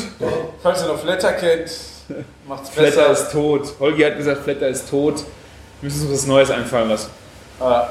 Falls 0.62 0.82
ihr 0.82 0.88
noch 0.88 0.98
Flatter 1.00 1.34
kennt, 1.34 1.72
macht's 2.48 2.70
Flatter 2.70 3.10
besser. 3.10 3.12
ist 3.12 3.32
tot. 3.32 3.74
Holgi 3.80 4.04
hat 4.04 4.18
gesagt, 4.18 4.44
Flatter 4.44 4.68
ist 4.70 4.90
tot. 4.90 5.16
Wir 5.82 5.90
müssen 5.90 6.08
uns 6.08 6.22
was 6.22 6.26
Neues 6.28 6.50
einfallen 6.50 6.90
lassen. 6.90 7.10
Ah, 7.60 7.88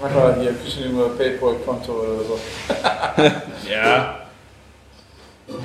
mach 0.00 0.14
mal 0.14 0.36
hier 0.40 0.52
Küchenjunge 0.52 1.10
Paypal-Konto 1.10 1.92
oder 1.92 2.24
so. 2.24 2.38
Ja. 3.70 4.20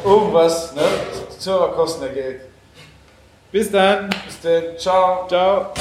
Irgendwas, 0.03 0.73
ne? 0.75 0.81
Server 1.37 1.73
kosten 1.73 2.03
ja 2.03 2.09
Geld. 2.11 2.41
Bis 3.51 3.71
dann. 3.71 4.09
Bis 4.25 4.39
dann, 4.41 4.77
ciao. 4.77 5.27
Ciao. 5.27 5.73